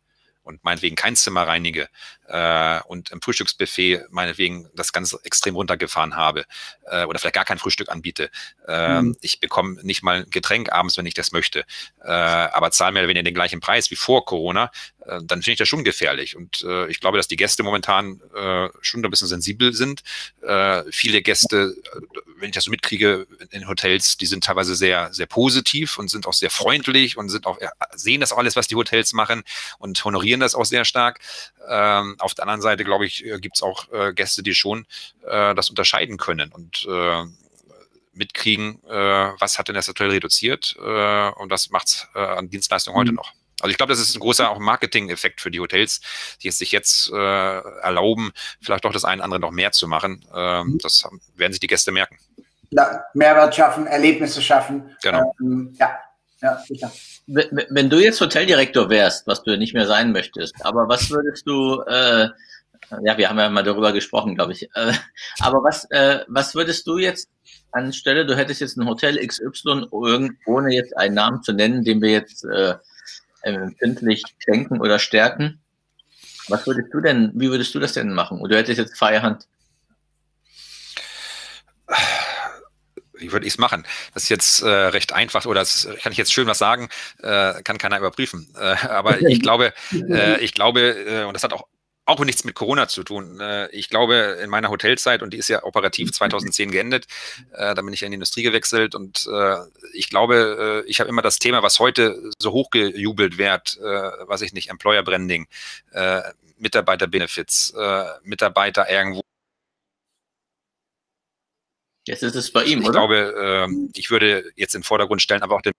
und 0.47 0.63
meinetwegen 0.63 0.95
kein 0.95 1.15
Zimmer 1.15 1.43
reinige 1.43 1.89
äh, 2.27 2.79
und 2.88 3.12
im 3.12 3.21
Frühstücksbuffet 3.21 4.05
meinetwegen 4.10 4.69
das 4.75 4.93
Ganze 4.93 5.19
extrem 5.23 5.55
runtergefahren 5.55 6.15
habe 6.15 6.45
äh, 6.86 7.03
oder 7.03 7.19
vielleicht 7.19 7.36
gar 7.36 7.45
kein 7.45 7.60
Frühstück 7.60 7.89
anbiete. 7.89 8.31
Äh, 8.67 9.01
mhm. 9.01 9.17
Ich 9.21 9.39
bekomme 9.39 9.83
nicht 9.83 10.03
mal 10.03 10.23
ein 10.23 10.29
Getränk 10.29 10.71
abends, 10.71 10.97
wenn 10.97 11.05
ich 11.05 11.13
das 11.13 11.31
möchte, 11.31 11.65
äh, 12.03 12.10
aber 12.10 12.71
zahle 12.71 12.99
oder 12.99 13.10
weniger 13.10 13.23
den 13.23 13.33
gleichen 13.33 13.60
Preis 13.60 13.91
wie 13.91 13.95
vor 13.95 14.25
Corona, 14.25 14.71
äh, 15.05 15.19
dann 15.23 15.41
finde 15.41 15.51
ich 15.51 15.57
das 15.57 15.67
schon 15.67 15.83
gefährlich. 15.83 16.36
Und 16.36 16.63
äh, 16.63 16.88
ich 16.88 16.99
glaube, 16.99 17.17
dass 17.17 17.27
die 17.27 17.36
Gäste 17.36 17.63
momentan 17.63 18.21
äh, 18.36 18.69
schon 18.81 19.03
ein 19.03 19.12
bisschen 19.12 19.27
sensibel 19.27 19.73
sind. 19.73 20.03
Äh, 20.41 20.83
viele 20.91 21.21
Gäste, 21.21 21.75
äh, 21.93 21.99
wenn 22.39 22.49
ich 22.49 22.55
das 22.55 22.65
so 22.65 22.71
mitkriege 22.71 23.27
in 23.51 23.67
Hotels, 23.67 24.17
die 24.17 24.25
sind 24.25 24.43
teilweise 24.43 24.75
sehr, 24.75 25.13
sehr 25.13 25.25
positiv 25.25 25.97
und 25.97 26.10
sind 26.10 26.27
auch 26.27 26.33
sehr 26.33 26.49
freundlich 26.49 27.17
und 27.17 27.29
sind 27.29 27.45
auch, 27.45 27.60
äh, 27.60 27.67
sehen 27.95 28.21
das 28.21 28.31
auch 28.31 28.38
alles, 28.38 28.55
was 28.55 28.67
die 28.67 28.75
Hotels 28.75 29.13
machen 29.13 29.43
und 29.79 30.03
honorieren 30.03 30.37
das 30.39 30.56
auch 30.56 30.65
sehr 30.65 30.86
stark. 30.86 31.19
Ähm, 31.67 32.15
auf 32.19 32.34
der 32.34 32.43
anderen 32.43 32.62
Seite, 32.62 32.84
glaube 32.84 33.06
ich, 33.06 33.23
gibt 33.41 33.56
es 33.58 33.63
auch 33.63 33.91
äh, 33.91 34.13
Gäste, 34.13 34.43
die 34.43 34.56
schon 34.56 34.86
äh, 35.26 35.54
das 35.56 35.69
unterscheiden 35.69 36.17
können 36.17 36.52
und 36.52 36.88
äh, 36.89 37.26
mitkriegen, 38.13 38.84
äh, 38.86 39.32
was 39.39 39.58
hat 39.58 39.67
denn 39.67 39.76
das 39.76 39.88
Hotel 39.88 40.10
reduziert 40.10 40.76
äh, 40.80 41.30
und 41.30 41.50
was 41.50 41.69
macht 41.69 41.88
es 41.88 42.08
äh, 42.15 42.19
an 42.19 42.50
Dienstleistungen 42.50 42.97
heute 42.97 43.12
mhm. 43.12 43.17
noch. 43.17 43.32
Also 43.60 43.71
ich 43.71 43.78
glaube, 43.78 43.91
das 43.91 44.00
ist 44.00 44.15
ein 44.15 44.19
großer 44.19 44.50
auch 44.50 44.60
Marketing-Effekt 44.60 45.41
für 45.41 45.50
die 45.50 45.60
Hotels, 45.60 46.02
die 46.43 46.47
es 46.47 46.60
sich 46.60 46.71
jetzt 46.71 47.12
äh, 47.12 47.60
erlauben, 47.82 48.32
vielleicht 48.62 48.86
doch 48.86 48.93
das 48.93 49.04
eine 49.04 49.19
oder 49.19 49.26
andere 49.26 49.39
noch 49.39 49.52
mehr 49.52 49.71
zu 49.71 49.88
machen. 49.88 50.26
Ähm, 50.34 50.67
mhm. 50.67 50.78
das 50.80 51.08
werden 51.36 51.54
sich 51.54 51.60
die 51.60 51.67
Gäste 51.67 51.91
merken. 51.91 52.19
Ja, 52.69 53.06
Mehrwert 53.13 53.56
schaffen, 53.56 53.88
Erlebnisse 53.88 54.41
schaffen. 54.41 54.95
Genau. 55.02 55.34
Ähm, 55.39 55.76
ja, 55.80 55.97
ja, 56.41 56.58
sicher. 56.67 56.91
Wenn, 57.27 57.89
du 57.89 57.99
jetzt 57.99 58.21
Hoteldirektor 58.21 58.89
wärst, 58.89 59.27
was 59.27 59.43
du 59.43 59.57
nicht 59.57 59.73
mehr 59.73 59.85
sein 59.85 60.13
möchtest, 60.13 60.55
aber 60.65 60.87
was 60.87 61.09
würdest 61.09 61.45
du, 61.45 61.81
äh, 61.81 62.29
ja, 63.03 63.17
wir 63.17 63.29
haben 63.29 63.37
ja 63.37 63.49
mal 63.49 63.63
darüber 63.63 63.91
gesprochen, 63.91 64.35
glaube 64.35 64.53
ich, 64.53 64.63
äh, 64.75 64.93
aber 65.39 65.61
was, 65.61 65.85
äh, 65.91 66.19
was 66.29 66.55
würdest 66.55 66.87
du 66.87 66.97
jetzt 66.97 67.29
anstelle, 67.71 68.25
du 68.25 68.37
hättest 68.37 68.61
jetzt 68.61 68.77
ein 68.77 68.87
Hotel 68.87 69.17
XY, 69.25 69.87
ohne 69.91 70.73
jetzt 70.73 70.95
einen 70.97 71.15
Namen 71.15 71.43
zu 71.43 71.51
nennen, 71.51 71.83
den 71.83 72.01
wir 72.01 72.11
jetzt 72.11 72.45
äh, 72.45 72.75
empfindlich 73.41 74.23
denken 74.47 74.79
oder 74.79 74.99
stärken. 74.99 75.59
Was 76.47 76.65
würdest 76.65 76.93
du 76.93 77.01
denn, 77.01 77.31
wie 77.35 77.49
würdest 77.49 77.75
du 77.75 77.79
das 77.79 77.93
denn 77.93 78.13
machen? 78.13 78.39
Oder 78.39 78.51
du 78.51 78.57
hättest 78.57 78.79
jetzt 78.79 78.97
Feierhand? 78.97 79.47
Wie 83.19 83.32
würde 83.32 83.45
ich 83.45 83.53
es 83.53 83.58
machen? 83.58 83.86
Das 84.13 84.23
ist 84.23 84.30
jetzt 84.30 84.62
äh, 84.62 84.67
recht 84.67 85.13
einfach 85.13 85.45
oder 85.45 85.62
das 85.62 85.88
kann 86.01 86.12
ich 86.12 86.17
jetzt 86.17 86.34
schön 86.34 86.47
was 86.47 86.58
sagen, 86.58 86.89
äh, 87.21 87.62
kann 87.63 87.77
keiner 87.77 87.97
überprüfen. 87.97 88.47
Äh, 88.56 88.75
aber 88.88 89.21
ich 89.21 89.41
glaube, 89.41 89.73
äh, 89.91 90.39
ich 90.39 90.53
glaube, 90.53 90.82
äh, 90.82 91.23
und 91.23 91.34
das 91.34 91.43
hat 91.43 91.53
auch 91.53 91.67
auch 92.06 92.23
nichts 92.23 92.45
mit 92.45 92.56
Corona 92.56 92.88
zu 92.88 93.03
tun. 93.03 93.41
Äh, 93.41 93.69
ich 93.71 93.89
glaube, 93.89 94.39
in 94.41 94.49
meiner 94.49 94.69
Hotelzeit, 94.69 95.21
und 95.21 95.34
die 95.34 95.38
ist 95.38 95.49
ja 95.49 95.65
operativ 95.65 96.13
2010 96.13 96.71
geendet, 96.71 97.06
da 97.51 97.73
bin 97.73 97.91
ich 97.91 98.01
in 98.01 98.12
die 98.12 98.15
Industrie 98.15 98.43
gewechselt 98.43 98.95
und 98.95 99.27
ich 99.93 100.10
glaube, 100.10 100.86
ich 100.88 101.01
habe 101.01 101.10
immer 101.10 101.21
das 101.21 101.38
Thema, 101.38 101.63
was 101.63 101.80
heute 101.80 102.32
so 102.39 102.53
hochgejubelt 102.53 103.38
wird, 103.38 103.77
was 103.82 104.41
ich 104.41 104.53
nicht, 104.53 104.69
Employer 104.69 105.03
Branding, 105.03 105.47
Mitarbeiter-Benefits, 106.58 107.73
Mitarbeiter 108.23 108.89
irgendwo. 108.89 109.26
Jetzt 112.08 112.24
ist 112.24 112.36
es 112.36 112.52
bei 112.52 112.63
ihm, 112.63 112.80
ich 112.80 112.88
oder? 112.88 113.04
Ich 113.04 113.08
glaube, 113.08 113.36
ähm, 113.38 113.91
ich 113.93 114.10
würde 114.10 114.52
jetzt 114.56 114.74
in 114.76 114.80
den 114.80 114.86
Vordergrund 114.86 115.22
stellen, 115.22 115.43
aber 115.43 115.56
auch 115.56 115.62
den 115.62 115.74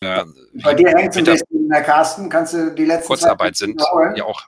Bei 0.00 0.74
dir 0.74 0.88
hängt 0.88 1.10
es 1.10 1.16
ein 1.16 1.24
bisschen, 1.24 1.70
Herr 1.70 1.82
Carsten. 1.82 2.28
Kannst 2.28 2.54
du 2.54 2.74
die 2.74 2.84
letzte 2.84 3.06
Kurzarbeit 3.06 3.56
sind 3.56 3.80
ja 4.16 4.24
auch. 4.24 4.42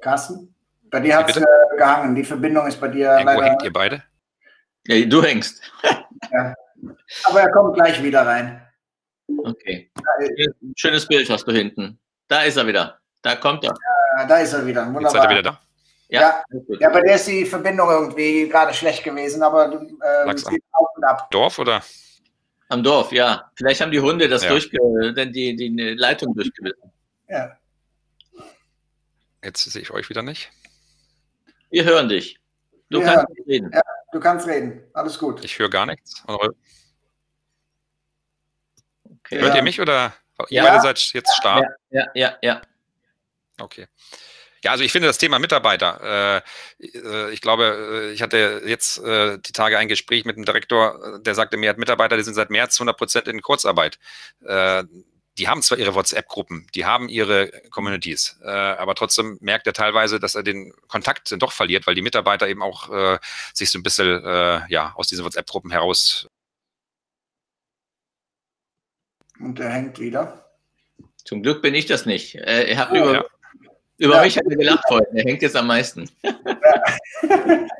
Carsten, 0.00 0.54
bei 0.90 1.00
dir 1.00 1.16
hat 1.16 1.30
es 1.30 1.36
äh, 1.36 1.44
gehangen. 1.78 2.14
Die 2.14 2.24
Verbindung 2.24 2.66
ist 2.66 2.80
bei 2.80 2.88
dir. 2.88 3.12
Irgendwo 3.12 3.40
leider, 3.40 3.44
hängt 3.44 3.62
ihr 3.62 3.72
beide? 3.72 4.02
Ja, 4.86 5.06
du 5.06 5.22
hängst. 5.22 5.62
ja. 6.32 6.54
Aber 7.24 7.40
er 7.40 7.50
kommt 7.52 7.74
gleich 7.74 8.02
wieder 8.02 8.26
rein. 8.26 8.62
Okay. 9.38 9.90
Schönes 10.76 11.06
Bild 11.06 11.30
hast 11.30 11.46
du 11.46 11.52
hinten. 11.52 11.98
Da 12.28 12.42
ist 12.42 12.56
er 12.56 12.66
wieder. 12.66 12.98
Da 13.22 13.36
kommt 13.36 13.64
er. 13.64 13.74
Ja, 14.18 14.26
da 14.26 14.38
ist 14.38 14.52
er 14.52 14.66
wieder. 14.66 14.86
Wunderbar. 14.86 15.02
Jetzt 15.02 15.12
seid 15.12 15.24
ihr 15.24 15.30
wieder 15.30 15.42
da. 15.42 15.65
Ja, 16.08 16.20
ja, 16.20 16.44
ja, 16.80 16.88
bei 16.90 17.00
der 17.00 17.16
ist 17.16 17.26
die 17.26 17.44
Verbindung 17.44 17.90
irgendwie 17.90 18.48
gerade 18.48 18.72
schlecht 18.72 19.02
gewesen, 19.02 19.42
aber 19.42 19.72
ähm, 19.72 19.98
es 20.32 20.44
geht 20.44 20.62
auf 20.72 20.88
und 20.94 21.04
ab. 21.04 21.28
Dorf 21.30 21.58
oder? 21.58 21.82
Am 22.68 22.82
Dorf, 22.82 23.12
ja. 23.12 23.50
Vielleicht 23.56 23.80
haben 23.80 23.90
die 23.90 24.00
Hunde 24.00 24.28
das 24.28 24.44
ja. 24.44 24.50
durchge 24.50 24.78
denn 25.14 25.32
die, 25.32 25.56
die 25.56 25.68
Leitung 25.94 26.34
durchgebissen. 26.34 26.92
Ja. 27.28 27.56
Jetzt 29.42 29.64
sehe 29.64 29.82
ich 29.82 29.90
euch 29.90 30.08
wieder 30.08 30.22
nicht. 30.22 30.50
Wir 31.70 31.84
hören 31.84 32.08
dich. 32.08 32.38
Du 32.88 33.00
Wir 33.00 33.06
kannst 33.06 33.28
hören. 33.28 33.44
reden. 33.48 33.70
Ja, 33.72 33.82
du 34.12 34.20
kannst 34.20 34.46
reden. 34.46 34.82
Alles 34.92 35.18
gut. 35.18 35.44
Ich 35.44 35.58
höre 35.58 35.70
gar 35.70 35.86
nichts. 35.86 36.22
Okay. 36.26 36.54
Hört 39.40 39.50
ja. 39.50 39.56
ihr 39.56 39.62
mich 39.62 39.80
oder 39.80 40.12
ihr 40.48 40.62
beide 40.62 40.80
seid 40.80 40.98
jetzt 41.12 41.34
stark? 41.36 41.66
Ja, 41.90 42.06
ja, 42.14 42.36
ja. 42.42 42.60
Okay. 43.60 43.86
Ja, 44.66 44.72
also 44.72 44.82
ich 44.82 44.90
finde 44.90 45.06
das 45.06 45.18
Thema 45.18 45.38
Mitarbeiter. 45.38 46.42
Äh, 46.82 46.86
äh, 46.86 47.30
ich 47.30 47.40
glaube, 47.40 48.08
äh, 48.08 48.12
ich 48.12 48.20
hatte 48.20 48.62
jetzt 48.66 48.96
die 48.98 49.52
Tage 49.52 49.78
ein 49.78 49.86
Gespräch 49.86 50.24
mit 50.24 50.34
einem 50.34 50.44
Direktor, 50.44 51.20
der 51.20 51.36
sagte 51.36 51.56
mir, 51.56 51.70
hat 51.70 51.78
Mitarbeiter, 51.78 52.16
die 52.16 52.24
sind 52.24 52.34
seit 52.34 52.50
März 52.50 52.76
100 52.76 52.96
Prozent 52.96 53.28
in 53.28 53.42
Kurzarbeit. 53.42 53.98
Die 55.38 55.48
haben 55.48 55.62
zwar 55.62 55.78
ihre 55.78 55.94
WhatsApp-Gruppen, 55.94 56.66
die 56.74 56.84
haben 56.86 57.08
ihre 57.08 57.48
Communities, 57.70 58.40
aber 58.42 58.94
trotzdem 58.94 59.38
merkt 59.40 59.66
er 59.66 59.74
teilweise, 59.74 60.18
dass 60.18 60.34
er 60.34 60.42
den 60.42 60.72
Kontakt 60.88 61.34
doch 61.38 61.52
verliert, 61.52 61.86
weil 61.86 61.94
die 61.94 62.02
Mitarbeiter 62.02 62.48
eben 62.48 62.62
auch 62.62 63.18
sich 63.52 63.70
so 63.70 63.78
ein 63.78 63.82
bisschen 63.82 64.22
ja, 64.68 64.94
aus 64.96 65.06
diesen 65.06 65.24
WhatsApp-Gruppen 65.24 65.70
heraus. 65.70 66.26
Und 69.38 69.60
er 69.60 69.70
hängt 69.70 70.00
wieder. 70.00 70.50
Zum 71.24 71.42
Glück 71.42 71.60
bin 71.60 71.74
ich 71.74 71.86
das 71.86 72.06
nicht. 72.06 72.36
Er 72.36 72.76
hat 72.78 72.90
oh, 72.92 72.96
über, 72.96 73.14
ja. 73.14 73.24
Über 73.98 74.16
ja. 74.16 74.22
mich 74.22 74.36
hat 74.36 74.44
er 74.48 74.56
gelacht 74.56 74.84
heute. 74.90 75.08
Er 75.14 75.24
hängt 75.24 75.42
jetzt 75.42 75.56
am 75.56 75.66
meisten. 75.66 76.10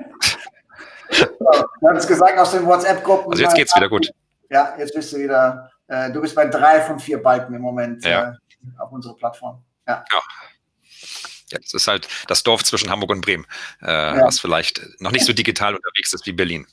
Ja. 1.08 1.64
du 1.80 1.88
hast 1.88 2.08
gesagt 2.08 2.36
aus 2.36 2.50
den 2.50 2.66
WhatsApp-Gruppen. 2.66 3.30
Also 3.30 3.42
jetzt 3.42 3.54
geht 3.54 3.68
es 3.68 3.76
wieder 3.76 3.88
gut. 3.88 4.10
Ja, 4.50 4.74
jetzt 4.76 4.92
bist 4.92 5.12
du 5.12 5.18
wieder. 5.18 5.70
Äh, 5.86 6.10
du 6.10 6.20
bist 6.20 6.34
bei 6.34 6.46
drei 6.46 6.80
von 6.80 6.98
vier 6.98 7.22
Balken 7.22 7.54
im 7.54 7.62
Moment 7.62 8.04
ja. 8.04 8.32
äh, 8.32 8.34
auf 8.78 8.90
unserer 8.90 9.14
Plattform. 9.14 9.62
Ja. 9.86 10.04
ja. 10.10 10.18
Ja, 11.52 11.58
das 11.60 11.74
ist 11.74 11.86
halt 11.86 12.08
das 12.26 12.42
Dorf 12.42 12.64
zwischen 12.64 12.90
Hamburg 12.90 13.10
und 13.10 13.20
Bremen, 13.20 13.46
äh, 13.80 13.86
ja. 13.86 14.24
was 14.24 14.40
vielleicht 14.40 14.82
noch 14.98 15.12
nicht 15.12 15.24
so 15.24 15.32
digital 15.32 15.76
unterwegs 15.76 16.12
ist 16.12 16.26
wie 16.26 16.32
Berlin 16.32 16.66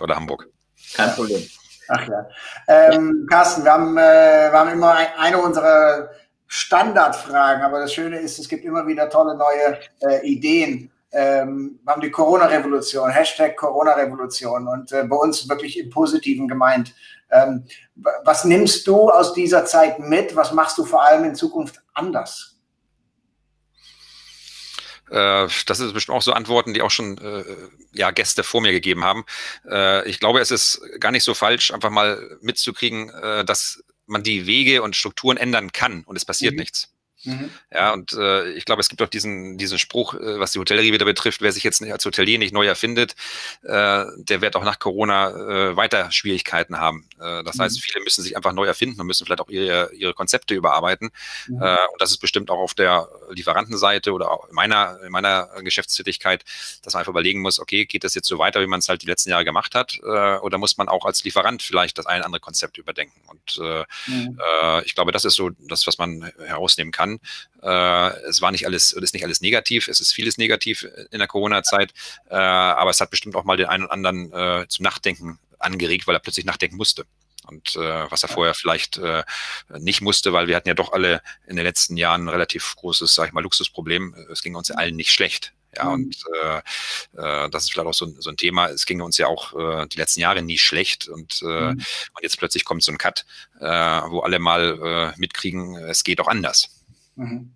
oder 0.00 0.16
Hamburg. 0.16 0.48
Kein 0.94 1.14
Problem. 1.14 1.48
Ach 1.88 2.08
ja. 2.08 2.28
Ähm, 2.66 3.26
Carsten, 3.30 3.62
wir 3.62 3.72
haben, 3.72 3.96
äh, 3.96 4.50
wir 4.50 4.58
haben 4.58 4.70
immer 4.70 4.96
eine 5.18 5.38
unserer 5.38 6.10
Standardfragen, 6.48 7.62
aber 7.62 7.80
das 7.80 7.92
Schöne 7.92 8.18
ist, 8.18 8.38
es 8.38 8.48
gibt 8.48 8.64
immer 8.64 8.86
wieder 8.86 9.08
tolle 9.10 9.36
neue 9.36 9.78
äh, 10.00 10.26
Ideen. 10.26 10.90
Ähm, 11.12 11.78
wir 11.84 11.92
haben 11.92 12.00
die 12.00 12.10
Corona-Revolution, 12.10 13.10
Hashtag 13.10 13.56
Corona-Revolution 13.56 14.66
und 14.66 14.90
äh, 14.92 15.04
bei 15.04 15.16
uns 15.16 15.48
wirklich 15.48 15.78
im 15.78 15.90
Positiven 15.90 16.48
gemeint. 16.48 16.94
Ähm, 17.30 17.64
was 18.24 18.44
nimmst 18.44 18.86
du 18.86 19.10
aus 19.10 19.34
dieser 19.34 19.64
Zeit 19.66 19.98
mit? 19.98 20.36
Was 20.36 20.52
machst 20.52 20.78
du 20.78 20.84
vor 20.84 21.02
allem 21.02 21.24
in 21.24 21.34
Zukunft 21.34 21.82
anders? 21.92 22.56
Äh, 25.10 25.48
das 25.66 25.80
ist 25.80 25.92
bestimmt 25.92 26.16
auch 26.16 26.22
so 26.22 26.32
Antworten, 26.32 26.74
die 26.74 26.82
auch 26.82 26.90
schon 26.90 27.18
äh, 27.18 27.44
ja, 27.92 28.10
Gäste 28.10 28.42
vor 28.42 28.60
mir 28.60 28.72
gegeben 28.72 29.04
haben. 29.04 29.24
Äh, 29.68 30.08
ich 30.08 30.20
glaube, 30.20 30.40
es 30.40 30.50
ist 30.50 30.80
gar 31.00 31.12
nicht 31.12 31.24
so 31.24 31.34
falsch, 31.34 31.72
einfach 31.72 31.90
mal 31.90 32.38
mitzukriegen, 32.40 33.10
äh, 33.10 33.44
dass 33.44 33.82
man 34.08 34.22
die 34.22 34.46
Wege 34.46 34.82
und 34.82 34.96
Strukturen 34.96 35.36
ändern 35.36 35.72
kann 35.72 36.04
und 36.04 36.16
es 36.16 36.24
passiert 36.24 36.54
mhm. 36.54 36.60
nichts. 36.60 36.94
Mhm. 37.24 37.50
Ja, 37.72 37.92
und 37.92 38.12
äh, 38.12 38.50
ich 38.52 38.64
glaube, 38.64 38.80
es 38.80 38.88
gibt 38.88 39.02
auch 39.02 39.08
diesen, 39.08 39.58
diesen 39.58 39.78
Spruch, 39.78 40.14
äh, 40.14 40.38
was 40.38 40.52
die 40.52 40.60
Hotellerie 40.60 40.92
wieder 40.92 41.04
betrifft, 41.04 41.42
wer 41.42 41.52
sich 41.52 41.64
jetzt 41.64 41.82
als 41.82 42.04
Hotelier 42.04 42.38
nicht 42.38 42.54
neu 42.54 42.66
erfindet, 42.66 43.16
äh, 43.62 44.04
der 44.16 44.40
wird 44.40 44.54
auch 44.54 44.64
nach 44.64 44.78
Corona 44.78 45.30
äh, 45.30 45.76
weiter 45.76 46.12
Schwierigkeiten 46.12 46.78
haben. 46.78 47.08
Äh, 47.20 47.42
das 47.42 47.56
mhm. 47.56 47.62
heißt, 47.62 47.82
viele 47.82 48.04
müssen 48.04 48.22
sich 48.22 48.36
einfach 48.36 48.52
neu 48.52 48.66
erfinden 48.66 49.00
und 49.00 49.06
müssen 49.08 49.26
vielleicht 49.26 49.40
auch 49.40 49.48
ihre, 49.48 49.92
ihre 49.94 50.14
Konzepte 50.14 50.54
überarbeiten. 50.54 51.10
Mhm. 51.48 51.60
Äh, 51.60 51.76
und 51.92 52.00
das 52.00 52.10
ist 52.12 52.18
bestimmt 52.18 52.50
auch 52.50 52.58
auf 52.58 52.74
der 52.74 53.08
Lieferantenseite 53.30 54.12
oder 54.12 54.30
auch 54.30 54.48
in 54.48 54.54
meiner, 54.54 55.00
in 55.02 55.10
meiner 55.10 55.48
Geschäftstätigkeit, 55.62 56.44
dass 56.82 56.94
man 56.94 57.00
einfach 57.00 57.10
überlegen 57.10 57.40
muss, 57.40 57.58
okay, 57.58 57.84
geht 57.86 58.04
das 58.04 58.14
jetzt 58.14 58.28
so 58.28 58.38
weiter, 58.38 58.60
wie 58.60 58.66
man 58.66 58.78
es 58.78 58.88
halt 58.88 59.02
die 59.02 59.06
letzten 59.06 59.30
Jahre 59.30 59.44
gemacht 59.44 59.74
hat, 59.74 59.98
oder 60.02 60.58
muss 60.58 60.76
man 60.76 60.88
auch 60.88 61.04
als 61.04 61.24
Lieferant 61.24 61.62
vielleicht 61.62 61.98
das 61.98 62.06
ein 62.06 62.18
oder 62.18 62.26
andere 62.26 62.40
Konzept 62.40 62.78
überdenken? 62.78 63.20
Und 63.26 63.58
mhm. 64.06 64.38
ich 64.84 64.94
glaube, 64.94 65.12
das 65.12 65.24
ist 65.24 65.34
so 65.34 65.50
das, 65.58 65.86
was 65.86 65.98
man 65.98 66.30
herausnehmen 66.38 66.92
kann 66.92 67.07
kann. 67.08 67.20
Äh, 67.62 68.16
es 68.28 68.40
war 68.40 68.50
nicht 68.50 68.66
alles, 68.66 68.92
ist 68.92 69.14
nicht 69.14 69.24
alles 69.24 69.40
negativ, 69.40 69.88
es 69.88 70.00
ist 70.00 70.12
vieles 70.12 70.38
negativ 70.38 70.86
in 71.10 71.18
der 71.18 71.28
Corona-Zeit, 71.28 71.92
äh, 72.30 72.34
aber 72.34 72.90
es 72.90 73.00
hat 73.00 73.10
bestimmt 73.10 73.36
auch 73.36 73.44
mal 73.44 73.56
den 73.56 73.66
einen 73.66 73.84
oder 73.84 73.92
anderen 73.92 74.32
äh, 74.32 74.66
zum 74.68 74.84
Nachdenken 74.84 75.38
angeregt, 75.58 76.06
weil 76.06 76.16
er 76.16 76.20
plötzlich 76.20 76.46
nachdenken 76.46 76.76
musste. 76.76 77.04
Und 77.46 77.76
äh, 77.76 78.10
was 78.10 78.22
er 78.22 78.28
vorher 78.28 78.52
vielleicht 78.52 78.98
äh, 78.98 79.22
nicht 79.78 80.02
musste, 80.02 80.34
weil 80.34 80.48
wir 80.48 80.56
hatten 80.56 80.68
ja 80.68 80.74
doch 80.74 80.92
alle 80.92 81.22
in 81.46 81.56
den 81.56 81.64
letzten 81.64 81.96
Jahren 81.96 82.24
ein 82.24 82.28
relativ 82.28 82.76
großes, 82.76 83.14
sag 83.14 83.28
ich 83.28 83.32
mal, 83.32 83.42
Luxusproblem. 83.42 84.14
Es 84.30 84.42
ging 84.42 84.54
uns 84.54 84.68
ja 84.68 84.74
allen 84.74 84.96
nicht 84.96 85.12
schlecht. 85.12 85.54
Ja, 85.74 85.84
mhm. 85.84 85.92
und 85.92 86.24
äh, 86.42 86.58
äh, 87.16 87.50
das 87.50 87.64
ist 87.64 87.72
vielleicht 87.72 87.88
auch 87.88 87.94
so, 87.94 88.12
so 88.18 88.28
ein 88.28 88.36
Thema. 88.36 88.68
Es 88.68 88.84
ging 88.84 89.00
uns 89.00 89.16
ja 89.16 89.28
auch 89.28 89.54
äh, 89.58 89.86
die 89.86 89.96
letzten 89.96 90.20
Jahre 90.20 90.42
nie 90.42 90.58
schlecht 90.58 91.08
und, 91.08 91.40
äh, 91.42 91.46
mhm. 91.46 91.70
und 91.78 92.22
jetzt 92.22 92.38
plötzlich 92.38 92.66
kommt 92.66 92.82
so 92.82 92.92
ein 92.92 92.98
Cut, 92.98 93.24
äh, 93.60 93.64
wo 93.64 94.20
alle 94.20 94.38
mal 94.40 95.14
äh, 95.16 95.18
mitkriegen, 95.18 95.76
es 95.76 96.04
geht 96.04 96.20
auch 96.20 96.28
anders. 96.28 96.77
Mhm. 97.18 97.52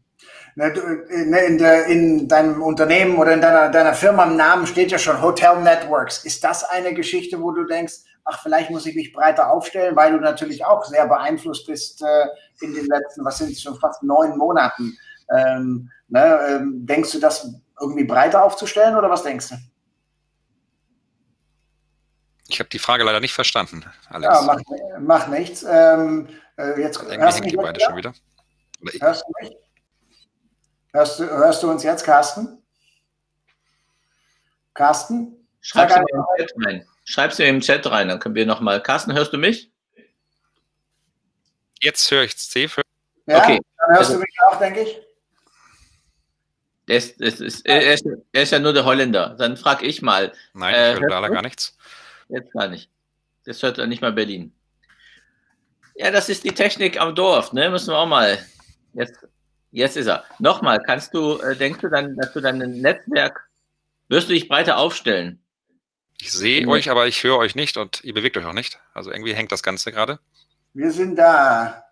Ne, 0.55 0.69
in, 1.09 1.59
der, 1.59 1.87
in, 1.87 2.29
deinem 2.29 2.63
Unternehmen 2.63 3.17
oder 3.17 3.33
in 3.33 3.41
deiner, 3.41 3.71
deiner 3.71 3.95
Firma 3.95 4.25
im 4.25 4.37
Namen 4.37 4.67
steht 4.67 4.91
ja 4.91 4.99
schon 4.99 5.23
Hotel 5.23 5.63
Networks. 5.63 6.25
Ist 6.25 6.45
das 6.45 6.63
eine 6.65 6.93
Geschichte, 6.93 7.41
wo 7.41 7.53
du 7.53 7.65
denkst, 7.65 7.95
ach, 8.25 8.43
vielleicht 8.43 8.71
muss 8.71 8.85
ich 8.85 8.95
mich 8.95 9.13
breiter 9.13 9.51
aufstellen, 9.51 9.97
weil 9.97 10.13
du 10.13 10.19
natürlich 10.19 10.65
auch 10.65 10.85
sehr 10.85 11.07
beeinflusst 11.07 11.67
bist 11.67 12.03
äh, 12.03 12.27
in 12.61 12.75
den 12.75 12.87
letzten, 12.87 13.25
was 13.25 13.39
sind 13.39 13.51
es 13.51 13.63
schon 13.63 13.79
fast 13.79 14.03
neun 14.03 14.37
Monaten. 14.37 14.97
Ähm, 15.35 15.91
ne, 16.09 16.39
ähm, 16.51 16.87
denkst 16.87 17.13
du, 17.13 17.19
das 17.19 17.55
irgendwie 17.81 18.05
breiter 18.05 18.45
aufzustellen 18.45 18.97
oder 18.97 19.09
was 19.09 19.23
denkst 19.23 19.49
du? 19.49 19.55
Ich 22.49 22.61
habe 22.61 22.69
die 22.69 22.79
Frage 22.79 23.05
leider 23.05 23.21
nicht 23.21 23.33
verstanden, 23.33 23.85
Alex. 24.11 24.35
Ja, 24.35 24.43
macht, 24.43 24.65
macht 25.01 25.29
nichts. 25.31 25.65
Ähm, 25.67 26.29
äh, 26.59 26.79
jetzt 26.81 27.03
Irgendwie 27.03 27.33
hängt 27.33 27.53
die 27.53 27.57
beide 27.57 27.81
schon 27.81 27.97
wieder. 27.97 28.13
Hörst 29.01 29.25
du 29.27 29.33
mich? 29.41 29.57
Hörst 30.93 31.19
du, 31.19 31.25
hörst 31.25 31.63
du 31.63 31.71
uns 31.71 31.83
jetzt, 31.83 32.05
Carsten? 32.05 32.63
Carsten? 34.75 35.47
Schreib 35.61 35.91
es 35.91 35.97
mir 35.97 36.05
im 36.13 36.25
Chat 36.37 36.53
rein. 36.67 36.89
Schreib 37.05 37.39
mir 37.39 37.49
im 37.49 37.61
Chat 37.61 37.87
rein, 37.91 38.09
dann 38.09 38.19
können 38.19 38.35
wir 38.35 38.47
nochmal. 38.47 38.83
Carsten, 38.83 39.13
hörst 39.15 39.33
du 39.33 39.39
mich? 39.39 39.71
Jetzt 41.81 42.11
höre 42.11 42.25
ich 42.25 42.33
Steve. 42.33 42.83
Ja, 43.27 43.43
okay. 43.43 43.61
dann 43.79 43.97
hörst 43.97 44.11
also, 44.11 44.15
du 44.15 44.19
mich 44.21 44.37
auch, 44.47 44.59
denke 44.59 44.81
ich. 44.83 45.01
Er 46.87 46.97
ist, 46.97 47.21
ist, 47.21 47.41
ist, 47.41 47.67
er, 47.67 47.95
ist, 47.95 48.05
er 48.33 48.43
ist, 48.43 48.51
ja 48.51 48.59
nur 48.59 48.73
der 48.73 48.85
Holländer. 48.85 49.37
Dann 49.39 49.57
frage 49.57 49.87
ich 49.87 50.03
mal. 50.03 50.33
Nein, 50.53 50.75
äh, 50.75 50.95
ich 50.95 51.01
höre 51.01 51.09
leider 51.09 51.31
gar 51.31 51.43
nichts. 51.43 51.77
Jetzt 52.29 52.53
gar 52.53 52.69
nicht. 52.69 52.91
Das 53.45 53.63
hört 53.63 53.79
er 53.79 53.87
nicht 53.87 54.03
mal 54.03 54.13
Berlin. 54.13 54.53
Ja, 55.95 56.11
das 56.11 56.29
ist 56.29 56.45
die 56.45 56.53
Technik 56.53 57.01
am 57.01 57.15
Dorf, 57.15 57.53
ne? 57.53 57.71
Müssen 57.71 57.89
wir 57.89 57.99
auch 57.99 58.07
mal 58.07 58.39
Jetzt, 58.95 59.27
jetzt 59.71 59.97
ist 59.97 60.07
er. 60.07 60.25
Nochmal, 60.39 60.83
kannst 60.83 61.15
du, 61.15 61.39
äh, 61.39 61.57
denkst 61.57 61.81
du 61.81 61.89
dann, 61.89 62.17
dass 62.17 62.33
du 62.33 62.41
dein 62.41 62.59
Netzwerk, 62.59 63.49
wirst 64.09 64.29
du 64.29 64.33
dich 64.33 64.49
breiter 64.49 64.79
aufstellen? 64.79 65.43
Ich 66.21 66.31
sehe 66.31 66.69
euch, 66.69 66.91
aber 66.91 67.09
ich 67.09 67.25
höre 67.25 67.39
euch 67.39 67.55
nicht 67.55 67.77
und 67.77 68.05
ihr 68.05 68.15
bewegt 68.15 68.37
euch 68.37 68.45
auch 68.45 68.53
nicht. 68.53 68.81
Also 68.95 69.11
irgendwie 69.11 69.35
hängt 69.35 69.51
das 69.51 69.63
Ganze 69.63 69.91
gerade. 69.91 70.21
Wir 70.73 70.93
sind 70.93 71.17
da. 71.17 71.85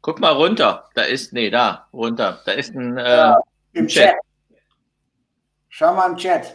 Guck 0.00 0.20
mal 0.20 0.32
runter. 0.32 0.88
Da 0.94 1.02
ist, 1.02 1.32
nee, 1.32 1.50
da, 1.50 1.88
runter. 1.92 2.40
Da 2.46 2.52
ist 2.52 2.74
ein, 2.74 2.96
äh, 2.96 3.08
ja, 3.08 3.40
im 3.72 3.88
Chat. 3.88 4.12
Chat. 4.12 4.16
Schau 5.68 5.94
mal 5.94 6.10
im 6.10 6.16
Chat. 6.16 6.54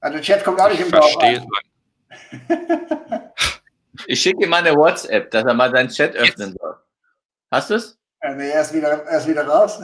Also 0.00 0.20
Chat 0.20 0.44
kommt 0.44 0.60
auch 0.60 0.70
nicht 0.70 0.80
im 0.80 0.90
Dorf. 0.90 1.12
Verstehe. 1.12 1.46
Ich 4.06 4.22
schicke 4.22 4.44
ihm 4.44 4.50
mal 4.50 4.64
eine 4.64 4.74
WhatsApp, 4.74 5.30
dass 5.30 5.44
er 5.44 5.54
mal 5.54 5.70
seinen 5.70 5.88
Chat 5.88 6.14
öffnen 6.14 6.54
soll. 6.58 6.76
Hast 7.50 7.70
du 7.70 7.74
es? 7.74 7.98
Äh, 8.20 8.34
nee, 8.34 8.50
er 8.50 8.62
ist 8.62 8.72
wieder, 8.72 9.04
er 9.04 9.18
ist 9.18 9.28
wieder 9.28 9.46
raus. 9.46 9.80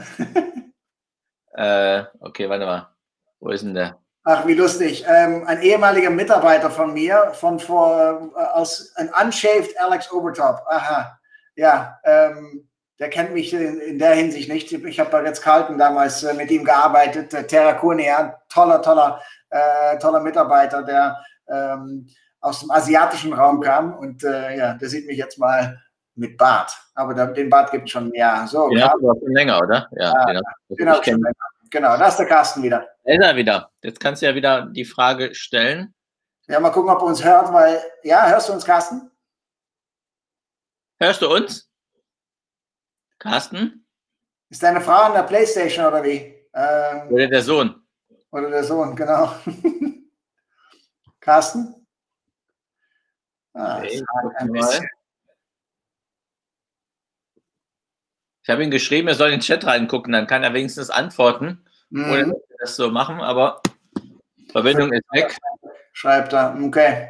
äh, 1.55 2.05
okay, 2.21 2.49
warte 2.49 2.67
mal. 2.67 2.89
Wo 3.41 3.51
ist 3.51 3.65
denn 3.65 3.75
der? 3.75 3.99
Ach, 4.25 4.47
wie 4.47 4.55
lustig. 4.55 5.05
Ähm, 5.09 5.45
ein 5.47 5.63
ehemaliger 5.63 6.11
Mitarbeiter 6.11 6.71
von 6.71 6.95
mir, 6.95 7.33
von 7.35 7.59
vor, 7.59 8.33
äh, 8.37 8.45
aus, 8.53 8.93
ein 8.97 9.11
Unshaved 9.21 9.79
Alex 9.81 10.13
Obertop. 10.13 10.63
Aha. 10.67 11.19
Ja, 11.57 11.99
ähm, 12.05 12.69
der 13.01 13.11
kennt 13.11 13.35
mich 13.35 13.53
in, 13.53 13.81
in, 13.81 13.99
der 13.99 14.15
Hinsicht 14.15 14.49
nicht. 14.49 14.73
Ich 14.73 15.01
habe 15.01 15.11
bei 15.11 15.19
Ritz-Carlton 15.19 15.77
damals 15.77 16.23
äh, 16.23 16.35
mit 16.35 16.53
ihm 16.53 16.65
gearbeitet. 16.65 17.35
Äh, 17.35 17.47
Terra 17.49 17.73
Kurnia, 17.75 18.41
toller, 18.49 18.81
toller, 18.81 19.21
äh, 19.51 19.99
toller 19.99 20.21
Mitarbeiter, 20.21 20.85
der 20.85 21.17
ähm, 21.49 22.09
aus 22.43 22.61
dem 22.61 22.71
asiatischen 22.71 23.33
Raum 23.33 23.61
kam 23.61 23.97
und 23.97 24.25
äh, 24.25 24.57
ja, 24.59 24.75
der 24.75 24.89
sieht 24.89 25.07
mich 25.07 25.17
jetzt 25.17 25.39
mal 25.39 25.81
mit 26.15 26.37
Bart. 26.37 26.77
Aber 26.95 27.15
da, 27.15 27.27
den 27.27 27.49
Bart 27.49 27.71
gibt 27.71 27.85
es 27.85 27.91
schon, 27.91 28.13
ja. 28.15 28.47
So, 28.47 28.69
den 28.69 28.83
hast 28.83 28.95
du 29.01 29.15
schon 29.21 29.33
länger, 29.33 29.59
oder? 29.59 29.89
Ja, 29.93 30.13
genau. 30.27 30.41
Den 30.69 30.77
genau, 30.77 31.03
schon 31.03 31.15
länger. 31.15 31.35
genau, 31.71 31.97
da 31.97 32.09
ist 32.09 32.17
der 32.17 32.27
Carsten 32.27 32.63
wieder. 32.63 32.87
Da 33.05 33.13
ist 33.13 33.23
er 33.23 33.37
wieder. 33.37 33.71
Jetzt 33.83 34.01
kannst 34.01 34.21
du 34.21 34.27
ja 34.27 34.35
wieder 34.35 34.67
die 34.67 34.85
Frage 34.85 35.35
stellen. 35.35 35.95
Ja, 36.49 36.59
mal 36.61 36.71
gucken, 36.71 36.91
ob 36.91 37.01
er 37.01 37.07
uns 37.07 37.25
hört, 37.25 37.53
weil, 37.53 37.81
ja, 38.03 38.29
hörst 38.29 38.49
du 38.49 38.53
uns, 38.53 38.65
Carsten? 38.65 39.11
Hörst 40.99 41.23
du 41.23 41.33
uns? 41.33 41.71
Carsten? 43.19 43.87
Ist 44.51 44.63
deine 44.63 44.81
Frau 44.81 45.03
an 45.03 45.15
der 45.15 45.23
Playstation 45.23 45.87
oder 45.87 46.03
wie? 46.03 46.35
Ähm, 46.53 47.09
oder 47.09 47.29
der 47.29 47.43
Sohn. 47.43 47.83
Oder 48.33 48.51
der 48.51 48.65
Sohn, 48.65 48.97
genau. 48.97 49.33
Carsten? 51.21 51.82
Ah, 53.55 53.79
okay, 53.79 54.03
ich 58.43 58.49
habe 58.51 58.65
ihm 58.65 58.71
geschrieben, 58.71 59.09
er 59.09 59.15
soll 59.15 59.29
in 59.29 59.35
den 59.35 59.41
Chat 59.41 59.65
reingucken, 59.65 60.13
dann 60.13 60.27
kann 60.27 60.43
er 60.43 60.53
wenigstens 60.53 60.91
antworten. 60.91 61.65
Mhm. 61.91 62.11
Oder 62.11 62.33
das 62.59 62.77
so 62.77 62.91
machen, 62.91 63.21
aber 63.21 63.63
Verbindung 64.51 64.93
ist 64.93 65.05
weg. 65.13 65.37
Schreibt 65.93 66.33
er, 66.33 66.57
okay. 66.61 67.09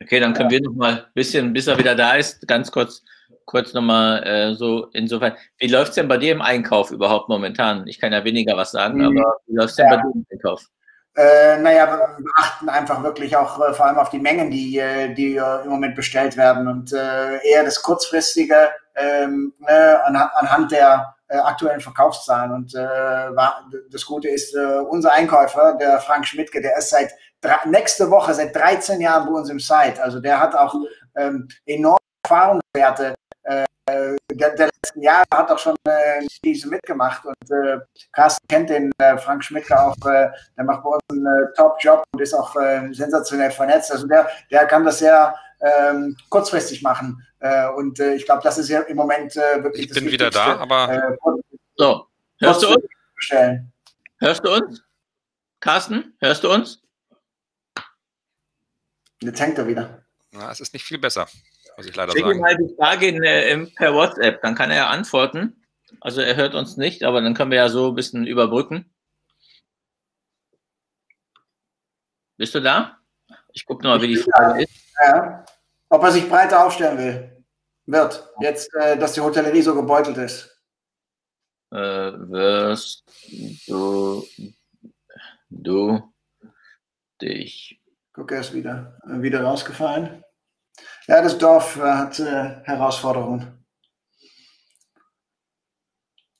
Okay, 0.00 0.20
dann 0.20 0.34
können 0.34 0.50
ja. 0.50 0.58
wir 0.58 0.62
noch 0.62 0.74
mal 0.74 0.92
ein 0.92 1.12
bisschen, 1.14 1.52
bis 1.52 1.66
er 1.66 1.78
wieder 1.78 1.94
da 1.94 2.14
ist, 2.14 2.46
ganz 2.46 2.70
kurz, 2.70 3.02
kurz 3.46 3.72
noch 3.72 3.82
mal 3.82 4.22
äh, 4.24 4.54
so 4.54 4.86
insofern. 4.92 5.36
Wie 5.58 5.68
läuft 5.68 5.90
es 5.90 5.94
denn 5.96 6.08
bei 6.08 6.18
dir 6.18 6.32
im 6.32 6.42
Einkauf 6.42 6.90
überhaupt 6.90 7.28
momentan? 7.28 7.86
Ich 7.86 7.98
kann 7.98 8.12
ja 8.12 8.24
weniger 8.24 8.56
was 8.56 8.72
sagen, 8.72 8.98
mhm. 8.98 9.18
aber 9.18 9.38
wie 9.46 9.56
läuft 9.56 9.70
es 9.70 9.76
denn 9.76 9.86
ja. 9.86 9.96
bei 9.96 10.02
dir 10.02 10.10
im 10.14 10.26
Einkauf? 10.30 10.68
Äh, 11.14 11.58
naja, 11.58 12.16
wir 12.18 12.30
achten 12.36 12.68
einfach 12.70 13.02
wirklich 13.02 13.36
auch 13.36 13.60
äh, 13.60 13.74
vor 13.74 13.86
allem 13.86 13.98
auf 13.98 14.08
die 14.08 14.18
Mengen, 14.18 14.50
die, 14.50 14.78
äh, 14.78 15.12
die 15.12 15.36
äh, 15.36 15.62
im 15.64 15.70
Moment 15.70 15.94
bestellt 15.94 16.38
werden 16.38 16.66
und 16.66 16.92
äh, 16.92 17.36
eher 17.46 17.64
das 17.64 17.82
kurzfristige 17.82 18.70
ähm, 18.94 19.52
ne, 19.58 20.02
an, 20.04 20.16
anhand 20.16 20.72
der 20.72 21.14
äh, 21.28 21.36
aktuellen 21.36 21.82
Verkaufszahlen. 21.82 22.52
Und 22.52 22.74
war, 22.74 23.68
das 23.90 24.06
Gute 24.06 24.28
ist, 24.28 24.54
unser 24.54 25.12
Einkäufer, 25.12 25.76
der 25.80 25.98
Frank 26.00 26.26
Schmidtke, 26.26 26.60
der 26.60 26.76
ist 26.76 26.90
seit 26.90 27.12
nächste 27.66 28.10
Woche, 28.10 28.34
seit 28.34 28.54
13 28.54 29.00
Jahren 29.00 29.26
bei 29.26 29.32
uns 29.32 29.50
im 29.50 29.60
Site. 29.60 30.02
Also 30.02 30.20
der 30.20 30.40
hat 30.40 30.54
auch 30.54 30.74
ähm, 31.16 31.48
enorme 31.66 31.98
Erfahrungswerte 32.24 33.14
äh, 33.92 34.16
der, 34.32 34.54
der, 34.54 34.66
letzten 34.66 35.02
Jahre 35.02 35.24
hat 35.32 35.50
auch 35.50 35.58
schon 35.58 35.76
äh, 35.84 36.26
diese 36.44 36.68
mitgemacht 36.68 37.24
und 37.24 37.50
äh, 37.50 37.78
Carsten 38.12 38.46
kennt 38.48 38.70
den 38.70 38.90
äh, 38.98 39.18
Frank 39.18 39.44
Schmidtke 39.44 39.78
auch, 39.78 39.94
äh, 40.06 40.30
der 40.56 40.64
macht 40.64 40.82
bei 40.82 40.90
uns 40.90 41.02
einen 41.10 41.26
äh, 41.26 41.52
Top-Job 41.56 42.04
und 42.12 42.20
ist 42.20 42.34
auch 42.34 42.56
äh, 42.56 42.92
sensationell 42.92 43.50
vernetzt. 43.50 43.92
Also 43.92 44.06
der, 44.06 44.28
der 44.50 44.66
kann 44.66 44.84
das 44.84 44.98
sehr 44.98 45.34
ähm, 45.60 46.16
kurzfristig 46.28 46.82
machen 46.82 47.24
und 47.76 47.98
ich 47.98 48.24
glaube, 48.24 48.40
das 48.44 48.56
ist 48.58 48.68
ja 48.68 48.82
im 48.82 48.96
Moment 48.96 49.34
wirklich. 49.34 49.86
Ich 49.86 49.94
bin 49.94 50.06
wieder 50.06 50.30
da, 50.30 50.58
aber. 50.58 51.18
so, 51.74 52.06
hörst 52.38 52.62
du 52.62 52.68
uns? 52.68 52.84
Bestellen. 53.16 53.72
Hörst 54.18 54.44
du 54.44 54.54
uns? 54.54 54.84
Carsten, 55.58 56.14
hörst 56.20 56.44
du 56.44 56.52
uns? 56.52 56.80
Jetzt 59.20 59.40
hängt 59.40 59.58
er 59.58 59.66
wieder. 59.66 60.04
Na, 60.30 60.52
es 60.52 60.60
ist 60.60 60.72
nicht 60.72 60.84
viel 60.84 60.98
besser 60.98 61.26
muss 61.76 61.86
ich 61.86 61.96
leider 61.96 62.12
Schick 62.12 62.22
sagen. 62.22 62.40
mal 62.40 62.56
die 62.56 62.74
Frage 62.76 63.08
in, 63.08 63.22
in, 63.22 63.74
per 63.74 63.94
WhatsApp, 63.94 64.42
dann 64.42 64.54
kann 64.54 64.70
er 64.70 64.76
ja 64.76 64.86
antworten. 64.88 65.62
Also 66.00 66.20
er 66.20 66.36
hört 66.36 66.54
uns 66.54 66.76
nicht, 66.76 67.04
aber 67.04 67.20
dann 67.20 67.34
können 67.34 67.50
wir 67.50 67.58
ja 67.58 67.68
so 67.68 67.88
ein 67.88 67.94
bisschen 67.94 68.26
überbrücken. 68.26 68.90
Bist 72.36 72.54
du 72.54 72.60
da? 72.60 72.98
Ich 73.52 73.66
gucke 73.66 73.86
mal, 73.86 74.00
wie 74.00 74.08
die 74.08 74.16
Frage 74.16 74.62
ist. 74.62 74.72
Ja. 75.04 75.44
Ob 75.88 76.02
er 76.02 76.10
sich 76.10 76.28
breiter 76.28 76.64
aufstellen 76.64 76.98
will, 76.98 77.44
wird, 77.86 78.28
jetzt, 78.40 78.72
äh, 78.74 78.96
dass 78.96 79.12
die 79.12 79.20
Hotellerie 79.20 79.62
so 79.62 79.74
gebeutelt 79.74 80.16
ist. 80.16 80.48
Äh, 81.70 81.76
wirst 81.76 83.04
du, 83.66 84.26
du 85.50 86.12
dich. 87.20 87.80
Guck, 88.12 88.32
er 88.32 88.40
ist 88.40 88.54
wieder, 88.54 88.98
äh, 89.06 89.22
wieder 89.22 89.42
rausgefallen. 89.42 90.24
Ja, 91.08 91.20
das 91.20 91.36
Dorf 91.38 91.76
äh, 91.76 91.82
hat 91.82 92.18
äh, 92.20 92.60
Herausforderungen. 92.64 93.64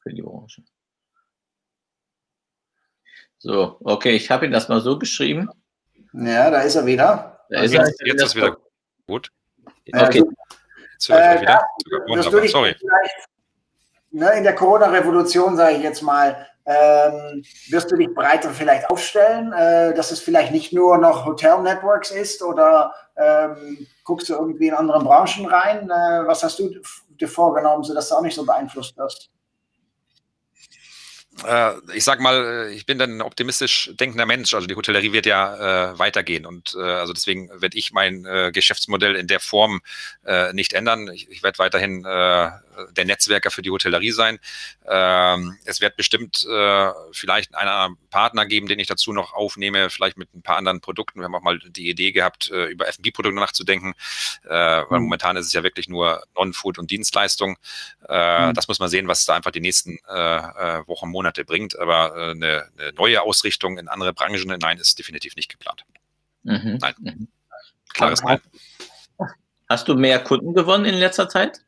Für 0.00 0.12
die 0.12 0.22
Branche. 0.22 0.62
So, 3.38 3.78
okay, 3.80 4.12
ich 4.12 4.30
habe 4.30 4.46
ihn 4.46 4.52
das 4.52 4.68
mal 4.68 4.80
so 4.80 4.98
geschrieben. 4.98 5.50
Ja, 6.12 6.50
da 6.50 6.60
ist 6.60 6.76
er 6.76 6.86
wieder. 6.86 7.44
Also 7.50 7.74
jetzt, 7.74 8.00
jetzt 8.04 8.22
ist 8.22 8.36
wieder 8.36 8.56
gut. 9.06 9.32
Okay. 9.92 10.22
Jetzt 10.92 11.08
höre 11.08 11.34
ich 11.34 11.38
äh, 11.38 11.42
wieder. 11.42 11.64
Ja, 12.06 12.48
Sorry. 12.48 12.76
Ne, 14.10 14.30
in 14.34 14.44
der 14.44 14.54
Corona-Revolution, 14.54 15.56
sage 15.56 15.76
ich 15.76 15.82
jetzt 15.82 16.02
mal, 16.02 16.46
ähm, 16.64 17.42
wirst 17.70 17.90
du 17.90 17.96
dich 17.96 18.14
breiter 18.14 18.50
vielleicht 18.50 18.88
aufstellen, 18.90 19.52
äh, 19.52 19.94
dass 19.94 20.12
es 20.12 20.20
vielleicht 20.20 20.52
nicht 20.52 20.72
nur 20.72 20.98
noch 20.98 21.24
Hotel 21.24 21.60
Networks 21.62 22.10
ist 22.10 22.42
oder 22.42 22.94
ähm, 23.16 23.86
guckst 24.04 24.28
du 24.28 24.34
irgendwie 24.34 24.68
in 24.68 24.74
andere 24.74 25.02
Branchen 25.02 25.46
rein? 25.46 25.90
Äh, 25.90 26.26
was 26.26 26.42
hast 26.42 26.58
du 26.58 26.70
dir 27.08 27.28
vorgenommen, 27.28 27.84
sodass 27.84 28.08
du 28.08 28.14
auch 28.16 28.22
nicht 28.22 28.34
so 28.34 28.44
beeinflusst 28.44 28.96
wirst? 28.96 29.30
Äh, 31.46 31.72
ich 31.94 32.04
sag 32.04 32.20
mal, 32.20 32.68
äh, 32.68 32.74
ich 32.74 32.86
bin 32.86 32.98
dann 32.98 33.16
ein 33.16 33.22
optimistisch 33.22 33.90
denkender 33.94 34.26
Mensch. 34.26 34.52
Also 34.54 34.66
die 34.66 34.76
Hotellerie 34.76 35.12
wird 35.12 35.26
ja 35.26 35.92
äh, 35.92 35.98
weitergehen 35.98 36.46
und 36.46 36.74
äh, 36.78 36.82
also 36.82 37.12
deswegen 37.12 37.48
werde 37.60 37.76
ich 37.76 37.92
mein 37.92 38.24
äh, 38.24 38.50
Geschäftsmodell 38.52 39.16
in 39.16 39.26
der 39.26 39.40
Form 39.40 39.80
äh, 40.24 40.52
nicht 40.52 40.72
ändern. 40.72 41.08
Ich, 41.08 41.28
ich 41.30 41.42
werde 41.42 41.58
weiterhin 41.58 42.02
der 42.02 43.04
Netzwerker 43.04 43.50
für 43.50 43.62
die 43.62 43.70
Hotellerie 43.70 44.12
sein. 44.12 44.38
Ähm, 44.88 45.58
es 45.64 45.80
wird 45.80 45.96
bestimmt 45.96 46.46
vielleicht 47.12 47.54
einen 47.54 47.96
Partner 48.10 48.46
geben, 48.46 48.66
den 48.66 48.78
ich 48.78 48.86
dazu 48.86 49.12
noch 49.12 49.32
aufnehme, 49.32 49.90
vielleicht 49.90 50.16
mit 50.16 50.34
ein 50.34 50.42
paar 50.42 50.56
anderen 50.56 50.80
Produkten. 50.80 51.20
Wir 51.20 51.24
haben 51.24 51.34
auch 51.34 51.42
mal 51.42 51.58
die 51.58 51.88
Idee 51.88 52.12
gehabt, 52.12 52.48
über 52.48 52.88
F&B-Produkte 52.88 53.38
nachzudenken, 53.38 53.94
äh, 54.44 54.48
weil 54.48 54.98
mhm. 54.98 55.04
momentan 55.04 55.36
ist 55.36 55.46
es 55.46 55.52
ja 55.52 55.62
wirklich 55.62 55.88
nur 55.88 56.22
Non-Food 56.34 56.78
und 56.78 56.90
Dienstleistung. 56.90 57.56
Mhm. 58.08 58.54
Das 58.54 58.68
muss 58.68 58.78
man 58.78 58.88
sehen, 58.88 59.08
was 59.08 59.24
da 59.24 59.34
einfach 59.34 59.50
die 59.50 59.60
nächsten 59.60 59.98
Wochen, 60.06 61.08
Monate 61.08 61.21
bringt. 61.46 61.78
Aber 61.78 62.14
eine, 62.14 62.68
eine, 62.78 62.92
neue 62.94 63.22
Ausrichtung 63.22 63.78
in 63.78 63.88
andere 63.88 64.12
Branchen, 64.12 64.56
nein, 64.60 64.78
ist 64.78 64.98
definitiv 64.98 65.36
nicht 65.36 65.50
geplant. 65.50 65.84
Mhm. 66.42 66.78
Nein. 66.80 66.94
Mhm. 66.98 67.28
Klares 67.92 68.22
Nein. 68.22 68.40
Hast 69.68 69.88
du 69.88 69.94
mehr 69.94 70.18
Kunden 70.22 70.54
gewonnen 70.54 70.84
in 70.84 70.94
letzter 70.94 71.28
Zeit? 71.28 71.60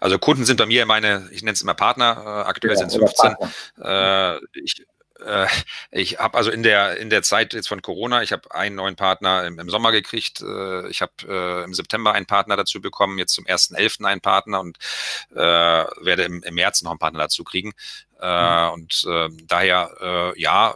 Also 0.00 0.18
Kunden 0.18 0.44
sind 0.44 0.56
bei 0.56 0.66
mir 0.66 0.86
meine, 0.86 1.28
ich 1.32 1.42
nenne 1.42 1.54
es 1.54 1.62
immer 1.62 1.74
Partner, 1.74 2.22
äh, 2.24 2.48
aktuell 2.48 2.74
ja, 2.74 2.78
sind 2.78 2.88
es 2.88 2.96
15. 2.96 3.36
Äh, 3.82 4.36
ich 4.62 4.86
äh, 5.24 5.46
ich 5.90 6.18
habe 6.18 6.36
also 6.36 6.50
in 6.50 6.62
der, 6.62 6.98
in 6.98 7.10
der 7.10 7.22
Zeit 7.22 7.54
jetzt 7.54 7.68
von 7.68 7.82
Corona, 7.82 8.22
ich 8.22 8.32
habe 8.32 8.54
einen 8.54 8.76
neuen 8.76 8.96
Partner 8.96 9.46
im, 9.46 9.58
im 9.58 9.70
Sommer 9.70 9.92
gekriegt, 9.92 10.40
äh, 10.40 10.88
ich 10.88 11.02
habe 11.02 11.12
äh, 11.26 11.64
im 11.64 11.74
September 11.74 12.12
einen 12.12 12.26
Partner 12.26 12.56
dazu 12.56 12.80
bekommen, 12.80 13.18
jetzt 13.18 13.34
zum 13.34 13.44
1.11. 13.46 14.04
einen 14.04 14.20
Partner 14.20 14.60
und 14.60 14.78
äh, 15.34 15.36
werde 15.36 16.24
im, 16.24 16.42
im 16.42 16.54
März 16.54 16.82
noch 16.82 16.90
einen 16.90 16.98
Partner 16.98 17.20
dazu 17.20 17.44
kriegen. 17.44 17.72
Äh, 18.20 18.66
mhm. 18.66 18.72
Und 18.72 19.06
äh, 19.08 19.28
daher, 19.44 19.90
äh, 20.00 20.40
ja, 20.40 20.74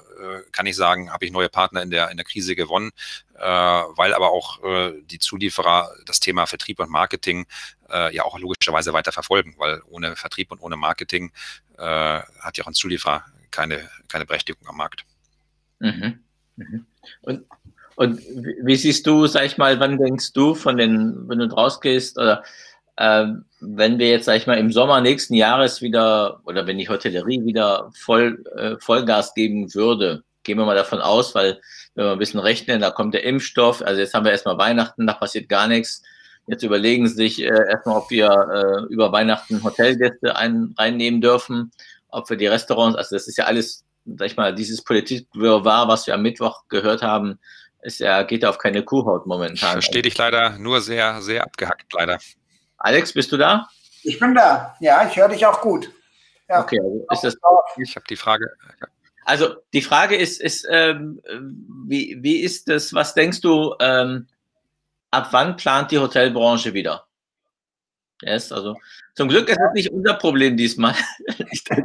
kann 0.52 0.66
ich 0.66 0.76
sagen, 0.76 1.12
habe 1.12 1.24
ich 1.24 1.32
neue 1.32 1.48
Partner 1.48 1.82
in 1.82 1.90
der, 1.90 2.10
in 2.10 2.16
der 2.16 2.24
Krise 2.24 2.54
gewonnen, 2.54 2.92
weil 3.34 4.14
aber 4.14 4.30
auch 4.30 4.60
die 5.02 5.18
Zulieferer 5.18 5.90
das 6.06 6.20
Thema 6.20 6.46
Vertrieb 6.46 6.78
und 6.78 6.90
Marketing 6.90 7.46
ja 7.88 8.22
auch 8.22 8.38
logischerweise 8.38 8.92
weiter 8.92 9.10
verfolgen, 9.10 9.56
weil 9.58 9.82
ohne 9.88 10.14
Vertrieb 10.14 10.52
und 10.52 10.60
ohne 10.60 10.76
Marketing 10.76 11.32
hat 11.76 12.56
ja 12.56 12.62
auch 12.62 12.68
ein 12.68 12.74
Zulieferer 12.74 13.24
keine, 13.52 13.88
keine 14.08 14.26
Berechtigung 14.26 14.66
am 14.68 14.76
Markt. 14.76 15.04
Mhm. 15.78 16.20
Mhm. 16.56 16.86
Und, 17.22 17.44
und 17.96 18.20
wie 18.62 18.76
siehst 18.76 19.06
du, 19.06 19.26
sag 19.26 19.44
ich 19.44 19.58
mal, 19.58 19.78
wann 19.78 19.98
denkst 19.98 20.32
du 20.32 20.54
von 20.54 20.76
den, 20.76 21.28
wenn 21.28 21.38
du 21.38 21.46
rausgehst 21.46 22.18
oder 22.18 22.42
äh, 22.96 23.26
wenn 23.60 23.98
wir 23.98 24.08
jetzt, 24.08 24.24
sag 24.24 24.36
ich 24.36 24.46
mal, 24.46 24.58
im 24.58 24.72
Sommer 24.72 25.00
nächsten 25.00 25.34
Jahres 25.34 25.82
wieder 25.82 26.40
oder 26.44 26.66
wenn 26.66 26.78
die 26.78 26.88
Hotellerie 26.88 27.44
wieder 27.44 27.90
voll, 27.94 28.44
äh, 28.56 28.76
Vollgas 28.80 29.34
geben 29.34 29.74
würde, 29.74 30.24
gehen 30.42 30.58
wir 30.58 30.66
mal 30.66 30.74
davon 30.74 31.00
aus, 31.00 31.34
weil 31.34 31.60
wenn 31.94 32.06
wir 32.06 32.12
ein 32.12 32.18
bisschen 32.18 32.40
rechnen, 32.40 32.80
da 32.80 32.90
kommt 32.90 33.14
der 33.14 33.24
Impfstoff, 33.24 33.82
also 33.82 34.00
jetzt 34.00 34.14
haben 34.14 34.24
wir 34.24 34.32
erstmal 34.32 34.58
Weihnachten, 34.58 35.06
da 35.06 35.14
passiert 35.14 35.48
gar 35.48 35.68
nichts. 35.68 36.02
Jetzt 36.48 36.64
überlegen 36.64 37.06
sie 37.06 37.14
sich 37.14 37.40
äh, 37.40 37.68
erstmal, 37.70 37.98
ob 37.98 38.10
wir 38.10 38.28
äh, 38.28 38.92
über 38.92 39.12
Weihnachten 39.12 39.62
Hotelgäste 39.62 40.34
ein, 40.34 40.74
reinnehmen 40.76 41.20
dürfen 41.20 41.70
ob 42.12 42.30
wir 42.30 42.36
die 42.36 42.46
Restaurants, 42.46 42.96
also 42.96 43.16
das 43.16 43.26
ist 43.26 43.36
ja 43.36 43.44
alles, 43.44 43.84
sag 44.04 44.26
ich 44.26 44.36
mal, 44.36 44.54
dieses 44.54 44.82
Politikwirrwarr, 44.84 45.88
was 45.88 46.06
wir 46.06 46.14
am 46.14 46.22
Mittwoch 46.22 46.62
gehört 46.68 47.02
haben, 47.02 47.38
ist 47.82 47.98
ja, 47.98 48.22
geht 48.22 48.44
ja 48.44 48.50
auf 48.50 48.58
keine 48.58 48.84
Kuhhaut 48.84 49.26
momentan. 49.26 49.54
Ich 49.54 49.60
verstehe 49.60 50.02
dich 50.02 50.16
leider 50.16 50.50
nur 50.58 50.80
sehr, 50.80 51.20
sehr 51.20 51.42
abgehackt, 51.42 51.92
leider. 51.92 52.18
Alex, 52.78 53.12
bist 53.12 53.32
du 53.32 53.36
da? 53.36 53.68
Ich 54.04 54.18
bin 54.18 54.34
da, 54.34 54.76
ja, 54.80 55.06
ich 55.08 55.16
höre 55.16 55.28
dich 55.28 55.44
auch 55.46 55.60
gut. 55.60 55.90
Ja. 56.48 56.60
Okay, 56.60 56.78
also 57.08 57.28
ist 57.28 57.36
das. 57.42 57.50
Ich 57.78 57.96
habe 57.96 58.06
die 58.08 58.16
Frage. 58.16 58.50
Also 59.24 59.54
die 59.72 59.82
Frage 59.82 60.16
ist, 60.16 60.40
ist 60.40 60.66
ähm, 60.68 61.20
wie, 61.86 62.18
wie 62.20 62.40
ist 62.40 62.68
das, 62.68 62.92
was 62.92 63.14
denkst 63.14 63.40
du, 63.40 63.74
ähm, 63.80 64.26
ab 65.10 65.28
wann 65.30 65.56
plant 65.56 65.92
die 65.92 65.98
Hotelbranche 65.98 66.74
wieder? 66.74 67.06
Yes, 68.22 68.52
also 68.52 68.76
zum 69.14 69.28
Glück 69.28 69.48
ist 69.48 69.58
das 69.58 69.72
nicht 69.74 69.92
unser 69.92 70.14
Problem 70.14 70.56
diesmal. 70.56 70.94
ich 71.50 71.64
dachte, 71.64 71.82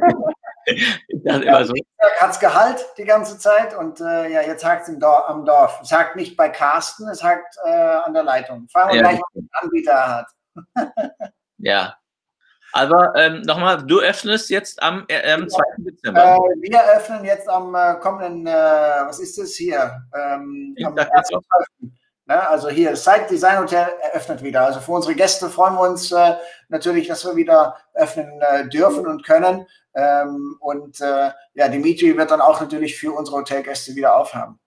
ich 0.66 1.22
dachte 1.24 1.44
ja, 1.44 1.58
immer 1.58 1.64
so. 1.64 1.74
Hat 2.18 2.30
es 2.30 2.38
Gehalt 2.38 2.84
die 2.96 3.04
ganze 3.04 3.38
Zeit 3.38 3.76
und 3.76 4.00
äh, 4.00 4.32
ja, 4.32 4.42
jetzt 4.42 4.64
hakt 4.64 4.88
es 4.88 4.98
Dorf, 4.98 5.28
am 5.28 5.44
Dorf. 5.44 5.80
Es 5.82 5.92
hakt 5.92 6.16
nicht 6.16 6.36
bei 6.36 6.48
Carsten, 6.48 7.08
es 7.08 7.22
hakt 7.22 7.56
äh, 7.64 7.70
an 7.70 8.14
der 8.14 8.22
Leitung. 8.22 8.68
Fragen 8.70 8.90
wir 8.90 8.96
ja, 8.96 9.02
gleich, 9.02 9.20
was 9.34 9.62
Anbieter 9.62 10.08
hat. 10.16 10.26
ja. 11.58 11.96
Aber 12.72 13.14
ähm, 13.16 13.42
nochmal, 13.42 13.84
du 13.84 13.98
öffnest 14.00 14.50
jetzt 14.50 14.82
am, 14.82 15.04
äh, 15.08 15.32
am 15.32 15.48
2. 15.48 15.62
Dezember. 15.78 16.36
Äh, 16.36 16.70
wir 16.70 16.96
öffnen 16.96 17.24
jetzt 17.24 17.48
am 17.48 17.74
äh, 17.74 17.94
kommenden, 17.94 18.46
äh, 18.46 18.50
was 18.50 19.18
ist 19.20 19.38
das 19.38 19.54
hier? 19.54 20.02
Ähm, 20.14 20.76
am 20.84 20.96
1. 20.96 21.08
Ne? 22.28 22.48
Also 22.48 22.68
hier, 22.68 22.90
das 22.90 23.04
Site 23.04 23.26
Design 23.30 23.58
Hotel 23.58 23.88
eröffnet 24.02 24.42
wieder. 24.42 24.66
Also 24.66 24.80
für 24.80 24.92
unsere 24.92 25.14
Gäste 25.14 25.48
freuen 25.48 25.74
wir 25.74 25.80
uns 25.80 26.12
äh, 26.12 26.36
natürlich, 26.68 27.08
dass 27.08 27.24
wir 27.24 27.34
wieder 27.34 27.76
öffnen 27.94 28.40
äh, 28.40 28.68
dürfen 28.68 29.06
und 29.06 29.24
können. 29.24 29.66
Ähm, 29.94 30.56
und 30.60 31.00
äh, 31.00 31.32
ja, 31.54 31.68
Dimitri 31.68 32.16
wird 32.16 32.30
dann 32.30 32.42
auch 32.42 32.60
natürlich 32.60 32.96
für 32.96 33.12
unsere 33.12 33.38
Hotelgäste 33.38 33.94
wieder 33.96 34.14
aufhaben. 34.14 34.60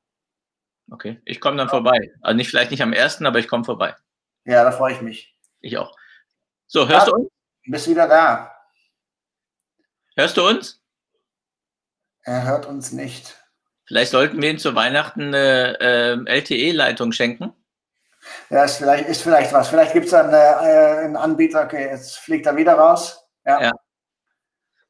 Okay, 0.90 1.22
ich 1.24 1.40
komme 1.40 1.56
dann 1.58 1.70
vorbei. 1.70 2.12
Also 2.22 2.36
nicht 2.36 2.50
vielleicht 2.50 2.72
nicht 2.72 2.82
am 2.82 2.94
ersten, 2.94 3.26
aber 3.26 3.40
ich 3.40 3.48
komme 3.48 3.64
vorbei. 3.64 3.96
Ja, 4.44 4.64
da 4.64 4.72
freue 4.72 4.94
ich 4.94 5.02
mich. 5.02 5.38
Ich 5.62 5.78
auch. 5.78 5.96
So, 6.68 6.90
hörst 6.90 7.08
ja, 7.08 7.14
du 7.14 7.22
uns? 7.22 7.30
Du 7.64 7.72
bist 7.72 7.88
wieder 7.88 8.08
da. 8.08 8.52
Hörst 10.16 10.36
du 10.36 10.48
uns? 10.48 10.82
Er 12.24 12.44
hört 12.44 12.66
uns 12.66 12.92
nicht. 12.92 13.41
Vielleicht 13.86 14.12
sollten 14.12 14.42
wir 14.42 14.52
ihm 14.52 14.58
zu 14.58 14.76
Weihnachten 14.76 15.34
eine 15.34 15.80
äh, 15.80 16.38
LTE-Leitung 16.38 17.12
schenken. 17.12 17.54
Ja, 18.50 18.64
ist 18.64 18.78
vielleicht, 18.78 19.08
ist 19.08 19.24
vielleicht 19.24 19.52
was. 19.52 19.70
Vielleicht 19.70 19.94
gibt 19.94 20.06
es 20.06 20.12
dann 20.12 20.32
äh, 20.32 21.04
einen 21.06 21.16
Anbieter, 21.16 21.64
okay, 21.64 21.90
jetzt 21.90 22.18
fliegt 22.20 22.46
er 22.46 22.56
wieder 22.56 22.74
raus. 22.74 23.26
Ja. 23.46 23.62
ja. 23.62 23.72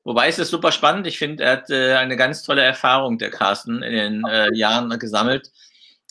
Wobei 0.03 0.27
es 0.27 0.39
ist 0.39 0.49
super 0.49 0.71
spannend. 0.71 1.07
Ich 1.07 1.17
finde, 1.17 1.43
er 1.43 1.51
hat 1.53 1.69
äh, 1.69 1.95
eine 1.95 2.17
ganz 2.17 2.43
tolle 2.43 2.63
Erfahrung, 2.63 3.17
der 3.17 3.29
Carsten, 3.29 3.83
in 3.83 3.93
den 3.93 4.25
äh, 4.25 4.53
Jahren 4.53 4.97
gesammelt. 4.99 5.51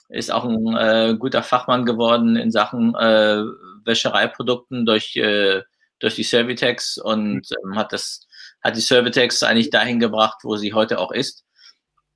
Ist 0.09 0.33
auch 0.33 0.45
ein 0.45 0.77
äh, 0.77 1.17
guter 1.19 1.43
Fachmann 1.43 1.85
geworden 1.85 2.37
in 2.37 2.51
Sachen 2.51 2.95
äh, 2.95 3.43
Wäschereiprodukten 3.85 4.87
durch, 4.87 5.17
äh, 5.17 5.63
durch 5.99 6.15
die 6.15 6.23
Servitex 6.23 6.99
und 6.99 7.49
ähm, 7.65 7.77
hat 7.77 7.93
das 7.93 8.27
hat 8.63 8.77
die 8.77 8.81
Servitex 8.81 9.43
eigentlich 9.43 9.71
dahin 9.71 10.01
gebracht, 10.01 10.41
wo 10.43 10.57
sie 10.57 10.75
heute 10.75 10.99
auch 10.99 11.13
ist. 11.13 11.45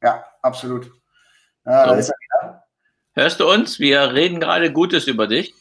Ja, 0.05 0.25
absolut. 0.43 0.93
Äh, 1.65 2.03
so. 2.03 2.13
Hörst 3.15 3.41
du 3.41 3.51
uns? 3.51 3.81
Wir 3.81 4.13
reden 4.13 4.39
gerade 4.39 4.71
Gutes 4.71 5.07
über 5.07 5.27
dich. 5.27 5.55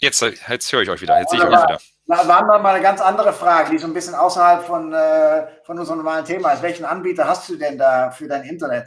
Jetzt, 0.00 0.22
jetzt 0.22 0.72
höre 0.72 0.82
ich 0.82 0.90
euch 0.90 1.00
wieder. 1.00 1.18
Jetzt 1.18 1.32
sehe 1.32 1.40
ich 1.40 1.44
euch 1.44 1.50
wieder. 1.50 1.80
Da 2.06 2.28
waren 2.28 2.46
wir 2.46 2.60
mal 2.60 2.74
eine 2.74 2.82
ganz 2.82 3.00
andere 3.00 3.32
Frage, 3.32 3.72
die 3.72 3.78
so 3.78 3.88
ein 3.88 3.92
bisschen 3.92 4.14
außerhalb 4.14 4.64
von, 4.64 4.92
äh, 4.92 5.48
von 5.64 5.80
unserem 5.80 5.98
normalen 5.98 6.24
Thema 6.24 6.52
ist. 6.52 6.62
Welchen 6.62 6.84
Anbieter 6.84 7.26
hast 7.26 7.48
du 7.48 7.56
denn 7.56 7.76
da 7.76 8.12
für 8.12 8.28
dein 8.28 8.44
Internet? 8.44 8.86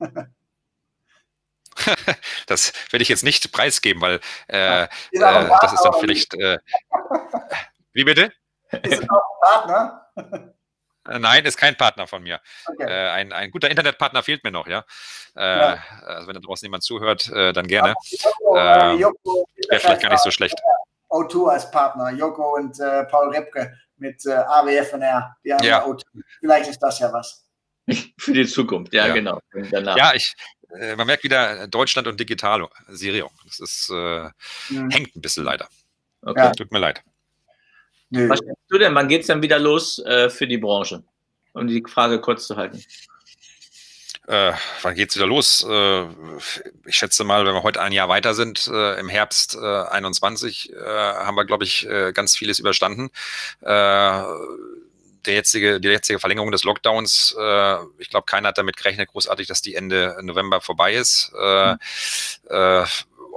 das 2.48 2.72
werde 2.90 3.02
ich 3.04 3.08
jetzt 3.08 3.22
nicht 3.22 3.52
preisgeben, 3.52 4.02
weil 4.02 4.18
äh, 4.48 4.82
äh, 4.82 4.88
das 5.12 5.74
ist 5.74 5.82
dann 5.82 5.94
vielleicht. 6.00 6.34
Äh, 6.34 6.58
Wie 7.92 8.02
bitte? 8.02 8.32
Ist 8.82 9.00
das 9.00 9.08
auch 9.08 9.22
ein 9.22 9.40
Partner? 9.40 10.54
Äh, 11.10 11.18
nein, 11.18 11.44
ist 11.44 11.56
kein 11.56 11.76
Partner 11.76 12.06
von 12.06 12.22
mir. 12.22 12.40
Okay. 12.66 12.84
Äh, 12.84 13.10
ein, 13.10 13.32
ein 13.32 13.50
guter 13.50 13.68
Internetpartner 13.68 14.22
fehlt 14.22 14.44
mir 14.44 14.52
noch, 14.52 14.68
ja. 14.68 14.84
Äh, 15.36 15.40
ja. 15.42 15.82
Also 16.06 16.28
wenn 16.28 16.34
da 16.34 16.40
draußen 16.40 16.64
jemand 16.64 16.84
zuhört, 16.84 17.28
äh, 17.30 17.52
dann 17.52 17.66
gerne. 17.66 17.94
Joko, 18.40 18.56
äh, 18.56 18.90
ähm, 18.90 19.04
Wäre 19.68 19.80
vielleicht 19.80 20.02
gar 20.02 20.10
nicht 20.10 20.22
so 20.22 20.30
schlecht. 20.30 20.58
O2 21.10 21.50
als 21.50 21.70
Partner, 21.70 22.10
Joko 22.10 22.54
und 22.54 22.78
äh, 22.78 23.04
Paul 23.04 23.34
Ripke 23.34 23.76
mit 23.96 24.24
AWFNR. 24.26 25.36
Die 25.44 25.52
haben 25.52 25.64
ja. 25.64 25.84
O2. 25.84 26.02
Vielleicht 26.38 26.70
ist 26.70 26.78
das 26.78 27.00
ja 27.00 27.12
was. 27.12 27.44
Für 28.18 28.32
die 28.32 28.46
Zukunft, 28.46 28.94
ja, 28.94 29.08
ja. 29.08 29.14
genau. 29.14 29.40
Ja, 29.52 30.14
ich, 30.14 30.34
man 30.96 31.06
merkt 31.08 31.24
wieder 31.24 31.66
Deutschland 31.66 32.06
und 32.06 32.20
Digitalisierung. 32.20 33.32
Das 33.44 33.58
ist, 33.58 33.90
mhm. 33.90 34.90
hängt 34.90 35.16
ein 35.16 35.20
bisschen 35.20 35.42
leider. 35.42 35.68
Okay. 36.22 36.52
Tut 36.56 36.70
mir 36.70 36.78
leid. 36.78 37.02
Nö. 38.10 38.28
Was 38.28 38.40
denkst 38.40 38.60
du 38.68 38.78
denn? 38.78 38.94
Wann 38.94 39.08
geht 39.08 39.22
es 39.22 39.28
dann 39.28 39.42
wieder 39.42 39.58
los 39.58 39.98
äh, 40.00 40.28
für 40.28 40.46
die 40.46 40.58
Branche? 40.58 41.02
Um 41.52 41.66
die 41.66 41.82
Frage 41.86 42.20
kurz 42.20 42.46
zu 42.46 42.56
halten. 42.56 42.82
Äh, 44.26 44.52
wann 44.82 44.94
geht 44.94 45.10
es 45.10 45.16
wieder 45.16 45.26
los? 45.26 45.66
Äh, 45.68 46.04
ich 46.86 46.96
schätze 46.96 47.24
mal, 47.24 47.44
wenn 47.46 47.54
wir 47.54 47.62
heute 47.62 47.80
ein 47.80 47.92
Jahr 47.92 48.08
weiter 48.08 48.34
sind, 48.34 48.68
äh, 48.68 48.98
im 49.00 49.08
Herbst 49.08 49.56
21, 49.56 50.72
äh, 50.72 50.76
haben 50.76 51.36
wir, 51.36 51.44
glaube 51.44 51.64
ich, 51.64 51.86
äh, 51.88 52.12
ganz 52.12 52.36
vieles 52.36 52.58
überstanden. 52.58 53.10
der 53.62 55.34
jetzige, 55.34 55.80
die 55.80 55.88
jetzige 55.88 56.18
Verlängerung 56.18 56.50
des 56.50 56.64
Lockdowns, 56.64 57.36
ich 57.98 58.08
glaube, 58.08 58.24
keiner 58.24 58.48
hat 58.48 58.58
damit 58.58 58.78
gerechnet, 58.78 59.10
großartig, 59.10 59.46
dass 59.48 59.60
die 59.60 59.74
Ende 59.74 60.16
November 60.22 60.62
vorbei 60.62 60.94
ist. 60.94 61.30
Mhm 61.34 61.78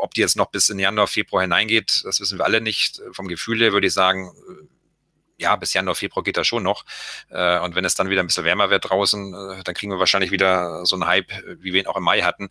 ob 0.04 0.14
die 0.14 0.22
jetzt 0.22 0.36
noch 0.36 0.52
bis 0.52 0.70
in 0.70 0.80
Januar, 0.80 1.08
Februar 1.08 1.42
hineingeht, 1.42 2.02
das 2.04 2.20
wissen 2.20 2.38
wir 2.38 2.46
alle 2.46 2.62
nicht. 2.62 3.02
Vom 3.12 3.28
Gefühl 3.28 3.60
her 3.60 3.72
würde 3.72 3.88
ich 3.88 3.94
sagen, 3.94 4.32
ja, 5.44 5.58
bis 5.58 5.74
Januar, 5.74 5.96
Februar 5.96 6.24
geht 6.24 6.38
das 6.38 6.48
schon 6.48 6.64
noch. 6.64 6.86
Äh, 7.30 7.60
und 7.60 7.76
wenn 7.76 7.86
es 7.86 7.96
dann 7.96 8.10
wieder 8.10 8.24
ein 8.24 8.28
bisschen 8.28 8.46
wärmer 8.46 8.70
wird 8.70 8.90
draußen, 8.90 9.34
äh, 9.34 9.64
dann 9.64 9.76
kriegen 9.76 9.92
wir 9.92 10.00
wahrscheinlich 10.00 10.32
wieder 10.32 10.86
so 10.86 10.96
einen 10.96 11.06
Hype, 11.06 11.32
wie 11.60 11.74
wir 11.74 11.82
ihn 11.82 11.88
auch 11.88 11.98
im 11.98 12.04
Mai 12.04 12.22
hatten. 12.22 12.50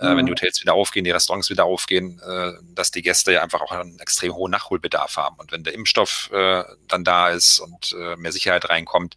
Äh, 0.00 0.08
mhm. 0.08 0.16
Wenn 0.16 0.26
die 0.26 0.32
Hotels 0.32 0.60
wieder 0.62 0.74
aufgehen, 0.74 1.04
die 1.04 1.10
Restaurants 1.10 1.50
wieder 1.50 1.64
aufgehen, 1.64 2.20
dass 2.74 2.90
die 2.90 3.02
Gäste 3.02 3.32
ja 3.32 3.42
einfach 3.42 3.60
auch 3.60 3.72
einen 3.72 3.98
extrem 3.98 4.34
hohen 4.34 4.50
Nachholbedarf 4.50 5.16
haben. 5.16 5.36
Und 5.36 5.52
wenn 5.52 5.64
der 5.64 5.74
Impfstoff 5.74 6.30
dann 6.32 7.04
da 7.04 7.28
ist 7.28 7.60
und 7.60 7.94
mehr 8.16 8.32
Sicherheit 8.32 8.68
reinkommt, 8.68 9.16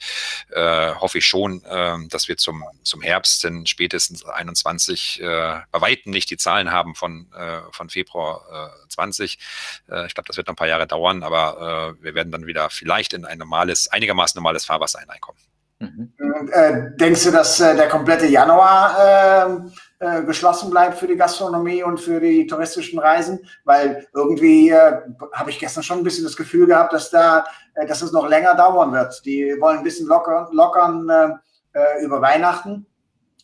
hoffe 0.55 1.19
ich 1.19 1.25
schon, 1.25 1.61
dass 2.09 2.27
wir 2.27 2.37
zum, 2.37 2.63
zum 2.83 3.01
Herbst, 3.01 3.43
denn 3.43 3.65
spätestens 3.65 4.25
21 4.25 5.21
bei 5.21 5.63
Weitem 5.71 6.11
nicht 6.11 6.29
die 6.29 6.37
Zahlen 6.37 6.71
haben 6.71 6.95
von, 6.95 7.27
von 7.71 7.89
Februar 7.89 8.73
20. 8.89 9.37
ich 10.07 10.13
glaube, 10.13 10.27
das 10.27 10.37
wird 10.37 10.47
noch 10.47 10.53
ein 10.53 10.57
paar 10.57 10.67
Jahre 10.67 10.87
dauern, 10.87 11.23
aber 11.23 11.95
wir 12.01 12.15
werden 12.15 12.31
dann 12.31 12.45
wieder 12.45 12.69
vielleicht 12.69 13.12
in 13.13 13.25
ein 13.25 13.37
normales, 13.37 13.91
einigermaßen 13.91 14.37
normales 14.37 14.65
Fahrwasser 14.65 14.99
hineinkommen. 14.99 15.41
Mhm. 15.79 16.13
Äh, 16.51 16.95
denkst 16.95 17.23
du, 17.25 17.31
dass 17.31 17.59
äh, 17.59 17.75
der 17.75 17.89
komplette 17.89 18.25
Januar 18.27 18.95
äh, 19.99 20.07
äh, 20.19 20.23
geschlossen 20.23 20.69
bleibt 20.69 20.97
für 20.97 21.07
die 21.07 21.17
Gastronomie 21.17 21.83
und 21.83 21.99
für 21.99 22.19
die 22.19 22.47
touristischen 22.47 22.99
Reisen? 22.99 23.39
Weil 23.65 24.07
irgendwie 24.13 24.69
äh, 24.69 25.01
habe 25.33 25.49
ich 25.49 25.59
gestern 25.59 25.83
schon 25.83 25.99
ein 25.99 26.03
bisschen 26.03 26.23
das 26.23 26.37
Gefühl 26.37 26.67
gehabt, 26.67 26.93
dass 26.93 27.09
da, 27.09 27.45
äh, 27.75 27.85
dass 27.85 28.01
es 28.01 28.11
noch 28.11 28.27
länger 28.29 28.55
dauern 28.55 28.93
wird. 28.93 29.25
Die 29.25 29.55
wollen 29.59 29.79
ein 29.79 29.83
bisschen 29.83 30.07
locker, 30.07 30.49
lockern 30.51 31.39
über 32.03 32.21
Weihnachten. 32.21 32.85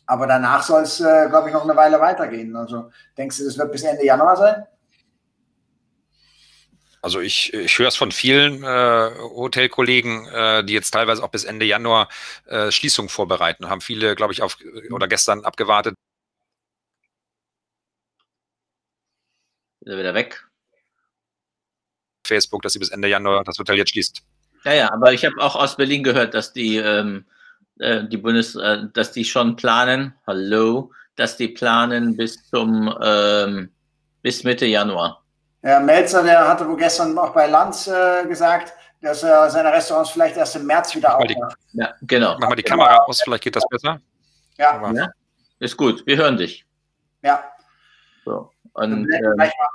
Aber 0.06 0.28
danach 0.28 0.62
soll 0.62 0.84
es, 0.84 0.98
glaube 0.98 1.48
ich, 1.48 1.54
noch 1.54 1.64
eine 1.64 1.76
Weile 1.76 2.00
weitergehen. 2.00 2.56
Also 2.56 2.92
denkst 3.18 3.40
du, 3.40 3.46
das 3.46 3.58
wird 3.58 3.72
bis 3.72 3.82
Ende 3.82 4.06
Januar 4.06 4.36
sein? 4.36 4.68
Also 7.02 7.22
ich, 7.22 7.54
ich 7.54 7.80
höre 7.80 7.88
es 7.88 7.96
von 7.96 8.12
vielen 8.12 8.64
äh, 8.64 9.12
Hotelkollegen, 9.20 10.28
äh, 10.28 10.64
die 10.64 10.74
jetzt 10.74 10.92
teilweise 10.92 11.24
auch 11.24 11.30
bis 11.30 11.46
Ende 11.46 11.66
Januar 11.66 12.10
äh, 12.46 12.72
Schließungen 12.72 13.10
vorbereiten. 13.10 13.70
Haben 13.70 13.82
viele, 13.82 14.16
glaube 14.16 14.34
ich, 14.34 14.42
auf 14.42 14.58
oder 14.92 15.08
gestern 15.08 15.46
abgewartet. 15.46 15.96
Ist 19.82 19.92
er 19.92 19.98
wieder 19.98 20.14
weg? 20.14 20.46
Facebook, 22.28 22.62
dass 22.62 22.74
sie 22.74 22.80
bis 22.80 22.90
Ende 22.90 23.08
Januar 23.08 23.44
das 23.44 23.58
Hotel 23.58 23.78
jetzt 23.78 23.92
schließt. 23.92 24.22
Ja, 24.66 24.74
ja, 24.74 24.92
aber 24.92 25.14
ich 25.14 25.24
habe 25.26 25.38
auch 25.40 25.56
aus 25.56 25.78
Berlin 25.78 26.04
gehört, 26.04 26.34
dass 26.34 26.52
die, 26.52 26.76
ähm, 26.78 27.26
äh, 27.80 28.04
die 28.06 28.18
Bundes, 28.18 28.56
äh, 28.56 28.84
dass 28.94 29.14
die 29.14 29.24
schon 29.24 29.56
planen, 29.56 30.14
hallo, 30.28 30.92
dass 31.16 31.38
die 31.38 31.48
planen 31.48 32.18
bis 32.18 32.44
zum 32.50 32.94
ähm, 33.02 33.72
bis 34.22 34.44
Mitte 34.44 34.66
Januar. 34.66 35.24
Herr 35.62 35.80
Melzer, 35.80 36.24
der 36.24 36.48
hatte 36.48 36.68
wohl 36.68 36.78
gestern 36.78 37.18
auch 37.18 37.34
bei 37.34 37.48
Lanz 37.48 37.88
äh, 37.88 38.26
gesagt, 38.26 38.74
dass 39.02 39.24
er 39.24 39.50
seine 39.50 39.72
Restaurants 39.72 40.12
vielleicht 40.12 40.38
erst 40.38 40.56
im 40.56 40.66
März 40.66 40.96
wieder 40.96 41.18
aufmacht. 41.18 41.58
Ja, 41.74 41.94
genau. 42.02 42.38
Mach 42.40 42.50
mal 42.50 42.56
die 42.56 42.64
Kamera 42.64 42.90
genau. 42.90 43.06
aus, 43.06 43.22
vielleicht 43.22 43.44
geht 43.44 43.56
das 43.56 43.68
besser. 43.70 44.00
Ja. 44.58 44.92
ja. 44.94 45.08
Ist 45.60 45.78
gut, 45.78 46.06
wir 46.06 46.18
hören 46.18 46.38
dich. 46.38 46.66
Ja. 47.22 47.44
So. 48.26 48.52
Und, 48.74 48.92
ähm, 48.92 49.08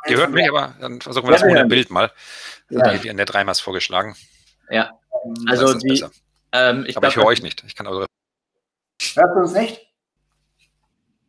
ihr 0.07 0.17
hört 0.17 0.31
mich, 0.31 0.49
aber 0.49 0.75
dann 0.81 1.01
versuchen 1.01 1.27
wir 1.27 1.35
ja, 1.35 1.41
das 1.41 1.51
ohne 1.51 1.67
Bild 1.67 1.91
mal. 1.91 2.11
Ja. 2.71 2.93
Die, 2.93 3.01
die 3.01 3.11
Annette 3.11 3.35
Reimers 3.35 3.61
vorgeschlagen. 3.61 4.17
Ja. 4.71 4.91
Also 5.49 5.75
die, 5.75 6.05
ähm, 6.53 6.85
ich 6.87 6.97
aber 6.97 7.09
glaub, 7.09 7.11
ich 7.11 7.17
höre 7.17 7.27
euch 7.27 7.43
nicht. 7.43 7.65
Ich 7.67 7.75
kann 7.75 7.87
also 7.87 8.07
Hört 9.15 9.37
uns 9.37 9.53
nicht? 9.53 9.81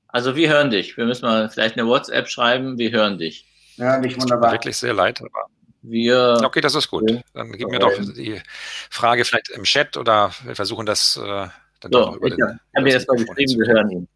Also 0.07 0.35
wir 0.35 0.49
hören 0.49 0.69
dich. 0.69 0.95
Wir 0.95 1.05
müssen 1.05 1.25
mal 1.25 1.49
vielleicht 1.49 1.77
eine 1.77 1.87
WhatsApp 1.87 2.29
schreiben. 2.29 2.77
Wir 2.77 2.91
hören 2.91 3.17
dich. 3.17 3.45
Ja, 3.77 3.97
nicht 3.97 4.19
wunderbar. 4.19 4.51
Wirklich 4.51 4.77
sehr 4.77 4.93
leid, 4.93 5.21
aber. 5.21 5.47
Wir, 5.87 6.39
okay, 6.43 6.61
das 6.61 6.73
ist 6.73 6.89
gut. 6.89 7.11
Dann 7.33 7.51
gib 7.51 7.69
mir 7.69 7.77
doch 7.77 7.91
die 7.93 8.41
Frage 8.89 9.23
vielleicht 9.23 9.49
im 9.49 9.63
Chat 9.65 9.97
oder 9.97 10.31
wir 10.43 10.55
versuchen 10.55 10.87
das 10.87 11.15
äh, 11.15 11.21
dann 11.21 11.51
so, 11.83 11.89
doch 11.89 12.15
über 12.15 12.27
ich 12.27 12.35
den. 12.35 12.59
Ich 12.71 12.75
habe 12.75 12.83
mir 12.83 12.93
das 12.95 13.07
mal 13.07 13.17
geschrieben, 13.17 13.59
wir 13.59 13.67
hören 13.67 13.89
ihn. 13.91 14.07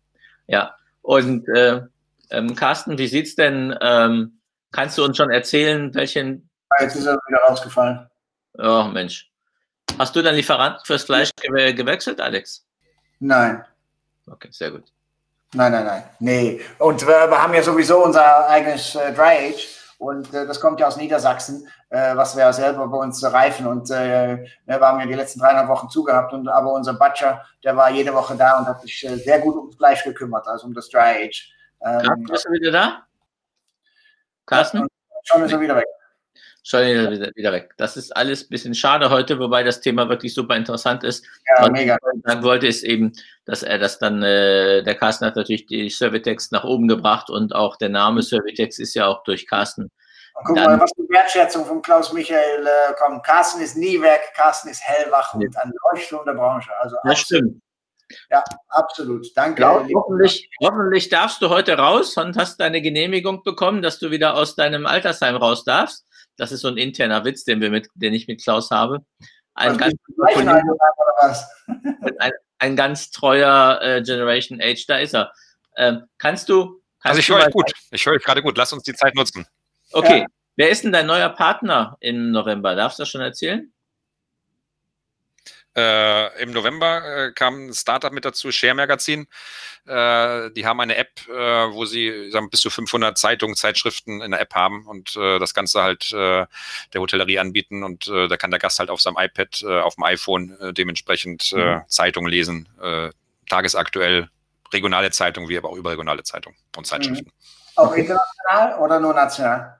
Ja. 0.47 0.75
Und 1.03 1.47
äh, 1.49 1.81
ähm, 2.31 2.55
Carsten, 2.55 2.97
wie 2.97 3.07
sieht 3.07 3.27
es 3.27 3.35
denn? 3.35 3.75
Ähm, 3.81 4.39
kannst 4.71 4.97
du 4.97 5.03
uns 5.03 5.17
schon 5.17 5.29
erzählen, 5.29 5.93
welchen. 5.93 6.49
Ah, 6.69 6.83
jetzt 6.83 6.95
ist 6.95 7.05
er 7.05 7.19
wieder 7.27 7.39
rausgefallen. 7.47 8.07
Oh, 8.57 8.85
Mensch. 8.85 9.31
Hast 9.97 10.15
du 10.15 10.21
deinen 10.21 10.35
Lieferanten 10.35 10.83
fürs 10.85 11.03
Fleisch 11.03 11.31
ge 11.39 11.73
gewechselt, 11.73 12.21
Alex? 12.21 12.65
Nein. 13.19 13.63
Okay, 14.27 14.49
sehr 14.51 14.71
gut. 14.71 14.91
Nein, 15.53 15.71
nein, 15.71 15.85
nein. 15.85 16.03
Nee. 16.19 16.61
Und 16.77 17.01
wir, 17.05 17.29
wir 17.29 17.41
haben 17.41 17.53
ja 17.53 17.63
sowieso 17.63 18.03
unser 18.03 18.47
eigenes 18.47 18.95
äh, 18.95 19.13
Dry 19.13 19.49
Age 19.49 19.67
und 19.97 20.33
äh, 20.33 20.45
das 20.45 20.61
kommt 20.61 20.79
ja 20.79 20.87
aus 20.87 20.97
Niedersachsen, 20.97 21.67
äh, 21.89 22.15
was 22.15 22.35
wir 22.35 22.43
ja 22.43 22.53
selber 22.53 22.87
bei 22.87 22.97
uns 22.97 23.23
reifen. 23.23 23.65
Und 23.65 23.89
äh, 23.89 24.35
ne, 24.35 24.47
wir 24.65 24.81
haben 24.81 24.99
ja 24.99 25.07
die 25.07 25.13
letzten 25.13 25.39
dreieinhalb 25.39 25.67
Wochen 25.67 25.89
zugehabt. 25.89 26.33
Und, 26.33 26.47
aber 26.47 26.71
unser 26.73 26.93
Butcher, 26.93 27.43
der 27.63 27.75
war 27.75 27.89
jede 27.89 28.13
Woche 28.13 28.35
da 28.35 28.59
und 28.59 28.67
hat 28.67 28.81
sich 28.81 29.05
äh, 29.05 29.15
sehr 29.17 29.39
gut 29.39 29.55
ums 29.55 29.75
Fleisch 29.75 30.03
gekümmert, 30.03 30.47
also 30.47 30.67
um 30.67 30.73
das 30.73 30.89
Dry 30.89 31.25
Age. 31.25 31.51
Ähm, 31.81 31.99
Carsten, 32.01 32.23
bist 32.25 32.45
du 32.45 32.51
wieder 32.51 32.71
da? 32.71 33.03
Carsten? 34.45 34.87
Schon 35.23 35.43
ist 35.43 35.51
er 35.51 35.59
wieder 35.59 35.75
weg 35.75 35.85
schon 36.69 36.81
wieder, 36.81 37.31
wieder 37.35 37.51
weg. 37.51 37.73
Das 37.77 37.97
ist 37.97 38.15
alles 38.15 38.43
ein 38.43 38.49
bisschen 38.49 38.75
schade 38.75 39.09
heute, 39.09 39.39
wobei 39.39 39.63
das 39.63 39.81
Thema 39.81 40.07
wirklich 40.07 40.33
super 40.33 40.55
interessant 40.55 41.03
ist. 41.03 41.25
Ja, 41.47 41.65
und 41.65 41.71
mega. 41.71 41.97
Dann 42.23 42.43
wollte 42.43 42.67
es 42.67 42.83
eben, 42.83 43.13
dass 43.45 43.63
er 43.63 43.79
das 43.79 43.97
dann, 43.97 44.21
äh, 44.21 44.83
der 44.83 44.95
Carsten 44.95 45.25
hat 45.25 45.35
natürlich 45.35 45.65
die 45.65 45.89
Servitex 45.89 46.51
nach 46.51 46.63
oben 46.63 46.87
gebracht 46.87 47.29
und 47.29 47.55
auch 47.55 47.75
der 47.77 47.89
Name 47.89 48.21
Servitex 48.21 48.77
ist 48.77 48.93
ja 48.93 49.07
auch 49.07 49.23
durch 49.23 49.47
Carsten. 49.47 49.89
Guck 50.45 50.55
dann, 50.55 50.65
mal, 50.65 50.79
was 50.79 50.91
die 50.91 51.09
Wertschätzung 51.09 51.65
von 51.65 51.81
Klaus 51.81 52.13
Michael 52.13 52.65
äh, 52.65 52.93
kommt. 52.97 53.25
Carsten 53.25 53.61
ist 53.61 53.75
nie 53.75 53.99
weg, 54.01 54.31
Carsten 54.35 54.69
ist 54.69 54.81
hellwach 54.83 55.33
ja. 55.33 55.39
und 55.39 55.57
ein 55.57 55.71
Leuchtturm 55.91 56.25
der 56.25 56.33
Branche. 56.33 56.69
Also 56.79 56.95
das 57.03 57.19
stimmt. 57.19 57.61
Ja, 58.29 58.43
absolut. 58.69 59.27
Danke. 59.35 59.55
Glaub, 59.55 59.87
hoffentlich, 59.93 60.49
hoffentlich 60.61 61.09
darfst 61.09 61.41
du 61.41 61.49
heute 61.49 61.77
raus 61.77 62.15
und 62.17 62.37
hast 62.37 62.59
deine 62.59 62.81
Genehmigung 62.81 63.43
bekommen, 63.43 63.81
dass 63.81 63.99
du 63.99 64.11
wieder 64.11 64.35
aus 64.35 64.55
deinem 64.55 64.85
Altersheim 64.85 65.35
raus 65.35 65.63
darfst. 65.63 66.05
Das 66.39 66.51
ist 66.51 66.61
so 66.61 66.67
ein 66.67 66.77
interner 66.77 67.25
Witz, 67.25 67.43
den, 67.43 67.61
wir 67.61 67.69
mit, 67.69 67.87
den 67.95 68.13
ich 68.13 68.27
mit 68.27 68.41
Klaus 68.41 68.71
habe. 68.71 68.99
Ein, 69.55 69.77
ganz, 69.77 69.93
ein, 72.19 72.31
ein 72.59 72.75
ganz, 72.75 73.11
treuer 73.11 73.79
äh, 73.81 74.01
Generation 74.01 74.61
Age, 74.61 74.85
da 74.87 74.97
ist 74.97 75.13
er. 75.13 75.33
Ähm, 75.75 76.03
kannst 76.17 76.49
du. 76.49 76.81
Kannst 77.01 77.17
also 77.17 77.19
ich 77.19 77.29
höre 77.29 77.45
euch 77.45 77.53
gut. 77.53 77.71
Ich 77.91 78.05
höre 78.05 78.13
euch 78.13 78.23
gerade 78.23 78.41
gut. 78.41 78.57
Lass 78.57 78.71
uns 78.73 78.83
die 78.83 78.93
Zeit 78.93 79.15
nutzen. 79.15 79.45
Okay. 79.91 80.19
Ja. 80.19 80.25
Wer 80.55 80.69
ist 80.69 80.83
denn 80.83 80.91
dein 80.91 81.07
neuer 81.07 81.29
Partner 81.29 81.97
im 82.01 82.31
November? 82.31 82.75
Darfst 82.75 82.99
du 82.99 83.03
das 83.03 83.09
schon 83.09 83.21
erzählen? 83.21 83.71
Äh, 85.75 86.41
Im 86.41 86.51
November 86.51 87.27
äh, 87.27 87.31
kam 87.31 87.67
ein 87.67 87.73
Startup 87.73 88.11
mit 88.11 88.25
dazu, 88.25 88.51
Share 88.51 88.73
Magazin. 88.73 89.27
Äh, 89.85 90.49
die 90.51 90.65
haben 90.65 90.79
eine 90.79 90.95
App, 90.95 91.27
äh, 91.27 91.31
wo 91.31 91.85
sie 91.85 92.31
sagen, 92.31 92.49
bis 92.49 92.61
zu 92.61 92.69
500 92.69 93.17
Zeitungen, 93.17 93.55
Zeitschriften 93.55 94.21
in 94.21 94.31
der 94.31 94.41
App 94.41 94.55
haben 94.55 94.87
und 94.87 95.15
äh, 95.15 95.37
das 95.37 95.53
Ganze 95.53 95.83
halt 95.83 96.11
äh, 96.11 96.45
der 96.93 97.01
Hotellerie 97.01 97.39
anbieten. 97.39 97.83
Und 97.83 98.07
da 98.07 98.35
kann 98.37 98.51
der 98.51 98.59
Gast 98.59 98.79
halt 98.79 98.89
auf 98.89 99.01
seinem 99.01 99.17
iPad, 99.17 99.63
auf 99.63 99.95
dem 99.95 100.03
iPhone 100.03 100.57
dementsprechend 100.73 101.53
mhm. 101.53 101.81
Zeitungen 101.87 102.29
lesen, 102.29 102.67
tagesaktuell, 103.47 104.29
regionale 104.73 105.11
Zeitungen, 105.11 105.49
wie 105.49 105.57
aber 105.57 105.69
auch 105.69 105.75
überregionale 105.75 106.23
Zeitungen 106.23 106.57
und 106.75 106.87
Zeitschriften. 106.87 107.25
Mhm. 107.25 107.75
Auch 107.75 107.93
international 107.93 108.79
oder 108.79 108.99
nur 108.99 109.13
national? 109.13 109.79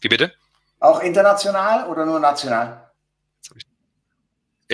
Wie 0.00 0.08
bitte? 0.08 0.32
Auch 0.80 1.00
international 1.00 1.88
oder 1.88 2.04
nur 2.04 2.20
national? 2.20 2.83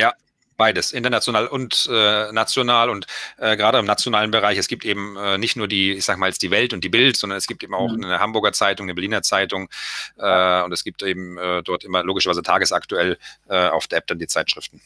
Ja, 0.01 0.15
Beides, 0.57 0.93
international 0.93 1.47
und 1.47 1.89
äh, 1.91 2.33
national 2.33 2.91
und 2.91 3.07
äh, 3.39 3.57
gerade 3.57 3.79
im 3.79 3.87
nationalen 3.87 4.31
Bereich. 4.31 4.59
Es 4.59 4.69
gibt 4.69 4.85
eben 4.85 5.17
äh, 5.17 5.39
nicht 5.39 5.57
nur 5.57 5.69
die, 5.69 5.93
ich 5.93 6.05
sag 6.05 6.19
mal 6.19 6.27
jetzt 6.27 6.43
die 6.43 6.51
Welt 6.51 6.75
und 6.75 6.85
die 6.85 6.91
Bild, 6.91 7.17
sondern 7.17 7.39
es 7.39 7.47
gibt 7.47 7.63
eben 7.63 7.73
auch 7.73 7.91
mhm. 7.91 8.05
eine 8.05 8.21
Hamburger 8.21 8.53
Zeitung, 8.53 8.85
eine 8.85 8.93
Berliner 8.93 9.23
Zeitung 9.23 9.71
äh, 10.19 10.63
und 10.63 10.71
es 10.71 10.85
gibt 10.85 11.03
eben 11.03 11.39
äh, 11.39 11.63
dort 11.63 11.83
immer 11.83 12.03
logischerweise 12.03 12.43
tagesaktuell 12.43 13.17
äh, 13.49 13.69
auf 13.69 13.87
der 13.87 14.01
App 14.01 14.07
dann 14.09 14.19
die 14.19 14.27
Zeitschriften. 14.27 14.83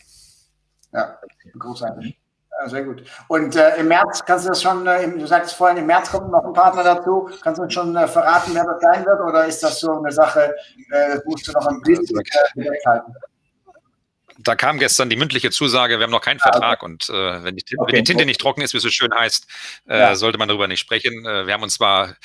Ja, 0.93 1.19
großartig. 1.59 2.17
Ja, 2.61 2.69
sehr 2.69 2.85
gut. 2.85 3.03
Und 3.27 3.57
im 3.57 3.89
März 3.89 4.25
kannst 4.25 4.45
du 4.45 4.51
das 4.51 4.63
schon, 4.63 4.85
du 4.85 5.27
sagst 5.27 5.57
vorhin, 5.57 5.79
im 5.79 5.87
März 5.87 6.13
kommt 6.13 6.31
noch 6.31 6.45
ein 6.45 6.53
Partner 6.53 6.85
dazu. 6.85 7.29
Kannst 7.43 7.59
du 7.59 7.65
uns 7.65 7.75
schon 7.75 7.95
verraten, 8.07 8.53
wer 8.55 8.65
das 8.65 8.81
sein 8.81 9.05
wird? 9.05 9.21
Oder 9.23 9.47
ist 9.47 9.61
das 9.61 9.81
so 9.81 9.99
eine 9.99 10.13
Sache, 10.13 10.55
das 10.89 11.25
musst 11.25 11.49
du 11.49 11.53
noch 11.53 11.67
ein 11.67 11.81
bisschen 11.81 12.21
äh, 12.21 12.71
halten? 12.87 13.13
Da 14.39 14.55
kam 14.55 14.79
gestern 14.79 15.11
die 15.11 15.17
mündliche 15.17 15.51
Zusage, 15.51 15.99
wir 15.99 16.05
haben 16.05 16.11
noch 16.11 16.21
keinen 16.21 16.41
ah, 16.41 16.51
Vertrag 16.51 16.83
okay. 16.83 16.93
und 16.93 17.09
äh, 17.09 17.45
wenn, 17.45 17.57
die, 17.57 17.65
okay. 17.77 17.93
wenn, 17.93 18.05
die, 18.05 18.11
Tinte 18.11 18.27
nicht 18.27 18.41
trocken 18.41 18.63
ist, 18.63 18.73
wie 18.73 18.79
es 18.79 18.83
so 18.83 18.91
schön 18.91 19.15
heißt, 19.15 19.47
äh, 19.89 19.99
ja. 19.99 20.17
sollte 20.17 20.39
man 20.39 20.49
darüber 20.49 20.69
nicht 20.69 20.81
sprechen. 20.81 21.25
Äh, 21.25 21.47
wir 21.47 21.55
haben 21.55 21.63
uns 21.63 21.75
zwar 21.75 22.17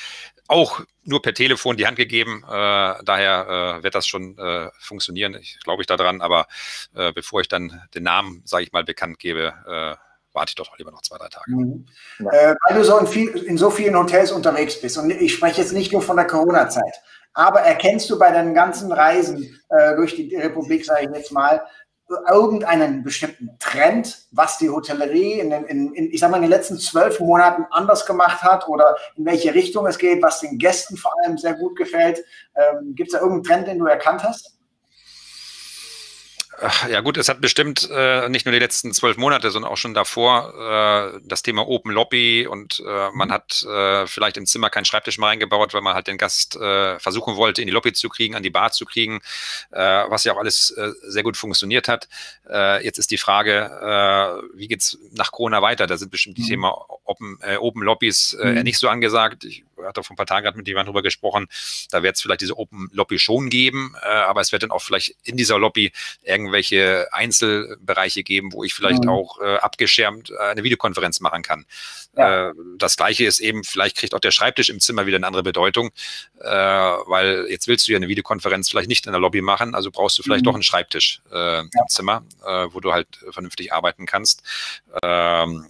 auch 0.48 0.80
nur 1.04 1.22
per 1.22 1.34
Telefon 1.34 1.76
die 1.76 1.86
Hand 1.86 1.96
gegeben, 1.96 2.42
äh, 2.44 2.48
daher 2.50 3.78
äh, 3.78 3.82
wird 3.82 3.94
das 3.94 4.06
schon 4.06 4.36
äh, 4.36 4.68
funktionieren, 4.80 5.36
ich 5.40 5.58
glaube 5.62 5.82
ich 5.82 5.86
daran, 5.86 6.20
aber 6.20 6.46
bevor 7.14 7.40
ich 7.40 7.48
dann 7.48 7.82
den 7.94 8.02
Namen, 8.02 8.42
sage 8.44 8.64
ich 8.64 8.72
mal, 8.72 8.84
bekannt 8.84 9.18
gebe, 9.18 9.52
warte 10.32 10.50
ich 10.50 10.54
doch 10.54 10.76
lieber 10.78 10.90
noch 10.90 11.02
zwei, 11.02 11.18
drei 11.18 11.28
Tage. 11.28 11.50
Mhm. 11.50 11.86
Ja. 12.18 12.54
weil 12.66 12.76
du 12.76 12.84
so 12.84 12.98
in, 12.98 13.06
viel, 13.06 13.28
in 13.28 13.58
so 13.58 13.70
vielen 13.70 13.96
Hotels 13.96 14.32
unterwegs 14.32 14.80
bist 14.80 14.98
und 14.98 15.10
ich 15.10 15.34
spreche 15.34 15.60
jetzt 15.60 15.72
nicht 15.72 15.92
nur 15.92 16.02
von 16.02 16.16
der 16.16 16.26
Corona-Zeit, 16.26 17.00
aber 17.32 17.60
erkennst 17.60 18.10
du 18.10 18.18
bei 18.18 18.30
deinen 18.30 18.54
ganzen 18.54 18.92
Reisen 18.92 19.60
äh, 19.68 19.94
durch 19.96 20.16
die 20.16 20.34
Republik, 20.36 20.84
sage 20.84 21.04
ich 21.04 21.16
jetzt 21.16 21.32
mal, 21.32 21.62
irgendeinen 22.28 23.02
bestimmten 23.02 23.50
Trend, 23.58 24.26
was 24.32 24.58
die 24.58 24.70
Hotellerie 24.70 25.40
in, 25.40 25.50
den, 25.50 25.64
in, 25.64 25.94
in, 25.94 26.12
ich 26.12 26.20
sag 26.20 26.30
mal, 26.30 26.38
in 26.38 26.42
den 26.42 26.50
letzten 26.50 26.78
zwölf 26.78 27.20
Monaten 27.20 27.66
anders 27.70 28.06
gemacht 28.06 28.42
hat 28.42 28.68
oder 28.68 28.96
in 29.16 29.24
welche 29.24 29.54
Richtung 29.54 29.86
es 29.86 29.98
geht, 29.98 30.22
was 30.22 30.40
den 30.40 30.58
Gästen 30.58 30.96
vor 30.96 31.12
allem 31.22 31.38
sehr 31.38 31.54
gut 31.54 31.76
gefällt? 31.76 32.24
Ähm, 32.56 32.94
Gibt 32.94 33.08
es 33.08 33.18
da 33.18 33.24
irgendeinen 33.24 33.44
Trend, 33.44 33.68
den 33.68 33.78
du 33.78 33.86
erkannt 33.86 34.24
hast? 34.24 34.59
Ja 36.90 37.00
gut, 37.00 37.16
es 37.16 37.28
hat 37.28 37.40
bestimmt 37.40 37.88
äh, 37.90 38.28
nicht 38.28 38.44
nur 38.44 38.52
die 38.52 38.58
letzten 38.58 38.92
zwölf 38.92 39.16
Monate, 39.16 39.50
sondern 39.50 39.70
auch 39.70 39.76
schon 39.76 39.94
davor 39.94 41.14
äh, 41.14 41.20
das 41.24 41.42
Thema 41.42 41.66
Open 41.66 41.92
Lobby 41.92 42.46
und 42.46 42.82
äh, 42.86 43.10
man 43.12 43.28
mhm. 43.28 43.32
hat 43.32 43.64
äh, 43.64 44.06
vielleicht 44.06 44.36
im 44.36 44.46
Zimmer 44.46 44.68
keinen 44.68 44.84
Schreibtisch 44.84 45.18
mehr 45.18 45.28
eingebaut, 45.28 45.72
weil 45.72 45.80
man 45.80 45.94
halt 45.94 46.06
den 46.06 46.18
Gast 46.18 46.56
äh, 46.56 46.98
versuchen 46.98 47.36
wollte, 47.36 47.62
in 47.62 47.66
die 47.66 47.72
Lobby 47.72 47.92
zu 47.92 48.08
kriegen, 48.08 48.34
an 48.34 48.42
die 48.42 48.50
Bar 48.50 48.72
zu 48.72 48.84
kriegen, 48.84 49.20
äh, 49.70 49.80
was 49.80 50.24
ja 50.24 50.34
auch 50.34 50.38
alles 50.38 50.74
sehr 51.02 51.22
gut 51.22 51.36
funktioniert 51.36 51.88
hat. 51.88 52.08
Jetzt 52.82 52.98
ist 52.98 53.10
die 53.10 53.18
Frage, 53.18 54.40
wie 54.54 54.68
geht's 54.68 54.98
nach 55.12 55.32
Corona 55.32 55.62
weiter? 55.62 55.86
Da 55.86 55.96
sind 55.96 56.10
bestimmt 56.10 56.38
die 56.38 56.42
mhm. 56.42 56.46
Thema 56.46 56.86
Open, 57.04 57.38
Open 57.58 57.82
Lobbys 57.82 58.34
äh, 58.34 58.52
mhm. 58.52 58.62
nicht 58.62 58.78
so 58.78 58.88
angesagt. 58.88 59.44
Ich 59.44 59.64
hatte 59.86 60.02
vor 60.02 60.14
ein 60.14 60.16
paar 60.16 60.26
Tagen 60.26 60.44
gerade 60.44 60.56
mit 60.56 60.66
jemandem 60.68 60.92
drüber 60.92 61.02
gesprochen. 61.02 61.46
Da 61.90 62.02
wird 62.02 62.16
es 62.16 62.22
vielleicht 62.22 62.40
diese 62.40 62.56
Open 62.58 62.88
Lobby 62.92 63.18
schon 63.18 63.50
geben, 63.50 63.94
äh, 64.02 64.08
aber 64.08 64.40
es 64.40 64.52
wird 64.52 64.62
dann 64.62 64.70
auch 64.70 64.82
vielleicht 64.82 65.16
in 65.24 65.36
dieser 65.36 65.58
Lobby 65.58 65.92
irgendwelche 66.22 67.08
Einzelbereiche 67.12 68.22
geben, 68.22 68.52
wo 68.52 68.64
ich 68.64 68.74
vielleicht 68.74 69.04
mhm. 69.04 69.10
auch 69.10 69.40
äh, 69.40 69.56
abgeschirmt 69.56 70.30
äh, 70.30 70.38
eine 70.38 70.62
Videokonferenz 70.62 71.20
machen 71.20 71.42
kann. 71.42 71.66
Ja. 72.16 72.50
Äh, 72.50 72.54
das 72.76 72.96
gleiche 72.96 73.24
ist 73.24 73.40
eben, 73.40 73.64
vielleicht 73.64 73.96
kriegt 73.96 74.14
auch 74.14 74.20
der 74.20 74.30
Schreibtisch 74.30 74.70
im 74.70 74.80
Zimmer 74.80 75.06
wieder 75.06 75.16
eine 75.16 75.26
andere 75.26 75.42
Bedeutung, 75.42 75.90
äh, 76.40 76.48
weil 76.48 77.46
jetzt 77.48 77.68
willst 77.68 77.88
du 77.88 77.92
ja 77.92 77.96
eine 77.96 78.08
Videokonferenz 78.08 78.68
vielleicht 78.68 78.88
nicht 78.88 79.06
in 79.06 79.12
der 79.12 79.20
Lobby 79.20 79.40
machen, 79.42 79.74
also 79.74 79.90
brauchst 79.90 80.18
du 80.18 80.22
vielleicht 80.22 80.42
mhm. 80.42 80.46
doch 80.46 80.54
einen 80.54 80.62
Schreibtisch 80.62 81.20
ja. 81.30 81.60
im 81.60 81.70
Zimmer, 81.88 82.24
wo 82.70 82.80
du 82.80 82.92
halt 82.92 83.06
vernünftig 83.30 83.72
arbeiten 83.72 84.06
kannst. 84.06 84.42
Ähm, 85.02 85.66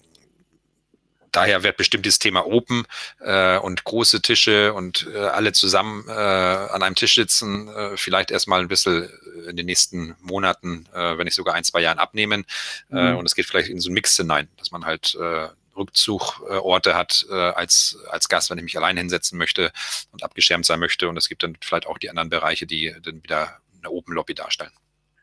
daher 1.32 1.62
wird 1.62 1.76
bestimmt 1.76 2.04
dieses 2.04 2.18
Thema 2.18 2.46
Open 2.46 2.84
äh, 3.20 3.58
und 3.58 3.84
große 3.84 4.22
Tische 4.22 4.72
und 4.74 5.08
äh, 5.14 5.18
alle 5.18 5.52
zusammen 5.52 6.08
äh, 6.08 6.12
an 6.12 6.82
einem 6.82 6.94
Tisch 6.94 7.14
sitzen, 7.14 7.68
äh, 7.68 7.96
vielleicht 7.96 8.30
erstmal 8.30 8.60
ein 8.60 8.68
bisschen 8.68 9.08
in 9.48 9.56
den 9.56 9.66
nächsten 9.66 10.16
Monaten, 10.20 10.86
äh, 10.94 11.18
wenn 11.18 11.24
nicht 11.24 11.34
sogar 11.34 11.54
ein, 11.54 11.64
zwei 11.64 11.80
Jahren 11.80 11.98
abnehmen. 11.98 12.44
Äh, 12.90 13.12
mhm. 13.12 13.18
und 13.18 13.26
es 13.26 13.34
geht 13.34 13.46
vielleicht 13.46 13.68
in 13.68 13.80
so 13.80 13.88
einen 13.88 13.94
Mix 13.94 14.16
hinein, 14.16 14.48
dass 14.56 14.70
man 14.70 14.84
halt 14.84 15.16
äh, 15.20 15.48
Rückzugorte 15.76 16.94
hat 16.94 17.26
äh, 17.30 17.34
als, 17.34 17.98
als 18.08 18.28
Gast, 18.28 18.50
wenn 18.50 18.58
ich 18.58 18.64
mich 18.64 18.76
allein 18.76 18.96
hinsetzen 18.96 19.38
möchte 19.38 19.72
und 20.12 20.22
abgeschirmt 20.22 20.66
sein 20.66 20.80
möchte. 20.80 21.08
Und 21.08 21.16
es 21.16 21.28
gibt 21.28 21.42
dann 21.42 21.56
vielleicht 21.60 21.86
auch 21.86 21.98
die 21.98 22.10
anderen 22.10 22.28
Bereiche, 22.28 22.66
die 22.66 22.94
dann 23.02 23.22
wieder 23.22 23.58
eine 23.78 23.90
Open 23.90 24.14
Lobby 24.14 24.34
darstellen. 24.34 24.72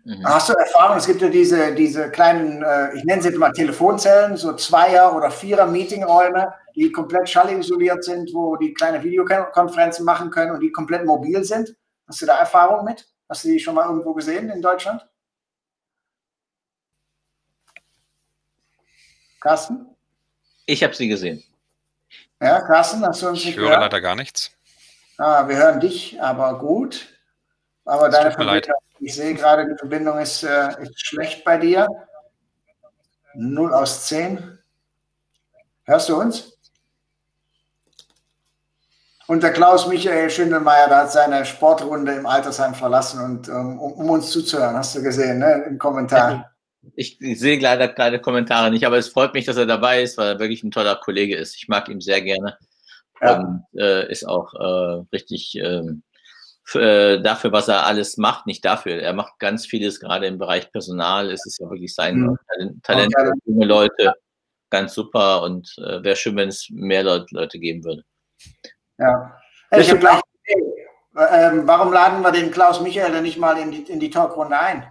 Mhm. 0.08 0.26
Hast 0.26 0.48
du 0.48 0.54
Erfahrung? 0.54 0.96
Es 0.96 1.06
gibt 1.06 1.22
ja 1.22 1.28
diese, 1.28 1.76
diese 1.76 2.10
kleinen, 2.10 2.64
äh, 2.64 2.96
ich 2.96 3.04
nenne 3.04 3.22
sie 3.22 3.28
jetzt 3.28 3.38
mal 3.38 3.52
Telefonzellen, 3.52 4.38
so 4.38 4.54
Zweier- 4.56 5.14
oder 5.14 5.30
Vierer-Meetingräume, 5.30 6.54
die 6.76 6.94
komplett 6.94 7.28
schallisoliert 7.30 8.06
sind, 8.06 8.34
wo 8.34 8.56
die 8.56 8.74
kleine 8.74 9.04
Videokonferenzen 9.04 10.06
machen 10.06 10.30
können 10.32 10.52
und 10.52 10.62
die 10.62 10.72
komplett 10.72 11.06
mobil 11.06 11.44
sind. 11.44 11.76
Hast 12.08 12.22
du 12.22 12.26
da 12.26 12.38
Erfahrung 12.38 12.86
mit? 12.86 13.06
Hast 13.28 13.44
du 13.44 13.50
die 13.50 13.60
schon 13.60 13.76
mal 13.76 13.86
irgendwo 13.86 14.14
gesehen 14.14 14.50
in 14.50 14.62
Deutschland? 14.62 15.06
Carsten? 19.42 19.88
Ich 20.68 20.82
habe 20.86 20.94
sie 20.94 21.10
gesehen. 21.10 21.44
Ja, 22.42 22.62
Carsten, 22.62 23.06
hast 23.06 23.22
du 23.22 23.28
uns 23.28 23.44
nicht 23.44 23.58
Ich 23.58 23.58
höre 23.58 23.78
leider 23.78 24.00
gar 24.00 24.16
nichts. 24.16 24.52
Ah, 25.18 25.46
wir 25.50 25.58
hören 25.58 25.82
dich, 25.82 26.22
aber 26.22 26.58
gut. 26.60 27.17
Aber 27.88 28.10
deine 28.10 28.32
Verbindung, 28.32 28.76
ich 29.00 29.16
sehe 29.16 29.34
gerade, 29.34 29.66
die 29.66 29.78
Verbindung 29.78 30.20
ist, 30.20 30.44
äh, 30.44 30.82
ist 30.82 31.06
schlecht 31.06 31.44
bei 31.46 31.58
dir. 31.58 31.88
0 33.34 33.74
aus 33.74 34.08
10. 34.08 34.58
Hörst 35.86 36.10
du 36.10 36.20
uns? 36.20 36.58
Und 39.28 39.44
der 39.44 39.52
Klaus 39.52 39.88
Michael 39.88 40.30
Schindelmeier, 40.30 40.88
der 40.88 40.98
hat 40.98 41.12
seine 41.12 41.46
Sportrunde 41.46 42.14
im 42.14 42.26
Altersheim 42.26 42.74
verlassen, 42.74 43.24
und, 43.24 43.50
um, 43.50 43.80
um 43.80 44.10
uns 44.10 44.32
zuzuhören, 44.32 44.76
hast 44.76 44.96
du 44.96 45.02
gesehen, 45.02 45.40
ne, 45.40 45.66
im 45.68 45.78
Kommentar. 45.78 46.52
Ich, 46.96 47.22
ich 47.22 47.40
sehe 47.40 47.60
leider 47.60 47.90
keine 47.90 48.20
Kommentare 48.20 48.72
nicht, 48.72 48.86
aber 48.86 48.98
es 48.98 49.10
freut 49.10 49.34
mich, 49.34 49.46
dass 49.46 49.58
er 49.58 49.66
dabei 49.66 50.02
ist, 50.02 50.18
weil 50.18 50.28
er 50.28 50.40
wirklich 50.40 50.64
ein 50.64 50.72
toller 50.72 50.96
Kollege 50.96 51.36
ist. 51.36 51.56
Ich 51.56 51.68
mag 51.68 51.90
ihn 51.90 52.00
sehr 52.00 52.22
gerne 52.22 52.58
ja. 53.22 53.40
und 53.40 53.66
äh, 53.78 54.10
ist 54.10 54.26
auch 54.26 54.54
äh, 54.54 55.04
richtig 55.12 55.56
ähm, 55.56 56.04
äh, 56.76 57.22
dafür, 57.22 57.52
was 57.52 57.68
er 57.68 57.86
alles 57.86 58.18
macht, 58.18 58.46
nicht 58.46 58.64
dafür. 58.64 59.02
Er 59.02 59.14
macht 59.14 59.40
ganz 59.40 59.66
vieles, 59.66 60.00
gerade 60.00 60.28
im 60.28 60.38
Bereich 60.38 60.72
Personal. 60.72 61.32
Es 61.32 61.46
ist 61.46 61.60
ja 61.60 61.70
wirklich 61.70 61.94
sein 61.94 62.18
mhm. 62.18 62.82
Talent, 62.84 63.14
für 63.16 63.34
junge 63.46 63.66
Leute. 63.66 64.14
Ganz 64.70 64.94
super 64.94 65.44
und 65.44 65.74
äh, 65.78 66.04
wäre 66.04 66.16
schön, 66.18 66.36
wenn 66.36 66.50
es 66.50 66.68
mehr 66.70 67.04
Leute, 67.04 67.28
Leute 67.32 67.58
geben 67.58 67.84
würde. 67.86 68.04
Ja. 68.98 69.40
Ich 69.72 69.90
habe 69.90 70.00
gleich 70.00 70.22
ähm, 71.18 71.68
warum 71.68 71.92
laden 71.92 72.22
wir 72.22 72.32
den 72.32 72.52
Klaus 72.52 72.80
Michael 72.80 73.12
denn 73.12 73.24
nicht 73.24 73.40
mal 73.40 73.58
in 73.58 73.72
die, 73.72 73.84
in 73.84 74.00
die 74.00 74.10
Talkrunde 74.10 74.58
ein? 74.58 74.86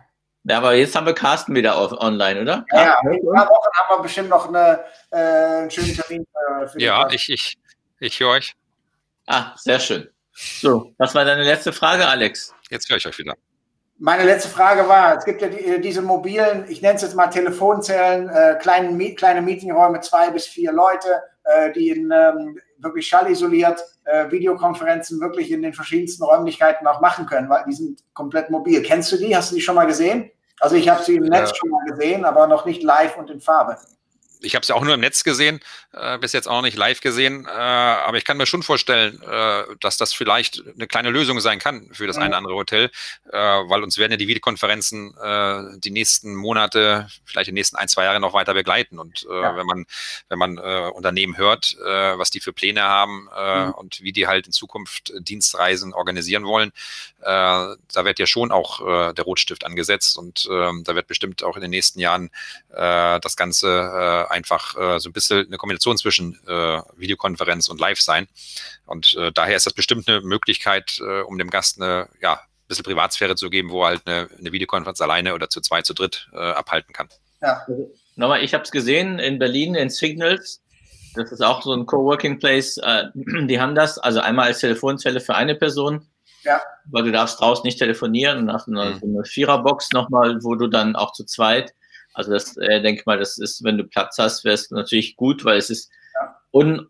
Ja, 0.45 0.59
aber 0.59 0.75
jetzt 0.75 0.95
haben 0.95 1.07
wir 1.07 1.15
Carsten 1.15 1.55
wieder 1.55 1.77
auf, 1.77 1.93
online, 1.93 2.41
oder? 2.41 2.65
Ja, 2.73 2.85
ja 2.85 3.01
in 3.03 3.11
ein 3.11 3.35
paar 3.35 3.49
Wochen 3.49 3.69
haben 3.75 3.99
wir 3.99 4.03
bestimmt 4.03 4.29
noch 4.29 4.49
eine, 4.49 4.85
äh, 5.11 5.17
einen 5.17 5.71
schönen 5.71 5.95
Termin 5.95 6.27
für, 6.27 6.69
für 6.69 6.81
Ja, 6.81 7.09
ich, 7.11 7.29
ich, 7.29 7.59
ich 8.01 8.21
höre 8.21 8.31
euch. 8.31 8.55
Ah, 9.27 9.53
sehr 9.57 9.79
schön. 9.79 10.09
So, 10.37 10.93
was 10.99 11.15
war 11.15 11.25
deine 11.25 11.45
letzte 11.45 11.73
Frage, 11.73 12.07
Alex? 12.07 12.55
Jetzt 12.69 12.91
höre 12.91 12.99
ich 12.99 13.07
euch 13.07 13.19
wieder. 13.19 13.35
Meine 13.99 14.25
letzte 14.25 14.51
Frage 14.51 14.87
war, 14.87 15.17
es 15.17 15.25
gibt 15.25 15.41
ja 15.41 15.49
die, 15.49 15.65
äh, 15.65 15.81
diese 15.81 16.03
mobilen, 16.03 16.67
ich 16.69 16.83
nenne 16.83 16.97
es 16.97 17.03
jetzt 17.03 17.15
mal 17.15 17.29
Telefonzellen, 17.29 18.29
äh, 18.29 18.59
kleinen, 18.61 18.99
kleine 19.17 19.41
Meetingräume, 19.41 20.01
zwei 20.01 20.31
bis 20.31 20.47
vier 20.47 20.73
Leute, 20.73 21.23
äh, 21.45 21.73
die 21.73 21.89
in 21.89 22.11
ähm, 22.11 22.59
wirklich 22.77 23.09
schallisoliert 23.09 23.83
äh, 24.05 24.31
Videokonferenzen 24.31 25.19
wirklich 25.21 25.51
in 25.51 25.63
den 25.63 25.73
verschiedensten 25.73 26.25
Räumlichkeiten 26.25 26.87
auch 26.87 27.01
machen 27.01 27.25
können, 27.25 27.49
weil 27.49 27.65
die 27.67 27.73
sind 27.73 28.05
komplett 28.13 28.51
mobil. 28.51 28.83
Kennst 28.83 29.11
du 29.13 29.17
die? 29.17 29.35
Hast 29.35 29.53
du 29.53 29.55
die 29.55 29.63
schon 29.63 29.77
mal 29.77 29.87
gesehen? 29.87 30.31
Also 30.61 30.77
ich 30.77 30.91
habe 30.91 31.03
sie 31.03 31.17
im 31.17 31.25
Netz 31.25 31.51
ja. 31.51 31.55
schon 31.57 31.71
mal 31.71 31.85
gesehen, 31.87 32.27
aber 32.27 32.47
noch 32.47 32.67
nicht 32.67 32.83
live 32.83 33.17
und 33.17 33.31
in 33.31 33.41
Farbe 33.41 33.79
ich 34.41 34.55
habe 34.55 34.63
es 34.63 34.69
ja 34.69 34.75
auch 34.75 34.85
nur 34.85 34.95
im 34.95 35.01
Netz 35.01 35.25
gesehen, 35.25 35.61
äh, 35.93 36.19
bis 36.19 36.33
jetzt 36.33 36.49
auch 36.49 36.57
noch 36.57 36.63
nicht 36.63 36.77
live 36.77 37.01
gesehen, 37.01 37.47
äh, 37.47 37.51
aber 37.51 38.17
ich 38.17 38.25
kann 38.25 38.37
mir 38.37 38.47
schon 38.47 38.63
vorstellen, 38.63 39.21
äh, 39.23 39.65
dass 39.81 39.97
das 39.97 40.13
vielleicht 40.13 40.63
eine 40.75 40.87
kleine 40.87 41.11
Lösung 41.11 41.41
sein 41.41 41.59
kann 41.59 41.89
für 41.93 42.07
das 42.07 42.17
ja. 42.17 42.23
eine 42.23 42.37
andere 42.37 42.55
Hotel, 42.55 42.91
äh, 43.31 43.39
weil 43.39 43.83
uns 43.83 43.99
werden 43.99 44.13
ja 44.13 44.17
die 44.17 44.29
Videokonferenzen 44.29 45.15
äh, 45.17 45.79
die 45.79 45.91
nächsten 45.91 46.35
Monate, 46.35 47.09
vielleicht 47.25 47.49
die 47.49 47.53
nächsten 47.53 47.77
ein, 47.77 47.89
zwei 47.89 48.05
Jahre 48.05 48.21
noch 48.21 48.35
weiter 48.35 48.55
begleiten. 48.55 48.99
Und 48.99 49.27
äh, 49.31 49.43
ja. 49.43 49.57
wenn 49.57 49.67
man, 49.67 49.87
wenn 50.29 50.39
man 50.39 50.59
Unternehmen 50.59 51.37
hört, 51.37 51.77
was 51.79 52.31
die 52.31 52.41
für 52.41 52.53
Pläne 52.53 52.83
haben 52.83 53.29
mhm. 53.37 53.73
und 53.73 54.01
wie 54.01 54.13
die 54.13 54.27
halt 54.27 54.47
in 54.47 54.53
Zukunft 54.53 55.13
Dienstreisen 55.19 55.93
organisieren 55.93 56.45
wollen, 56.45 56.73
da 57.21 57.77
wird 57.95 58.19
ja 58.19 58.27
schon 58.27 58.53
auch 58.53 59.13
der 59.13 59.25
Rotstift 59.25 59.65
angesetzt 59.65 60.19
und 60.19 60.49
ähm, 60.51 60.85
da 60.85 60.95
wird 60.95 61.07
bestimmt 61.07 61.43
auch 61.43 61.57
in 61.57 61.63
den 61.63 61.71
nächsten 61.71 62.01
Jahren 62.01 62.31
das 62.69 63.37
Ganze 63.37 64.26
einfach 64.31 64.77
äh, 64.77 64.99
so 65.01 65.09
ein 65.09 65.13
bisschen 65.13 65.47
eine 65.47 65.57
Kombination 65.57 65.97
zwischen 65.97 66.39
äh, 66.47 66.81
Videokonferenz 66.97 67.69
und 67.69 67.81
Live 67.81 68.01
sein. 68.01 68.29
Und 68.87 69.15
äh, 69.15 69.33
daher 69.33 69.57
ist 69.57 69.67
das 69.67 69.73
bestimmt 69.73 70.09
eine 70.09 70.21
Möglichkeit, 70.21 70.99
äh, 71.01 71.21
um 71.23 71.39
dem 71.39 71.51
Gast 71.51 71.81
eine 71.81 72.09
ja, 72.21 72.41
bisschen 72.69 72.85
Privatsphäre 72.85 73.37
zu 73.37 73.51
geben, 73.51 73.71
wo 73.71 73.83
er 73.83 73.89
halt 73.89 74.03
eine, 74.07 74.29
eine 74.39 74.53
Videokonferenz 74.53 75.01
alleine 75.01 75.35
oder 75.35 75.49
zu 75.49 75.61
zwei, 75.61 75.83
zu 75.83 75.95
dritt 75.95 76.29
äh, 76.33 76.37
abhalten 76.37 76.93
kann. 76.93 77.09
Ja. 77.43 77.67
Nochmal, 78.17 78.43
ich 78.43 78.55
habe 78.55 78.65
es 78.65 78.71
gesehen 78.71 79.19
in 79.19 79.39
Berlin 79.39 79.75
in 79.75 79.91
Signals. 79.91 80.63
Das 81.15 81.33
ist 81.33 81.43
auch 81.43 81.63
so 81.63 81.73
ein 81.73 81.87
Coworking 81.87 82.39
Place. 82.39 82.79
Äh, 82.79 83.05
die 83.15 83.61
haben 83.61 83.75
das, 83.75 83.99
also 83.99 84.21
einmal 84.21 84.49
als 84.49 84.61
Telefonzelle 84.61 85.21
für 85.21 85.35
eine 85.35 85.55
Person. 85.55 86.07
Ja. 86.43 86.61
Weil 86.87 87.05
du 87.05 87.13
darfst 87.13 87.41
draußen 87.41 87.65
nicht 87.65 87.79
telefonieren 87.79 88.39
und 88.39 88.53
hast 88.53 88.69
eine, 88.69 89.01
mhm. 89.03 89.17
eine 89.17 89.25
Viererbox 89.25 89.93
nochmal, 89.93 90.43
wo 90.43 90.55
du 90.55 90.69
dann 90.69 90.95
auch 90.95 91.13
zu 91.13 91.25
zweit. 91.25 91.75
Also 92.17 92.33
das 92.33 92.57
äh, 92.57 92.81
denke 92.81 93.01
ich 93.01 93.07
mal, 93.07 93.19
das 93.19 93.37
ist, 93.37 93.63
wenn 93.63 93.77
du 93.77 93.85
Platz 93.85 94.17
hast, 94.17 94.43
wäre 94.43 94.55
es 94.55 94.71
natürlich 94.71 95.17
gut, 95.17 95.45
weil 95.45 95.59
es 95.59 95.69
ist 95.69 95.91
ja. 96.15 96.35
un, 96.51 96.89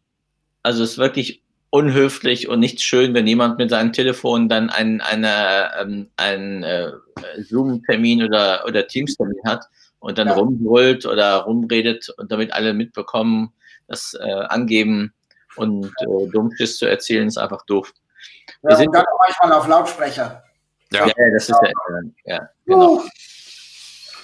also 0.63 0.85
es 0.85 0.93
ist 0.93 0.99
wirklich 0.99 1.43
unhöflich 1.71 2.49
und 2.49 2.61
nicht 2.61 2.81
schön, 2.81 3.13
wenn 3.13 3.27
jemand 3.27 3.59
mit 3.59 3.71
seinem 3.71 3.93
Telefon 3.93 4.49
dann 4.49 4.71
einen, 4.71 5.01
eine, 5.01 5.73
ähm, 5.81 6.11
einen 6.17 6.63
äh, 6.63 6.93
Zoom-Termin 7.41 8.23
oder, 8.23 8.65
oder 8.67 8.87
Teams-Termin 8.87 9.41
hat 9.45 9.65
und 9.99 10.17
dann 10.17 10.29
ja. 10.29 10.35
rumbrüllt 10.35 11.07
oder 11.07 11.39
rumredet 11.39 12.09
und 12.19 12.31
damit 12.31 12.53
alle 12.53 12.73
mitbekommen, 12.73 13.53
das 13.89 14.17
äh, 14.21 14.31
angeben 14.31 15.13
und 15.57 15.87
äh, 15.87 16.31
Dummschiss 16.31 16.79
zu 16.79 16.87
erzählen, 16.87 17.27
ist 17.27 17.37
einfach 17.37 17.67
doof. 17.67 17.93
Ja, 18.63 18.71
Wir 18.71 18.77
sind 18.77 18.95
dann 18.95 19.05
manchmal 19.19 19.59
auf 19.59 19.67
Lautsprecher. 19.67 20.45
Ja, 20.93 21.05
ja 21.05 21.15
das 21.35 21.49
ist 21.49 21.61
ja, 21.61 22.01
ja 22.27 22.49
genau. 22.65 23.03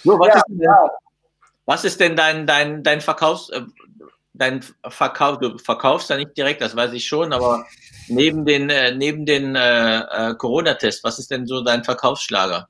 So, 0.05 0.19
was, 0.19 0.29
ja, 0.29 0.35
ist 0.37 0.45
denn, 0.49 0.69
was, 1.67 1.85
ist 1.85 2.01
denn, 2.01 2.17
dein, 2.17 2.47
dein, 2.47 2.83
dein 2.83 3.01
Verkaufs, 3.01 3.51
äh, 3.51 3.63
dein 4.35 4.63
Verkauf, 4.89 5.39
du 5.39 5.59
verkaufst 5.59 6.11
ja 6.11 6.17
nicht 6.17 6.37
direkt, 6.37 6.61
das 6.61 6.75
weiß 6.75 6.93
ich 6.93 7.07
schon, 7.07 7.33
aber 7.33 7.67
neben 8.09 8.45
den, 8.45 8.71
äh, 8.71 8.95
neben 8.95 9.27
den 9.27 9.55
äh, 9.55 10.01
äh, 10.01 10.35
Corona-Tests, 10.35 11.05
was 11.05 11.19
ist 11.19 11.31
denn 11.31 11.47
so 11.47 11.63
dein 11.63 11.85
Verkaufsschlager? 11.85 12.69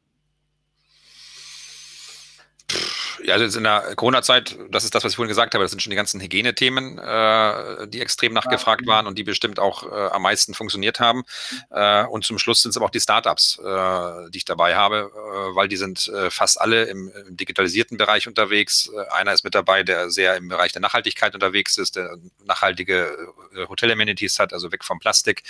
Ja, 3.25 3.35
also 3.35 3.59
in 3.59 3.65
der 3.65 3.95
Corona-Zeit, 3.97 4.59
das 4.71 4.85
ist 4.85 4.95
das, 4.95 5.05
was 5.05 5.13
ich 5.13 5.17
vorhin 5.17 5.29
gesagt 5.29 5.55
habe, 5.55 5.65
das 5.65 5.71
sind 5.71 5.81
schon 5.81 5.91
die 5.91 5.97
ganzen 5.97 6.21
Hygienethemen, 6.21 6.99
äh, 6.99 7.87
die 7.89 8.01
extrem 8.01 8.33
nachgefragt 8.33 8.87
waren 8.87 9.07
und 9.07 9.19
die 9.19 9.25
bestimmt 9.25 9.59
auch 9.59 9.85
äh, 9.85 10.09
am 10.11 10.23
meisten 10.23 10.55
funktioniert 10.55 11.01
haben. 11.01 11.23
Äh, 11.71 12.05
und 12.05 12.25
zum 12.25 12.39
Schluss 12.39 12.63
sind 12.63 12.71
es 12.71 12.77
aber 12.77 12.87
auch 12.87 12.91
die 12.91 13.01
Startups, 13.01 13.59
äh, 13.59 14.31
die 14.31 14.39
ich 14.39 14.45
dabei 14.45 14.75
habe, 14.77 15.11
äh, 15.15 15.55
weil 15.55 15.69
die 15.69 15.77
sind 15.77 16.09
äh, 16.09 16.31
fast 16.31 16.61
alle 16.61 16.85
im, 16.85 17.13
im, 17.29 17.37
digitalisierten 17.37 17.97
Bereich 17.97 18.27
unterwegs. 18.27 18.91
einer 19.11 19.33
ist 19.33 19.45
mit 19.45 19.55
dabei, 19.55 19.83
der 19.83 20.11
sehr 20.11 20.37
im 20.37 20.49
Bereich 20.49 20.73
der 20.73 20.83
Nachhaltigkeit 20.83 21.35
unterwegs 21.35 21.79
ist, 21.79 21.97
der 21.97 22.17
nachhaltige 22.45 23.17
Hotel-Amenities 23.69 24.39
hat, 24.39 24.53
also 24.53 24.73
weg 24.73 24.85
vom 24.85 24.99
Plastik. 24.99 25.43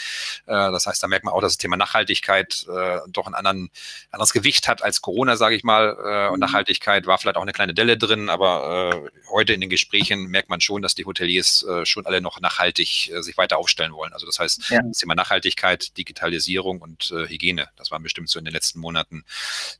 das 0.47 0.87
heißt, 0.87 1.03
da 1.03 1.09
merkt 1.09 1.25
man 1.25 1.35
auch, 1.35 1.41
dass 1.41 1.53
das 1.53 1.59
Thema 1.59 1.77
Nachhaltigkeit 1.77 2.67
doch 3.09 3.27
ein 3.27 3.35
anderen, 3.35 3.71
anderes 4.11 4.33
Gewicht 4.33 4.69
hat 4.69 4.83
als 4.83 5.01
Corona, 5.01 5.37
sage 5.37 5.55
ich 5.55 5.65
mal. 5.65 6.29
und 6.29 6.35
mhm. 6.35 6.41
Nachhaltigkeit 6.41 7.07
war 7.07 7.19
vielleicht 7.19 7.37
auch 7.37 7.43
eine 7.43 7.53
kleine 7.53 7.62
kleine 7.63 7.75
Delle 7.75 7.97
drin, 7.97 8.29
aber 8.29 8.93
äh, 8.93 9.11
heute 9.31 9.53
in 9.53 9.61
den 9.61 9.71
Gesprächen 9.71 10.27
merkt 10.27 10.49
man 10.49 10.61
schon, 10.61 10.83
dass 10.83 10.97
die 10.97 11.05
Hoteliers 11.05 11.65
äh, 11.65 11.87
schon 11.87 12.07
alle 12.07 12.21
noch 12.21 12.41
nachhaltig 12.41 13.11
äh, 13.11 13.23
sich 13.23 13.37
weiter 13.37 13.59
aufstellen 13.59 13.93
wollen. 13.93 14.13
Also 14.13 14.27
das 14.27 14.41
heißt, 14.41 14.71
ja. 14.71 14.83
das 14.83 14.99
Thema 14.99 15.15
Nachhaltigkeit, 15.15 15.97
Digitalisierung 15.97 16.83
und 16.83 17.13
äh, 17.13 17.29
Hygiene, 17.29 17.69
das 17.77 17.93
waren 17.93 18.03
bestimmt 18.03 18.29
so 18.29 18.41
in 18.41 18.45
den 18.45 18.53
letzten 18.53 18.81
Monaten 18.81 19.25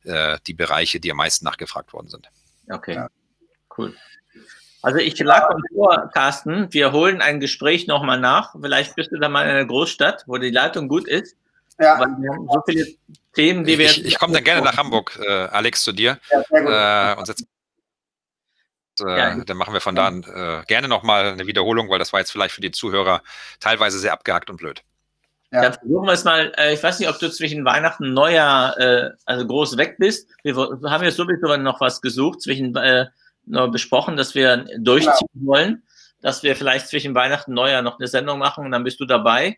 äh, 0.05 0.37
die 0.47 0.53
Bereiche, 0.53 1.01
die 1.01 1.11
am 1.11 1.17
meisten 1.17 1.43
nachgefragt 1.43 1.91
worden 1.91 2.07
sind. 2.07 2.29
Okay, 2.69 2.95
ja. 2.95 3.09
cool. 3.77 3.93
Also 4.81 4.99
ich 4.99 5.19
lag 5.19 5.49
uns 5.53 5.63
vor, 5.73 6.09
Carsten, 6.13 6.71
wir 6.71 6.93
holen 6.93 7.21
ein 7.21 7.41
Gespräch 7.41 7.87
nochmal 7.87 8.19
nach. 8.19 8.55
Vielleicht 8.59 8.95
bist 8.95 9.11
du 9.11 9.17
da 9.17 9.27
mal 9.27 9.43
in 9.43 9.49
einer 9.49 9.65
Großstadt, 9.65 10.23
wo 10.27 10.37
die 10.37 10.51
Leitung 10.51 10.87
gut 10.87 11.07
ist. 11.07 11.35
Ja. 11.79 11.99
Weil 11.99 12.07
wir 12.19 12.31
haben 12.31 12.47
so 12.47 12.61
viele 12.65 12.87
Themen, 13.33 13.65
die 13.65 13.77
wir. 13.77 13.87
Ich, 13.87 14.05
ich 14.05 14.19
komme 14.19 14.33
dann 14.33 14.43
gerne 14.43 14.61
nach 14.61 14.77
Hamburg, 14.77 15.19
äh, 15.21 15.29
Alex, 15.29 15.83
zu 15.83 15.91
dir 15.91 16.19
ja, 16.31 17.13
äh, 17.13 17.17
und 17.17 17.25
setze 17.25 17.45
äh, 19.01 19.17
ja. 19.17 19.43
Dann 19.43 19.57
machen 19.57 19.73
wir 19.73 19.81
von 19.81 19.95
da 19.95 20.07
an 20.07 20.23
äh, 20.23 20.63
gerne 20.67 20.87
nochmal 20.87 21.25
eine 21.27 21.47
Wiederholung, 21.47 21.89
weil 21.89 21.99
das 21.99 22.13
war 22.13 22.19
jetzt 22.19 22.31
vielleicht 22.31 22.53
für 22.53 22.61
die 22.61 22.71
Zuhörer 22.71 23.21
teilweise 23.59 23.99
sehr 23.99 24.13
abgehackt 24.13 24.49
und 24.49 24.57
blöd. 24.57 24.83
Ja. 25.51 25.61
Dann 25.61 25.73
versuchen 25.73 26.05
wir 26.07 26.13
es 26.13 26.23
mal. 26.23 26.51
Äh, 26.57 26.73
ich 26.73 26.81
weiß 26.81 26.99
nicht, 26.99 27.09
ob 27.09 27.19
du 27.19 27.29
zwischen 27.29 27.63
Weihnachten 27.63 28.05
und 28.05 28.13
Neujahr 28.13 28.77
äh, 28.79 29.11
also 29.25 29.45
groß 29.45 29.77
weg 29.77 29.97
bist. 29.99 30.27
Wir, 30.43 30.55
haben 30.55 31.03
ja 31.03 31.11
sowieso 31.11 31.55
noch 31.57 31.79
was 31.79 32.01
gesucht, 32.01 32.41
zwischen 32.41 32.75
äh, 32.75 33.05
noch 33.45 33.69
besprochen, 33.71 34.17
dass 34.17 34.33
wir 34.33 34.65
durchziehen 34.79 35.27
genau. 35.33 35.51
wollen, 35.51 35.83
dass 36.21 36.41
wir 36.41 36.55
vielleicht 36.55 36.87
zwischen 36.87 37.13
Weihnachten 37.13 37.51
und 37.51 37.55
Neujahr 37.55 37.81
noch 37.81 37.99
eine 37.99 38.07
Sendung 38.07 38.39
machen 38.39 38.65
und 38.65 38.71
dann 38.71 38.83
bist 38.83 38.99
du 38.99 39.05
dabei. 39.05 39.57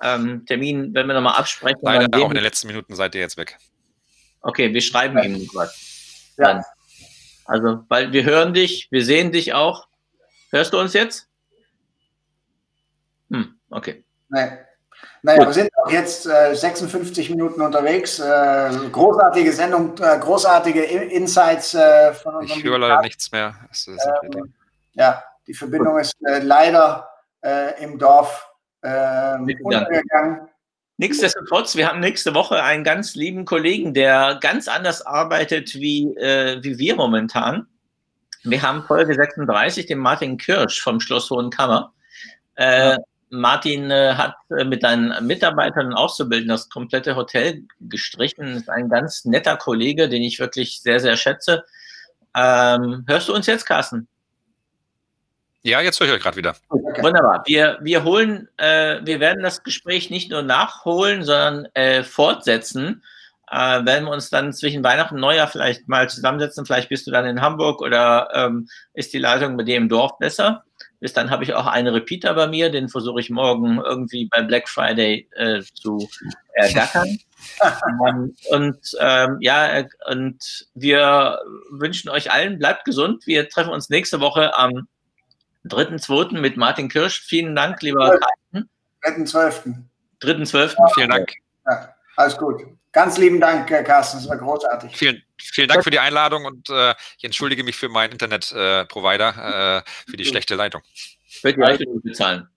Ähm, 0.00 0.46
Termin, 0.46 0.94
wenn 0.94 1.06
wir 1.08 1.14
nochmal 1.14 1.36
absprechen. 1.36 1.80
Leider 1.82 2.06
auch 2.18 2.28
in 2.28 2.34
den 2.34 2.44
letzten 2.44 2.68
Minuten 2.68 2.94
seid 2.94 3.14
ihr 3.14 3.20
jetzt 3.20 3.36
weg. 3.36 3.58
Okay, 4.40 4.72
wir 4.72 4.80
schreiben 4.80 5.18
ja. 5.18 5.24
ihm 5.24 5.48
was. 5.52 6.32
Ja. 6.38 6.54
Dann. 6.54 6.64
Also, 7.48 7.82
weil 7.88 8.12
wir 8.12 8.24
hören 8.24 8.52
dich, 8.52 8.88
wir 8.90 9.02
sehen 9.02 9.32
dich 9.32 9.54
auch. 9.54 9.88
Hörst 10.50 10.74
du 10.74 10.78
uns 10.78 10.92
jetzt? 10.92 11.30
Hm, 13.30 13.58
okay. 13.70 14.04
Nein. 14.28 14.58
Naja, 15.22 15.46
wir 15.46 15.52
sind 15.54 15.70
auch 15.78 15.90
jetzt 15.90 16.26
äh, 16.26 16.54
56 16.54 17.30
Minuten 17.30 17.62
unterwegs. 17.62 18.18
Äh, 18.18 18.70
großartige 18.92 19.50
Sendung, 19.52 19.96
äh, 19.98 20.18
großartige 20.18 20.82
Insights 20.82 21.72
äh, 21.72 22.12
von 22.12 22.34
unserem 22.36 22.58
Ich 22.58 22.64
höre 22.64 22.78
leider 22.78 23.00
nichts 23.00 23.32
mehr. 23.32 23.54
Ähm, 23.86 24.52
ja, 24.92 25.24
die 25.46 25.54
Verbindung 25.54 25.94
Gut. 25.94 26.02
ist 26.02 26.16
äh, 26.26 26.40
leider 26.40 27.08
äh, 27.42 27.82
im 27.82 27.98
Dorf 27.98 28.44
untergegangen. 28.82 30.48
Nichtsdestotrotz, 31.00 31.76
wir 31.76 31.88
haben 31.88 32.00
nächste 32.00 32.34
Woche 32.34 32.60
einen 32.60 32.82
ganz 32.82 33.14
lieben 33.14 33.44
Kollegen, 33.44 33.94
der 33.94 34.36
ganz 34.40 34.66
anders 34.66 35.06
arbeitet 35.06 35.76
wie, 35.76 36.08
äh, 36.16 36.58
wie 36.62 36.76
wir 36.76 36.96
momentan. 36.96 37.68
Wir 38.42 38.62
haben 38.62 38.82
Folge 38.82 39.14
36, 39.14 39.86
den 39.86 39.98
Martin 39.98 40.38
Kirsch 40.38 40.82
vom 40.82 40.98
Schloss 40.98 41.30
Hohenkammer. 41.30 41.92
Äh, 42.56 42.96
Martin 43.30 43.92
äh, 43.92 44.14
hat 44.14 44.34
äh, 44.50 44.64
mit 44.64 44.82
seinen 44.82 45.24
Mitarbeitern 45.24 45.86
und 45.86 45.94
Auszubildenden 45.94 46.56
das 46.56 46.68
komplette 46.68 47.14
Hotel 47.14 47.62
gestrichen. 47.80 48.56
Ist 48.56 48.68
ein 48.68 48.88
ganz 48.88 49.24
netter 49.24 49.56
Kollege, 49.56 50.08
den 50.08 50.22
ich 50.22 50.40
wirklich 50.40 50.80
sehr, 50.80 50.98
sehr 50.98 51.16
schätze. 51.16 51.64
Ähm, 52.34 53.04
hörst 53.06 53.28
du 53.28 53.34
uns 53.34 53.46
jetzt, 53.46 53.66
Carsten? 53.66 54.08
Ja, 55.62 55.80
jetzt 55.80 55.98
höre 55.98 56.06
ich 56.06 56.12
euch 56.14 56.22
gerade 56.22 56.36
wieder. 56.36 56.56
Okay. 56.68 57.02
Wunderbar. 57.02 57.42
Wir, 57.46 57.78
wir 57.82 58.04
holen, 58.04 58.48
äh, 58.58 59.00
wir 59.02 59.20
werden 59.20 59.42
das 59.42 59.62
Gespräch 59.62 60.08
nicht 60.08 60.30
nur 60.30 60.42
nachholen, 60.42 61.24
sondern 61.24 61.66
äh, 61.74 62.04
fortsetzen. 62.04 63.02
Äh, 63.50 63.84
werden 63.84 64.04
wir 64.04 64.12
uns 64.12 64.30
dann 64.30 64.52
zwischen 64.52 64.84
Weihnachten 64.84 65.16
und 65.16 65.20
Neujahr 65.20 65.48
vielleicht 65.48 65.88
mal 65.88 66.08
zusammensetzen. 66.08 66.64
Vielleicht 66.64 66.90
bist 66.90 67.06
du 67.06 67.10
dann 67.10 67.26
in 67.26 67.40
Hamburg 67.40 67.80
oder 67.80 68.28
ähm, 68.34 68.68
ist 68.92 69.12
die 69.12 69.18
Leitung 69.18 69.56
bei 69.56 69.64
dir 69.64 69.76
im 69.76 69.88
Dorf 69.88 70.18
besser. 70.18 70.64
Bis 71.00 71.12
dann 71.12 71.30
habe 71.30 71.44
ich 71.44 71.54
auch 71.54 71.66
einen 71.66 71.94
Repeater 71.94 72.34
bei 72.34 72.46
mir, 72.46 72.70
den 72.70 72.88
versuche 72.88 73.20
ich 73.20 73.30
morgen 73.30 73.78
irgendwie 73.78 74.26
bei 74.26 74.42
Black 74.42 74.68
Friday 74.68 75.28
äh, 75.36 75.62
zu 75.74 76.08
ergattern. 76.54 77.18
ähm, 78.08 78.34
und 78.50 78.78
ähm, 79.00 79.38
ja, 79.40 79.84
und 80.10 80.66
wir 80.74 81.38
wünschen 81.70 82.10
euch 82.10 82.30
allen, 82.30 82.58
bleibt 82.58 82.84
gesund. 82.84 83.26
Wir 83.26 83.48
treffen 83.48 83.70
uns 83.70 83.88
nächste 83.88 84.20
Woche 84.20 84.56
am 84.56 84.88
3.2. 85.68 86.38
mit 86.38 86.56
Martin 86.56 86.88
Kirsch. 86.88 87.20
Vielen 87.20 87.54
Dank, 87.54 87.82
lieber 87.82 88.18
Carsten. 88.18 88.68
3.12. 89.02 89.74
3.12. 90.22 90.74
Ja, 90.78 90.88
vielen 90.94 91.10
Dank. 91.10 91.32
Ja, 91.66 91.94
alles 92.16 92.36
gut. 92.36 92.62
Ganz 92.92 93.18
lieben 93.18 93.40
Dank, 93.40 93.68
Carsten. 93.68 94.18
Das 94.18 94.28
war 94.28 94.38
großartig. 94.38 94.96
Vielen, 94.96 95.22
vielen 95.38 95.68
Dank 95.68 95.84
für 95.84 95.90
die 95.90 95.98
Einladung 95.98 96.46
und 96.46 96.68
äh, 96.70 96.94
ich 97.18 97.24
entschuldige 97.24 97.62
mich 97.62 97.76
für 97.76 97.88
meinen 97.88 98.12
Internetprovider, 98.12 99.84
äh, 99.84 100.10
für 100.10 100.16
die 100.16 100.24
schlechte 100.24 100.54
Leitung. 100.54 100.82
Ich 100.92 101.44
werde 101.44 101.58
die 101.58 101.64
Rechnung 101.64 102.02
bezahlen. 102.02 102.48